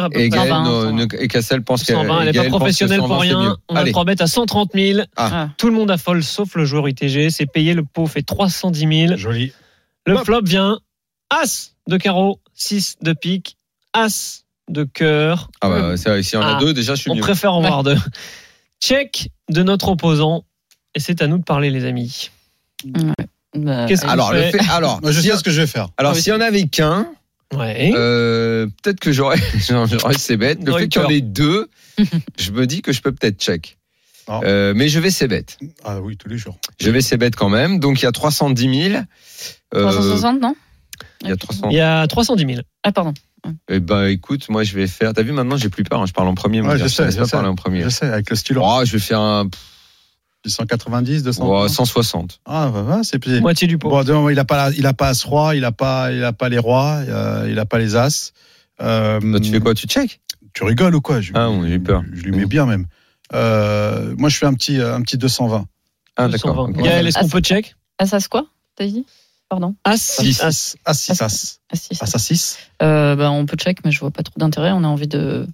peu 0.10 0.20
et 0.20 0.30
près. 0.30 0.38
Gaël, 0.38 0.50
120, 0.50 0.64
no- 0.64 0.82
120. 0.84 0.92
no- 0.92 1.08
et 1.20 1.28
Cassel 1.28 1.64
pense 1.64 1.84
que 1.84 1.92
120, 1.94 2.22
elle 2.22 2.28
est 2.28 2.32
Gaël 2.34 2.52
pas 2.52 2.58
professionnelle 2.58 3.00
120, 3.00 3.08
pour 3.16 3.22
rien. 3.22 3.58
On 3.68 3.76
a 3.76 3.80
Allez. 3.80 3.92
3 3.92 4.06
bêtes 4.06 4.22
à 4.22 4.28
130 4.28 4.72
000. 4.76 5.00
Ah. 5.16 5.50
Tout 5.58 5.70
le 5.70 5.74
monde 5.74 5.89
a 5.89 5.98
folle 5.98 6.24
sauf 6.24 6.54
le 6.56 6.66
joueur 6.66 6.88
ITG. 6.88 7.32
C'est 7.32 7.48
payé, 7.48 7.74
le 7.74 7.84
pot 7.84 8.06
fait 8.06 8.22
310 8.22 9.08
000. 9.08 9.18
Joli. 9.18 9.54
Le 10.06 10.18
Hop. 10.18 10.26
flop 10.26 10.42
vient 10.44 10.78
As 11.32 11.70
de 11.88 11.98
carreau, 11.98 12.40
6 12.56 12.98
de 13.02 13.14
pique, 13.14 13.58
As 13.94 14.44
de 14.70 14.84
cœur. 14.84 15.50
Ah 15.62 15.70
bah 15.70 15.98
ça, 15.98 16.22
si 16.24 16.38
on 16.38 16.42
a 16.42 16.56
Ah. 16.56 16.60
deux, 16.60 16.74
déjà 16.74 16.96
je 16.96 17.02
suis 17.02 17.12
On 17.12 17.16
mieux. 17.16 17.22
préfère 17.22 17.54
en 17.54 17.62
voir 17.62 17.84
deux. 17.84 17.98
Check 18.82 19.30
de 19.50 19.64
notre 19.64 19.90
opposant. 19.90 20.46
Et 20.96 21.00
c'est 21.00 21.22
à 21.22 21.28
nous 21.28 21.38
de 21.38 21.44
parler, 21.44 21.70
les 21.70 21.86
amis. 21.86 22.32
Bah, 23.56 23.86
Qu'est-ce. 23.88 24.06
Alors, 24.06 24.34
le 24.34 24.42
fait- 24.44 24.52
fait, 24.64 24.70
alors, 24.70 25.00
je 25.06 25.12
si, 25.22 25.28
sais 25.28 25.38
ce 25.38 25.44
que 25.44 25.52
je 25.52 25.62
vais 25.62 25.68
faire. 25.68 25.90
alors 25.98 26.16
s'il 26.16 26.32
y 26.32 26.36
en 26.36 26.42
avait 26.42 26.68
qu'un, 26.68 27.08
Ouais. 27.54 27.92
euh, 27.96 28.68
peut-être 28.82 29.00
que 29.02 29.12
j'aurais, 29.12 29.38
j'aurais 29.70 30.14
c'est 30.18 30.38
bête. 30.38 30.60
Le 30.64 30.72
fait 30.78 30.88
qu'il 30.88 31.02
y 31.02 31.06
en 31.06 31.10
ait 31.10 31.22
deux, 31.22 31.70
je 32.40 32.52
me 32.52 32.66
dis 32.66 32.82
que 32.82 32.92
je 32.94 33.02
peux 33.02 33.12
peut-être 33.12 33.40
check. 33.42 33.78
Oh. 34.28 34.40
Euh, 34.44 34.74
mais 34.76 34.88
je 34.88 35.00
vais 35.00 35.12
c'est 35.12 35.28
bête. 35.28 35.58
Ah 35.84 36.00
oui, 36.00 36.16
tous 36.16 36.30
les 36.30 36.38
jours. 36.38 36.58
Je 36.80 36.90
vais 36.90 37.02
c'est 37.02 37.18
bête 37.18 37.36
quand 37.36 37.50
même. 37.50 37.80
Donc 37.80 38.02
il 38.02 38.06
y 38.06 38.08
a 38.08 38.12
310 38.14 38.90
000. 38.92 39.04
Euh, 39.74 39.82
360, 39.92 40.40
non? 40.42 40.56
Il 41.24 41.30
y 41.30 41.32
a 41.32 41.38
300. 41.38 41.69
Il 41.69 41.76
y 41.76 41.80
a 41.82 42.07
310 42.07 42.45
000. 42.55 42.61
Ah, 42.84 42.91
pardon. 42.91 43.13
Eh 43.69 43.80
ben, 43.80 44.05
écoute, 44.05 44.49
moi, 44.49 44.63
je 44.63 44.76
vais 44.76 44.88
faire. 44.88 45.13
T'as 45.13 45.24
vu, 45.24 45.32
maintenant, 45.32 45.57
j'ai 45.57 45.69
plus 45.69 45.84
peur. 45.84 46.01
hein, 46.01 46.05
Je 46.05 46.13
parle 46.13 46.28
en 46.28 46.36
premier. 46.36 46.61
moi, 46.61 46.74
Ouais, 46.74 46.78
je 46.80 46.88
sais, 46.88 47.11
je 47.11 47.17
pas 47.17 47.26
sais. 47.26 47.32
parler 47.32 47.47
en 47.49 47.55
premier. 47.55 47.82
Je 47.84 47.89
sais, 47.89 48.05
avec 48.05 48.30
le 48.30 48.36
stylo. 48.36 48.61
Oh, 48.63 48.82
je 48.86 48.91
vais 48.93 48.99
faire 48.99 49.19
un 49.19 49.47
190, 50.45 51.24
200. 51.24 51.63
ouais, 51.63 51.69
160. 51.69 52.39
Ah, 52.45 52.69
bah, 52.74 52.84
bah, 52.88 52.99
c'est 53.03 53.19
petit. 53.19 53.39
Moitié 53.41 53.67
du 53.67 53.78
pot. 53.78 53.89
Bon, 53.89 54.03
non, 54.03 54.30
il 54.30 54.39
a 54.39 54.45
pas, 54.45 54.69
la- 54.69 54.76
il 54.76 54.86
a 54.86 54.93
pas 54.93 55.09
as 55.09 55.24
roi, 55.24 55.55
il 55.55 55.63
a 55.65 55.72
pas, 55.72 56.11
il 56.11 56.24
a 56.24 56.34
pas 56.34 56.49
les 56.49 56.57
rois, 56.57 57.01
euh, 57.07 57.47
il 57.49 57.57
a 57.59 57.65
pas 57.65 57.78
les 57.80 57.95
as. 57.95 58.32
Euh, 58.82 59.19
Bah, 59.24 59.39
tu 59.39 59.51
fais 59.51 59.59
quoi 59.59 59.74
Tu 59.76 59.88
check? 59.88 60.19
Tu 60.53 60.63
rigoles 60.63 60.95
ou 60.95 61.01
quoi? 61.01 61.22
Je, 61.22 61.32
Ah, 61.36 61.49
oui, 61.49 61.67
j'ai 61.69 61.76
eu 61.76 61.80
peur. 61.80 62.03
Je 62.13 62.24
lui 62.24 62.32
mets 62.32 62.45
bien 62.45 62.65
même. 62.65 62.88
Euh, 63.34 64.13
moi, 64.17 64.30
je 64.30 64.38
fais 64.38 64.45
un 64.47 64.53
petit, 64.53 64.80
euh, 64.80 64.95
un 64.95 65.01
petit 65.01 65.17
220. 65.17 65.65
Ah, 66.17 66.28
d'accord. 66.28 66.67
220. 66.67 66.80
ok. 66.80 66.86
Gaël, 66.86 67.07
est-ce 67.07 67.19
qu'on 67.19 67.30
peut 67.30 67.39
check? 67.41 67.76
Ah, 67.99 68.05
ça, 68.05 68.19
c'est 68.19 68.28
quoi 68.30 68.47
T'as 68.76 68.86
dit? 68.86 69.05
Pardon 69.52 69.76
As, 69.84 69.97
Six. 70.02 70.41
As. 70.41 70.78
As 70.86 70.93
6 70.93 71.22
as. 71.22 71.60
Ah, 71.70 71.76
si, 71.76 71.89
As 71.99 72.16
à 72.16 72.18
6. 72.20 72.58
On 72.80 73.45
peut 73.45 73.58
check, 73.58 73.84
mais 73.84 73.91
je 73.91 73.99
vois 73.99 74.10
pas 74.10 74.24
trop 74.24 74.39
d'intérêt. 74.39 74.72
On 74.72 74.86
a 74.86 74.88
envie 74.88 75.10
de. 75.10 75.45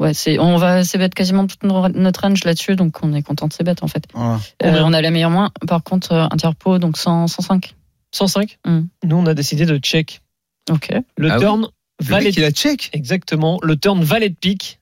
Ouais, 0.00 0.14
c'est, 0.14 0.40
on 0.40 0.56
va 0.56 0.82
c'est 0.82 0.98
bête 0.98 1.14
quasiment 1.14 1.46
toute 1.46 1.62
no- 1.62 1.86
notre 1.90 2.22
range 2.22 2.42
là-dessus, 2.42 2.74
donc 2.74 2.96
on 3.02 3.12
est 3.12 3.22
content 3.22 3.46
de 3.46 3.52
ces 3.52 3.62
bêtes 3.62 3.84
en 3.84 3.86
fait. 3.86 4.02
Voilà. 4.14 4.40
Euh, 4.64 4.82
on 4.82 4.92
a 4.92 5.00
la 5.00 5.10
meilleure 5.12 5.30
moins. 5.30 5.50
Par 5.68 5.84
contre, 5.84 6.10
euh, 6.12 6.26
interpo, 6.32 6.78
donc 6.80 6.96
100, 6.96 7.28
105. 7.28 7.74
105 8.10 8.58
Hmm. 8.66 8.80
Nous, 9.04 9.16
on 9.16 9.26
a 9.26 9.34
décidé 9.34 9.64
de 9.64 9.76
check. 9.78 10.22
Ok. 10.68 10.90
Le 11.16 11.30
Ah 11.30 11.36
oui 11.36 11.40
turn 11.40 11.68
Le 12.00 12.06
valet 12.06 12.24
mec, 12.26 12.36
il 12.36 12.42
a 12.44 12.50
check. 12.50 12.90
Exactement. 12.94 13.60
Le 13.62 13.76
turn 13.76 14.02
valet 14.02 14.30
de 14.30 14.34
pique. 14.34 14.80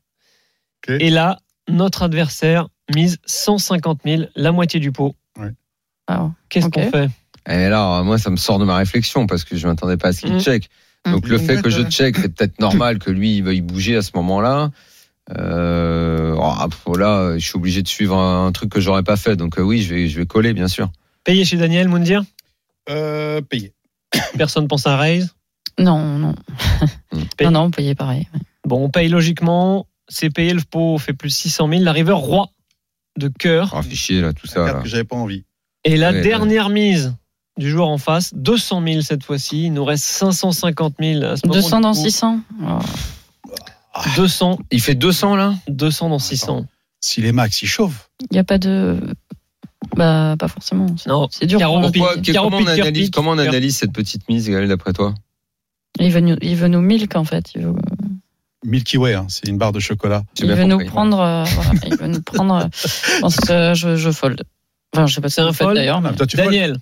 Ok. 0.88 0.94
Et 1.01 1.11
là, 1.11 1.38
notre 1.68 2.03
adversaire 2.05 2.68
mise 2.94 3.18
150 3.26 4.01
000, 4.07 4.22
la 4.36 4.53
moitié 4.53 4.80
du 4.80 4.90
pot. 4.90 5.14
Alors, 6.07 6.32
Qu'est-ce 6.49 6.66
Ok. 6.68 6.72
qu'on 6.72 6.90
fait? 6.90 7.11
Et 7.49 7.68
là, 7.68 8.03
moi, 8.03 8.18
ça 8.18 8.30
me 8.30 8.36
sort 8.36 8.59
de 8.59 8.64
ma 8.64 8.76
réflexion 8.76 9.26
parce 9.26 9.44
que 9.44 9.57
je 9.57 9.66
m'attendais 9.66 9.96
pas 9.96 10.09
à 10.09 10.12
ce 10.12 10.20
qu'il 10.22 10.34
Mm. 10.34 10.40
check. 10.40 10.68
Donc, 11.07 11.26
Mm. 11.26 11.30
le 11.30 11.38
fait 11.38 11.62
que 11.62 11.70
je 11.70 11.82
check, 11.88 12.16
c'est 12.16 12.28
peut-être 12.34 12.61
normal 12.61 12.99
que 12.99 13.11
lui, 13.11 13.36
il 13.38 13.42
veuille 13.42 13.61
bouger 13.62 13.96
à 13.96 14.03
ce 14.03 14.11
moment-là. 14.16 14.70
Euh, 15.36 16.34
oh, 16.36 16.42
ah, 16.42 16.68
là, 16.96 17.38
je 17.38 17.44
suis 17.46 17.57
obligé 17.57 17.82
de 17.82 17.88
suivre 17.88 18.16
un, 18.16 18.46
un 18.46 18.53
truc 18.53 18.70
que 18.70 18.80
j'aurais 18.80 19.03
pas 19.03 19.16
fait. 19.16 19.36
Donc, 19.36 19.59
euh, 19.59 19.62
oui, 19.62 19.82
je 19.82 19.94
vais, 19.94 20.09
je 20.09 20.18
vais 20.18 20.26
coller, 20.26 20.53
bien 20.53 20.68
sûr. 20.68 20.90
Payé 21.24 21.44
chez 21.44 21.57
Daniel, 21.57 21.88
Moundir 21.88 22.22
Euh, 22.90 23.40
payé. 23.42 23.72
Personne 24.38 24.68
pense 24.68 24.86
à 24.86 24.94
un 24.94 24.96
raise? 24.96 25.34
Non, 25.78 26.18
non. 26.18 26.34
Paye. 27.36 27.46
non, 27.46 27.51
non, 27.53 27.61
on 27.64 27.70
payait 27.70 27.94
pareil. 27.94 28.26
Bon, 28.66 28.84
on 28.84 28.88
paye 28.90 29.09
logiquement. 29.09 29.86
C'est 30.09 30.30
payé, 30.30 30.55
le 30.55 30.62
pot 30.62 30.96
fait 30.99 31.12
plus 31.12 31.30
600 31.30 31.68
000. 31.68 31.82
La 31.82 31.92
river 31.92 32.12
roi 32.14 32.49
de 33.18 33.28
cœur. 33.28 33.74
Oh, 33.76 33.82
fichier, 33.82 34.20
là, 34.22 34.32
tout 34.32 34.46
ça. 34.46 34.64
carte 34.64 34.76
là. 34.78 34.82
que 34.82 34.88
j'avais 34.88 35.05
pas 35.05 35.16
envie. 35.16 35.44
Et 35.84 35.96
la 35.96 36.12
Ouais, 36.12 36.22
dernière 36.22 36.70
mise 36.70 37.14
du 37.59 37.68
joueur 37.70 37.88
en 37.88 37.98
face, 37.98 38.32
200 38.34 38.82
000 38.86 39.00
cette 39.02 39.24
fois-ci. 39.24 39.64
Il 39.64 39.72
nous 39.74 39.84
reste 39.84 40.04
550 40.04 40.94
000 41.00 41.24
à 41.24 41.36
ce 41.36 41.46
moment 41.46 41.61
200 41.61 41.76
du 41.76 41.82
dans 41.82 41.92
coup. 41.92 41.98
600. 41.98 42.40
Oh. 42.62 42.78
200, 44.16 44.59
Il 44.70 44.80
fait 44.80 44.94
200, 44.94 45.36
là 45.36 45.54
200 45.68 46.09
dans 46.11 46.18
600. 46.18 46.66
Si 47.00 47.20
les 47.20 47.32
max, 47.32 47.62
ils 47.62 47.66
chauffent. 47.66 48.11
Il 48.22 48.34
n'y 48.34 48.38
a 48.38 48.44
pas 48.44 48.59
de. 48.59 48.98
Bah, 49.96 50.36
pas 50.38 50.48
forcément. 50.48 50.86
C'est- 50.96 51.09
Non, 51.09 51.28
C'est 51.30 51.46
dur. 51.46 51.59
Caro 51.59 51.90
pique. 51.90 52.32
Caro 52.32 52.50
comment, 52.50 52.62
on 52.62 52.66
analyse, 52.66 53.04
pique, 53.06 53.14
comment 53.14 53.30
on 53.32 53.36
cœur. 53.36 53.48
analyse 53.48 53.76
cette 53.76 53.92
petite 53.92 54.28
mise, 54.28 54.48
Gaël, 54.48 54.68
d'après 54.68 54.92
toi? 54.92 55.14
Il 55.98 56.12
veut 56.12 56.20
nous, 56.20 56.36
il 56.42 56.54
veut 56.56 56.68
nous 56.68 56.80
milk 56.80 57.16
en 57.16 57.24
fait. 57.24 57.52
Il 57.54 57.62
veut, 57.62 57.74
Milky 58.64 58.98
Way, 58.98 59.14
hein, 59.14 59.26
c'est 59.28 59.48
une 59.48 59.56
barre 59.59 59.72
de 59.72 59.80
chocolat. 59.80 60.22
Il 60.40 60.46
veut 60.52 60.64
nous 60.64 60.70
compris. 60.78 60.86
prendre. 60.88 61.20
euh, 61.20 61.44
voilà, 61.54 61.70
il 61.86 61.96
veut 61.96 62.09
nous 62.09 62.22
prendre. 62.22 62.54
euh, 62.54 62.66
je 62.72 63.20
pense 63.20 63.36
que 63.36 63.74
je, 63.74 63.96
je 63.96 64.11
fold. 64.11 64.42
Enfin, 64.94 65.06
je 65.06 65.14
sais 65.14 65.20
pas 65.20 65.28
si 65.28 65.36
C'est 65.36 65.40
un 65.42 65.52
fold 65.52 65.76
d'ailleurs. 65.76 66.00
mais 66.00 66.11
Ah, 66.12 66.16
toi, 66.16 66.26
tu 66.26 66.36
vois, 66.36 66.46
Daniel, 66.46 66.78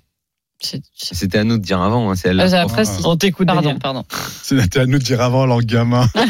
C'était 0.59 1.39
à 1.39 1.45
nous 1.45 1.59
de 1.59 1.63
dire 1.63 1.81
avant. 1.83 2.11
hein, 2.11 2.15
c'est 2.17 2.29
elle. 2.31 2.41
Ah, 2.41 2.47
la 2.47 2.63
après, 2.63 2.85
si. 2.87 2.93
on 3.05 3.17
t'écoute, 3.17 3.47
Pardon, 3.47 3.61
Daniel. 3.63 3.79
pardon. 3.79 4.05
C'était 4.43 4.81
à 4.81 4.87
nous 4.87 4.99
de 4.99 5.03
dire 5.05 5.21
avant, 5.21 5.45
l'an 5.45 5.59
gamin. 5.59 6.09
Oui, 6.15 6.23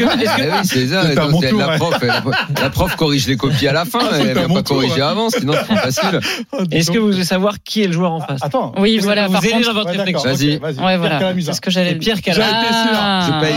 c'est 0.64 0.87
la, 0.87 1.77
prof, 1.79 1.95
elle- 2.03 2.12
la 2.61 2.70
prof 2.70 2.97
corrige 2.97 3.27
les 3.29 3.37
copies 3.37 3.68
à 3.68 3.72
la 3.72 3.85
fin. 3.85 4.01
Ah, 4.03 4.16
elle 4.18 4.33
vient 4.37 4.49
pas 4.49 4.62
tour, 4.62 4.79
corriger 4.79 4.95
ouais. 4.97 5.01
avant, 5.03 5.31
sinon 5.31 5.53
c'est 5.53 5.64
trop 5.64 5.77
facile. 5.77 6.20
Est-ce 6.72 6.91
que 6.91 6.99
vous 6.99 7.12
voulez 7.12 7.24
savoir 7.24 7.57
qui 7.64 7.83
est 7.83 7.87
le 7.87 7.93
joueur 7.93 8.12
en 8.12 8.20
face? 8.20 8.41
Attends. 8.43 8.72
Oui, 8.79 8.99
Vous- 8.99 9.05
voilà. 9.05 9.27
vous 9.29 9.33
Par 9.35 9.43
contre, 9.43 9.72
votre 9.72 9.91
Ouais, 9.91 9.97
réflexion. 9.97 10.31
Vas-y. 10.61 10.85
ouais, 10.85 10.97
voilà. 10.97 11.33
C'est 11.41 11.53
ce 11.53 11.61
que 11.61 11.70
j'allais. 11.70 11.95
Pierre 11.95 12.20
Calamusa. 12.20 13.20
Je 13.27 13.41
paye. 13.41 13.55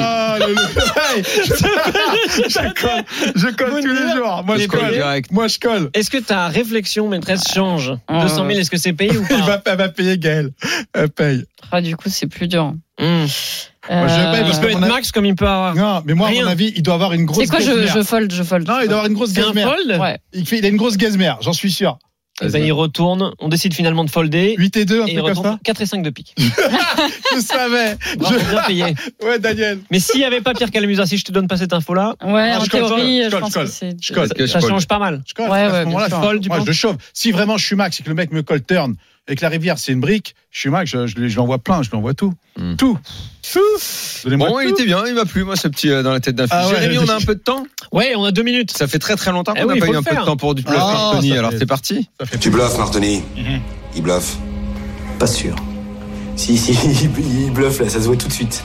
Je, 1.49 2.82
colle, 2.82 3.03
je 3.36 3.47
colle 3.55 3.82
tous 3.82 3.88
les 3.88 4.15
jours. 4.15 4.43
Moi, 4.45 4.57
Je 4.57 4.67
colle 4.67 4.91
direct. 4.93 5.32
Moi, 5.32 5.47
je 5.47 5.59
colle. 5.59 5.89
Est-ce 5.93 6.09
que 6.11 6.17
ta 6.17 6.47
réflexion, 6.47 7.07
maîtresse, 7.09 7.43
change? 7.53 7.93
Ah. 8.07 8.22
200 8.22 8.36
000, 8.47 8.59
est-ce 8.59 8.70
que 8.72 8.78
c'est 8.78 8.93
payé 8.93 9.17
ou 9.17 9.24
Il 9.30 9.38
pas? 9.39 9.45
va, 9.45 9.61
elle 9.65 9.78
va 9.78 9.89
payer 9.89 10.17
Gaël. 10.17 10.51
Elle 10.93 11.10
paye. 11.10 11.43
Ah, 11.72 11.82
du 11.82 11.95
coup, 11.95 12.10
c'est 12.10 12.28
plus 12.28 12.47
dur. 12.47 12.74
Hmm. 12.99 13.26
Moi, 13.89 14.07
je 14.07 14.32
paye 14.32 14.41
Il 14.41 14.43
parce 14.45 14.60
peut 14.60 14.70
être 14.70 14.80
max 14.80 15.12
comme 15.12 15.26
il 15.26 15.36
peut 15.36 15.47
avoir. 15.47 15.76
Non, 15.76 16.01
mais 16.05 16.14
moi, 16.14 16.28
à 16.28 16.32
mon 16.32 16.47
avis, 16.47 16.74
il 16.76 16.84
doit 16.84 16.93
avoir 16.95 17.14
une 17.14 17.26
grosse 17.26 17.43
C'est 17.43 17.47
quoi, 17.49 17.60
je, 17.60 17.88
je 17.88 18.03
fold, 18.03 18.32
je 18.32 18.43
fold. 18.43 18.68
Non, 18.68 18.80
il 18.82 18.86
doit 18.88 18.97
avoir 18.97 19.05
une 19.07 19.14
grosse 19.14 19.32
un 19.38 19.41
gazmère. 19.41 19.74
Ouais. 19.99 20.20
Il, 20.34 20.45
fait, 20.45 20.60
il 20.60 20.66
a 20.66 20.70
une 20.70 20.78
grosse 20.78 20.97
gazmère, 20.97 21.38
j'en 21.41 21.53
suis 21.53 21.72
sûr. 21.72 21.97
Eh 22.41 22.47
ben, 22.47 22.64
il 22.64 22.72
retourne. 22.72 23.34
On 23.39 23.49
décide 23.49 23.74
finalement 23.74 24.05
de 24.05 24.10
folder. 24.10 24.55
8 24.57 24.78
et 24.78 24.86
2, 24.86 25.01
un 25.01 25.05
Et 25.07 25.12
il 25.12 25.14
truc 25.16 25.20
comme 25.20 25.30
retourne 25.30 25.53
ça 25.55 25.60
4 25.62 25.82
et 25.82 25.86
5 25.86 26.01
de 26.03 26.10
pique. 26.10 26.36
Je 27.36 27.39
savais. 27.41 27.97
Bravo, 28.18 28.38
bien 28.49 28.62
payé. 28.66 28.86
Je- 29.22 29.26
Ouais, 29.26 29.39
Daniel. 29.39 29.80
Mais 29.91 29.99
s'il 29.99 30.20
n'y 30.20 30.26
avait 30.26 30.39
pas 30.39 30.53
Pierre 30.53 30.72
Calamusa, 30.72 31.05
si 31.05 31.18
je 31.18 31.26
te 31.26 31.34
donne 31.34 31.47
pas 31.47 31.57
cette 31.57 31.74
info-là, 31.74 32.16
Ouais, 32.24 32.51
Ah, 32.53 32.60
en 32.60 32.64
je 32.64 32.70
théorie, 32.70 33.24
je 33.26 33.30
je 33.32 33.36
pense 33.36 33.53
je 33.53 33.60
que 33.60 33.66
c'est. 33.66 33.97
Je 34.01 34.14
je 34.39 34.45
ça 34.45 34.62
change 34.62 34.88
pas 34.88 34.99
mal. 34.99 35.22
Je 35.28 35.34
colle. 35.34 35.49
Ouais, 35.49 35.60
à 35.64 35.82
ce 35.82 35.86
moment-là, 35.86 36.07
je 36.10 36.16
fold, 36.16 36.47
moi, 36.47 36.60
je 36.66 36.72
chauffe. 36.72 36.95
Si 37.14 37.32
vraiment 37.32 37.57
je 37.57 37.66
suis 37.66 37.76
max 37.76 37.99
et 37.99 38.03
que 38.03 38.10
le 38.10 38.16
mec 38.16 38.32
me 38.32 38.41
colle 38.41 38.64
turn 38.64 38.95
et 39.28 39.36
que 39.36 39.41
la 39.41 39.49
rivière 39.49 39.78
c'est 39.78 39.91
une 39.91 39.99
brique, 39.99 40.36
je 40.51 40.59
suis 40.59 40.70
max, 40.70 40.89
je, 40.89 41.05
je, 41.07 41.15
lui- 41.15 41.30
je 41.30 41.34
lui 41.36 41.39
envoie 41.41 41.59
plein, 41.59 41.84
je 41.84 41.89
lui 41.89 41.97
envoie 41.97 42.13
tout. 42.13 42.34
Hmm. 42.57 42.76
Tout. 42.76 42.97
Tout. 43.53 43.59
Bon, 44.38 44.59
il 44.59 44.70
était 44.70 44.86
bien, 44.86 45.03
il 45.07 45.13
m'a 45.13 45.26
plu, 45.26 45.43
moi, 45.43 45.55
ce 45.55 45.67
petit 45.67 45.89
euh, 45.89 46.03
dans 46.03 46.11
la 46.11 46.20
tête 46.20 46.36
d'un. 46.36 46.45
Ah 46.49 46.67
ouais, 46.67 46.76
Jérémy, 46.76 46.97
on 46.99 47.07
a 47.09 47.15
un 47.15 47.20
peu 47.22 47.36
de 47.36 47.39
temps 47.39 47.65
Ouais, 47.91 48.13
on 48.15 48.24
a 48.26 48.32
deux 48.32 48.43
minutes. 48.43 48.72
Ça 48.76 48.88
fait 48.88 48.99
très 48.99 49.15
très 49.15 49.32
longtemps 49.32 49.53
Eh 49.55 49.61
qu'on 49.61 49.67
oui, 49.70 49.80
n'a 49.80 49.86
pas 49.86 49.91
eu 49.91 49.95
un 49.95 50.03
peu 50.03 50.15
de 50.15 50.26
temps 50.26 50.38
pour 50.38 50.55
du 50.55 50.61
bluff, 50.63 50.78
Ah, 50.80 50.93
Martoni. 50.93 51.30
ça 51.30 51.39
Alors 51.39 51.51
c'est 51.57 51.65
parti 51.65 52.09
Tu 52.39 52.49
bluffes, 52.49 52.78
Martoni 52.78 53.22
Mhm. 53.38 53.61
Il 53.95 54.01
bluffe. 54.03 54.38
Pas 55.20 55.28
sûr. 55.28 55.55
Si, 56.36 56.57
si, 56.57 56.72
il, 56.72 57.11
il 57.45 57.51
bluffe 57.51 57.80
là, 57.80 57.89
ça 57.89 57.99
se 58.01 58.05
voit 58.07 58.15
tout 58.17 58.28
de 58.28 58.34
suite. 58.34 58.63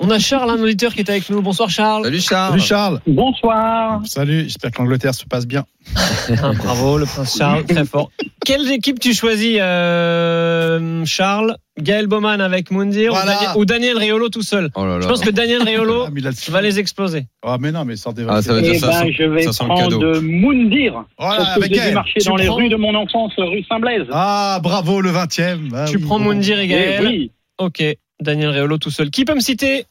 On 0.00 0.10
a 0.10 0.18
Charles, 0.18 0.50
un 0.50 0.60
auditeur 0.62 0.92
qui 0.92 1.00
est 1.00 1.08
avec 1.10 1.30
nous. 1.30 1.40
Bonsoir 1.40 1.70
Charles. 1.70 2.04
Salut 2.04 2.20
Charles. 2.20 2.50
Salut 2.50 2.62
Charles. 2.62 3.00
Bonsoir. 3.06 4.00
Salut, 4.04 4.42
j'espère 4.44 4.72
que 4.72 4.78
l'Angleterre 4.78 5.14
se 5.14 5.24
passe 5.24 5.46
bien. 5.46 5.64
Bravo, 6.58 6.98
le 6.98 7.06
prince 7.06 7.36
Charles, 7.38 7.64
très 7.64 7.84
fort. 7.84 8.10
Quelle 8.44 8.70
équipe 8.72 8.98
tu 8.98 9.14
choisis, 9.14 9.56
euh, 9.60 11.04
Charles? 11.04 11.56
Gaël 11.80 12.06
Bowman 12.06 12.40
avec 12.40 12.70
Moundir 12.70 13.12
ou, 13.12 13.14
Voilà. 13.14 13.34
Daniel, 13.34 13.50
ou 13.56 13.64
Daniel 13.64 13.98
Riolo 13.98 14.28
tout 14.28 14.42
seul? 14.42 14.70
Oh 14.76 14.84
là 14.86 14.94
là. 14.94 15.00
Je 15.02 15.08
pense 15.08 15.20
que 15.20 15.30
Daniel 15.30 15.62
Riolo 15.62 16.04
Ah, 16.06 16.30
va 16.50 16.62
les 16.62 16.78
exploser. 16.78 17.26
Ah, 17.44 17.56
mais 17.60 17.72
non, 17.72 17.84
mais 17.84 17.96
sans 17.96 18.12
des 18.12 18.24
Ah, 18.28 18.42
ça 18.42 18.52
va 18.52 18.60
Eh 18.60 18.62
dire 18.62 18.76
ça. 18.80 18.86
ben, 18.88 18.92
sent- 19.06 19.12
je 19.18 19.24
vais 19.24 19.42
ça 19.50 19.64
prendre 19.64 20.20
Moundir. 20.20 21.04
Voilà, 21.18 21.44
parce 21.56 21.58
que 21.68 21.74
j'ai 21.74 22.20
Tu 22.20 22.28
dans 22.28 22.36
les 22.36 22.48
rues 22.48 22.68
de 22.68 22.76
mon 22.76 22.94
enfance, 22.94 23.32
rue 23.38 23.64
Saint-Blaise. 23.68 24.06
Ah, 24.12 24.60
bravo, 24.62 25.00
le 25.00 25.10
20e. 25.10 25.70
Ah 25.74 25.84
tu 25.88 25.96
oui, 25.96 26.02
prends 26.04 26.18
bon. 26.18 26.26
Moundir 26.26 26.58
et 26.60 26.64
Eh 26.64 26.68
Gaël? 26.68 27.06
oui. 27.08 27.30
Ok, 27.58 27.82
Daniel 28.20 28.50
Riolo 28.50 28.78
tout 28.78 28.90
seul. 28.90 29.10
Qui 29.10 29.24
peut 29.24 29.34
me 29.34 29.40
citer 29.40 29.86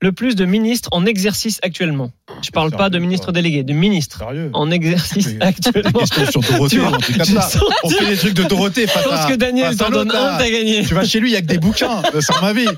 le 0.00 0.12
plus 0.12 0.36
de 0.36 0.44
ministres 0.44 0.88
en 0.92 1.04
exercice 1.06 1.58
actuellement? 1.62 2.10
Je 2.42 2.50
parle 2.50 2.70
pas 2.70 2.88
de 2.88 2.98
ministre 3.00 3.32
délégué, 3.32 3.64
de 3.64 3.72
ministre 3.72 4.18
Sérieux 4.18 4.50
en 4.52 4.70
exercice 4.70 5.30
actuellement. 5.40 5.90
Question 6.00 6.42
sur 6.42 6.52
Dorothée, 6.52 6.78
vois, 6.78 6.98
On 7.82 7.90
fait 7.90 8.06
des 8.06 8.16
trucs 8.16 8.34
de 8.34 8.44
Dorothée 8.44 8.86
Je 8.86 9.08
pense 9.08 9.26
que 9.26 9.34
Daniel 9.34 9.76
t'en 9.76 9.90
donne 9.90 10.10
un, 10.12 10.38
t'as 10.38 10.48
gagné. 10.50 10.84
Tu 10.84 10.94
vas 10.94 11.04
chez 11.04 11.18
lui, 11.18 11.30
il 11.30 11.34
y 11.34 11.36
a 11.36 11.40
que 11.40 11.46
des 11.46 11.58
bouquins, 11.58 12.00
euh, 12.14 12.20
sur 12.20 12.40
ma 12.40 12.52
vie. 12.52 12.68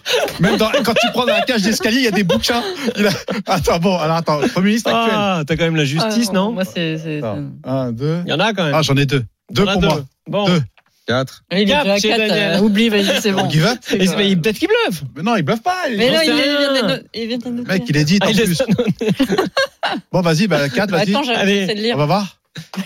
Même 0.40 0.56
dans- 0.56 0.70
quand 0.82 0.94
tu 0.94 1.06
prends 1.12 1.26
dans 1.26 1.32
la 1.34 1.42
cage 1.42 1.62
d'escalier, 1.62 1.98
il 1.98 2.04
y 2.04 2.08
a 2.08 2.12
des 2.12 2.24
bouquins. 2.24 2.62
Il 2.98 3.06
a- 3.06 3.10
Attends, 3.46 3.78
bon, 3.78 3.98
alors 3.98 4.16
attends, 4.16 4.40
Premier 4.54 4.68
ministre 4.68 4.90
actuel. 4.90 5.14
Ah, 5.14 5.42
t'as 5.46 5.56
quand 5.56 5.64
même 5.64 5.76
la 5.76 5.84
justice, 5.84 6.28
Ah, 6.30 6.34
non? 6.34 6.52
Moi, 6.52 6.64
c'est. 6.64 6.96
c'est- 6.98 7.20
Un, 7.64 7.92
deux. 7.92 8.22
Il 8.26 8.30
y 8.30 8.32
en 8.32 8.40
a 8.40 8.52
quand 8.54 8.64
même. 8.64 8.74
Ah, 8.74 8.82
j'en 8.82 8.96
ai 8.96 9.04
deux. 9.06 9.24
Deux 9.52 9.66
pour 9.66 9.82
moi. 9.82 10.00
Bon. 10.26 10.46
Deux. 10.46 10.62
4. 11.06 11.42
Il 11.52 11.58
est 11.58 11.64
Cap 11.66 11.82
déjà 11.82 11.94
à 11.94 11.98
chez 11.98 12.08
4. 12.08 12.18
Daniel. 12.18 12.60
Oublie, 12.62 12.88
vas-y, 12.88 13.20
c'est 13.20 13.32
bon. 13.32 13.44
Up 13.46 13.78
Et 13.92 14.06
c'est- 14.06 14.16
mais 14.16 14.36
Peut-être 14.36 14.58
qu'il 14.58 14.68
bluffe. 14.68 15.02
Mais 15.16 15.22
non, 15.22 15.36
il 15.36 15.42
bluffe 15.42 15.62
pas. 15.62 15.88
il- 15.90 15.96
Mais 15.98 16.16
sais 16.16 16.26
il 16.26 16.32
vient 16.34 16.82
de 16.82 16.86
no- 16.88 17.02
il 17.14 17.26
vient 17.28 17.38
de 17.38 17.48
noter. 17.48 17.68
Mec, 17.72 17.82
il 17.88 17.96
est 17.96 18.04
dit 18.04 18.18
Ah, 18.20 18.26
en 18.26 18.30
il 18.30 18.42
plus. 18.42 18.58
Bon, 20.12 20.20
vas-y, 20.20 20.46
bah, 20.46 20.68
4, 20.68 20.90
vas-y. 20.90 21.10
Attends, 21.10 21.22
j'essaie 21.22 21.38
Allez. 21.40 21.66
de 21.66 21.72
le 21.72 21.78
On 21.78 21.82
lire. 21.82 21.96
va 21.96 22.06
voir. 22.06 22.36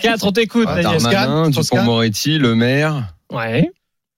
4, 0.01 0.25
on 0.25 0.31
t'écoute, 0.31 0.67
Ah, 0.69 0.81
Daniel. 0.81 1.01
Darmanin, 1.01 1.51
Toscane. 1.51 1.79
Dupont-Moretti, 1.81 2.37
Le 2.37 2.55
Maire, 2.55 3.13
Ouais. 3.31 3.71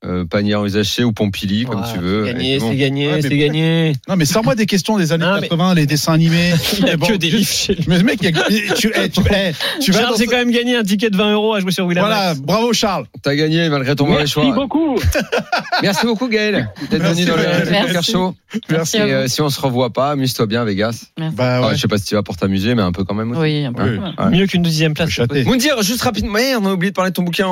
Euh, 0.06 0.26
Panière-Usaché 0.26 1.04
ou 1.04 1.12
Pompili, 1.12 1.66
comme 1.66 1.82
Ouais, 1.82 1.88
tu 1.91 2.00
veux. 2.00 2.26
C'est 2.28 2.34
gagné, 2.34 2.58
bon. 2.60 2.70
c'est 2.70 2.76
gagné, 2.78 3.08
Ouais, 3.14 3.22
c'est 3.22 3.38
gagné. 3.38 3.93
Non, 4.08 4.16
mais 4.16 4.26
sors-moi 4.26 4.54
des 4.54 4.68
questions 4.68 4.95
des 4.98 5.12
années 5.12 5.26
Ah, 5.28 5.36
mais- 5.41 5.48
80, 5.50 5.74
les 5.74 5.86
dessins 5.88 6.14
animés. 6.14 6.54
Il 6.78 6.84
n'y 6.86 6.91
a 6.91 6.98
bon, 6.98 7.08
que 7.08 7.14
des 7.14 7.32
livres 7.32 7.50
chez 7.50 7.74
lui. 7.74 7.84
Mais 7.88 8.04
mec, 8.04 8.20
il 8.22 8.26
y 8.26 8.39
a- 8.39 8.43
tu, 8.76 8.91
eh, 8.95 9.10
tu, 9.10 9.22
eh, 9.34 9.52
tu 9.82 9.91
vas 9.91 10.00
Charles, 10.00 10.12
dans 10.12 10.18
j'ai 10.18 10.26
ce- 10.26 10.30
quand 10.30 10.38
même 10.38 10.52
gagné 10.52 10.76
un 10.76 10.84
ticket 10.84 11.10
de 11.10 11.18
20 11.18 11.34
euros 11.34 11.56
à 11.56 11.60
jouer 11.62 11.72
sur 11.72 11.86
William. 11.88 12.06
Voilà, 12.06 12.36
bravo 12.36 12.74
Charles. 12.74 13.06
T'as 13.24 13.34
gagné 13.36 13.70
malgré 13.70 13.95
ton 13.95 14.06
mauvais 14.06 14.20
Merci 14.20 14.34
choix. 14.34 14.52
beaucoup. 14.54 15.00
Merci 15.82 16.06
beaucoup 16.06 16.28
Gaël 16.28 16.70
d'être 16.91 17.02
Merci, 17.02 17.24
venu 17.24 17.32
dans 17.32 17.38
le 17.38 17.43
Gaël. 17.43 17.68
Merci. 17.72 17.88
Poker 17.88 18.04
Show. 18.04 18.36
Merci 18.70 18.98
Et 18.98 19.02
euh, 19.02 19.28
si 19.28 19.41
on 19.41 19.50
se 19.50 19.60
revoit 19.60 19.91
pas, 19.91 20.12
amuse-toi 20.12 20.45
bien 20.45 20.64
Vegas. 20.64 21.06
Bah 21.18 21.60
Ah, 21.64 21.68
ouais. 21.70 21.76
je 21.76 21.82
sais 21.82 21.88
pas 21.88 21.98
si 21.98 22.06
tu 22.06 22.16
vas 22.16 22.24
pour 22.24 22.38
t'amuser, 22.38 22.76
mais 22.76 22.82
un 22.84 22.91
peu 22.91 23.04
quand 23.04 23.16
même. 23.16 23.32
aussi. 23.32 23.39
Oui, 23.41 23.66
un 23.66 23.74
peu. 23.74 23.98
Oui. 23.98 23.98
Ouais. 23.98 24.30
Mieux 24.32 24.45
qu'une 24.48 24.62
deuxième 24.62 24.93
place. 24.93 25.10
Chaté. 25.10 25.43
Moundir, 25.43 25.82
juste 25.82 26.02
rapidement, 26.04 26.38
on 26.62 26.66
a 26.66 26.74
oublié 26.74 26.91
de 26.91 26.95
parler 26.95 27.12
de 27.12 27.16
ton 27.16 27.24
bouquin 27.24 27.48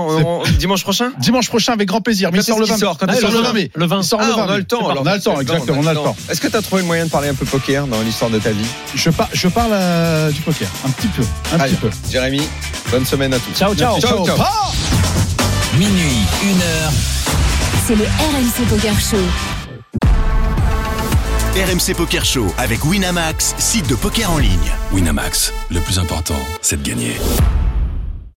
dimanche 0.60 0.84
prochain. 0.84 1.12
Dimanche 1.20 1.48
prochain, 1.48 1.74
avec 1.74 1.88
grand 1.88 2.02
plaisir. 2.02 2.32
Sort 2.46 2.60
le 2.60 2.66
Qu'est-ce 2.66 2.72
20. 2.72 2.76
qui 2.76 2.80
sort 2.82 2.98
Quand 2.98 3.06
il 3.10 3.16
il 3.16 3.20
sort 3.22 3.32
sort 3.32 3.41
le 3.41 3.48
20 3.48 3.54
mai. 3.54 3.72
Le 3.76 3.86
20. 3.88 3.98
Il 4.00 4.04
sort 4.04 4.20
Ah, 4.22 4.26
le 4.28 4.34
20 4.34 4.38
on 4.46 4.50
a 4.50 4.58
le 4.58 4.64
temps. 4.64 4.80
On 4.84 5.06
a 5.06 5.16
le 5.16 5.22
temps, 5.22 5.39
exactement, 5.41 5.80
on 5.82 5.88
a 5.88 5.93
le 5.93 6.00
temps. 6.00 6.16
Est-ce 6.30 6.41
que 6.41 6.48
tu 6.48 6.56
as 6.56 6.62
trouvé 6.62 6.82
le 6.82 6.88
moyen 6.88 7.06
de 7.06 7.10
parler 7.10 7.30
un 7.30 7.34
peu 7.34 7.46
poker 7.46 7.88
dans 7.88 8.02
l'histoire 8.02 8.30
de 8.32 8.39
ta 8.39 8.52
vie 8.52 8.66
Je, 8.96 9.10
par- 9.10 9.30
je 9.34 9.48
parle 9.48 9.72
euh, 9.74 10.32
du 10.32 10.41
poker, 10.41 10.68
un 10.86 10.89
petit 10.91 11.08
peu. 11.08 11.24
Un 11.54 11.60
Allez, 11.60 11.74
petit 11.74 11.82
peu. 11.82 11.89
Jérémy, 12.12 12.41
bonne 12.91 13.06
semaine 13.06 13.34
à 13.34 13.39
tous. 13.39 13.54
Ciao, 13.58 13.74
ciao. 13.76 14.00
Ciao, 14.00 14.26
ciao. 14.26 14.36
Ah 14.39 14.72
Minuit, 15.78 16.24
une 16.43 16.62
heure. 16.62 16.91
C'est 17.88 17.96
le 17.96 18.04
RMC 18.06 18.68
Poker 18.70 18.93
Show. 19.00 19.18
RMC 21.56 21.93
Poker 21.96 22.26
Show 22.26 22.48
avec 22.58 22.84
Winamax, 22.84 23.56
site 23.58 23.88
de 23.89 23.96
poker 23.96 24.30
en 24.32 24.38
ligne. 24.39 24.72
Winamax, 24.91 25.54
le 25.72 25.80
plus 25.80 26.00
important, 26.00 26.36
c'est 26.62 26.82
de 26.82 26.88
gagner. 26.88 27.16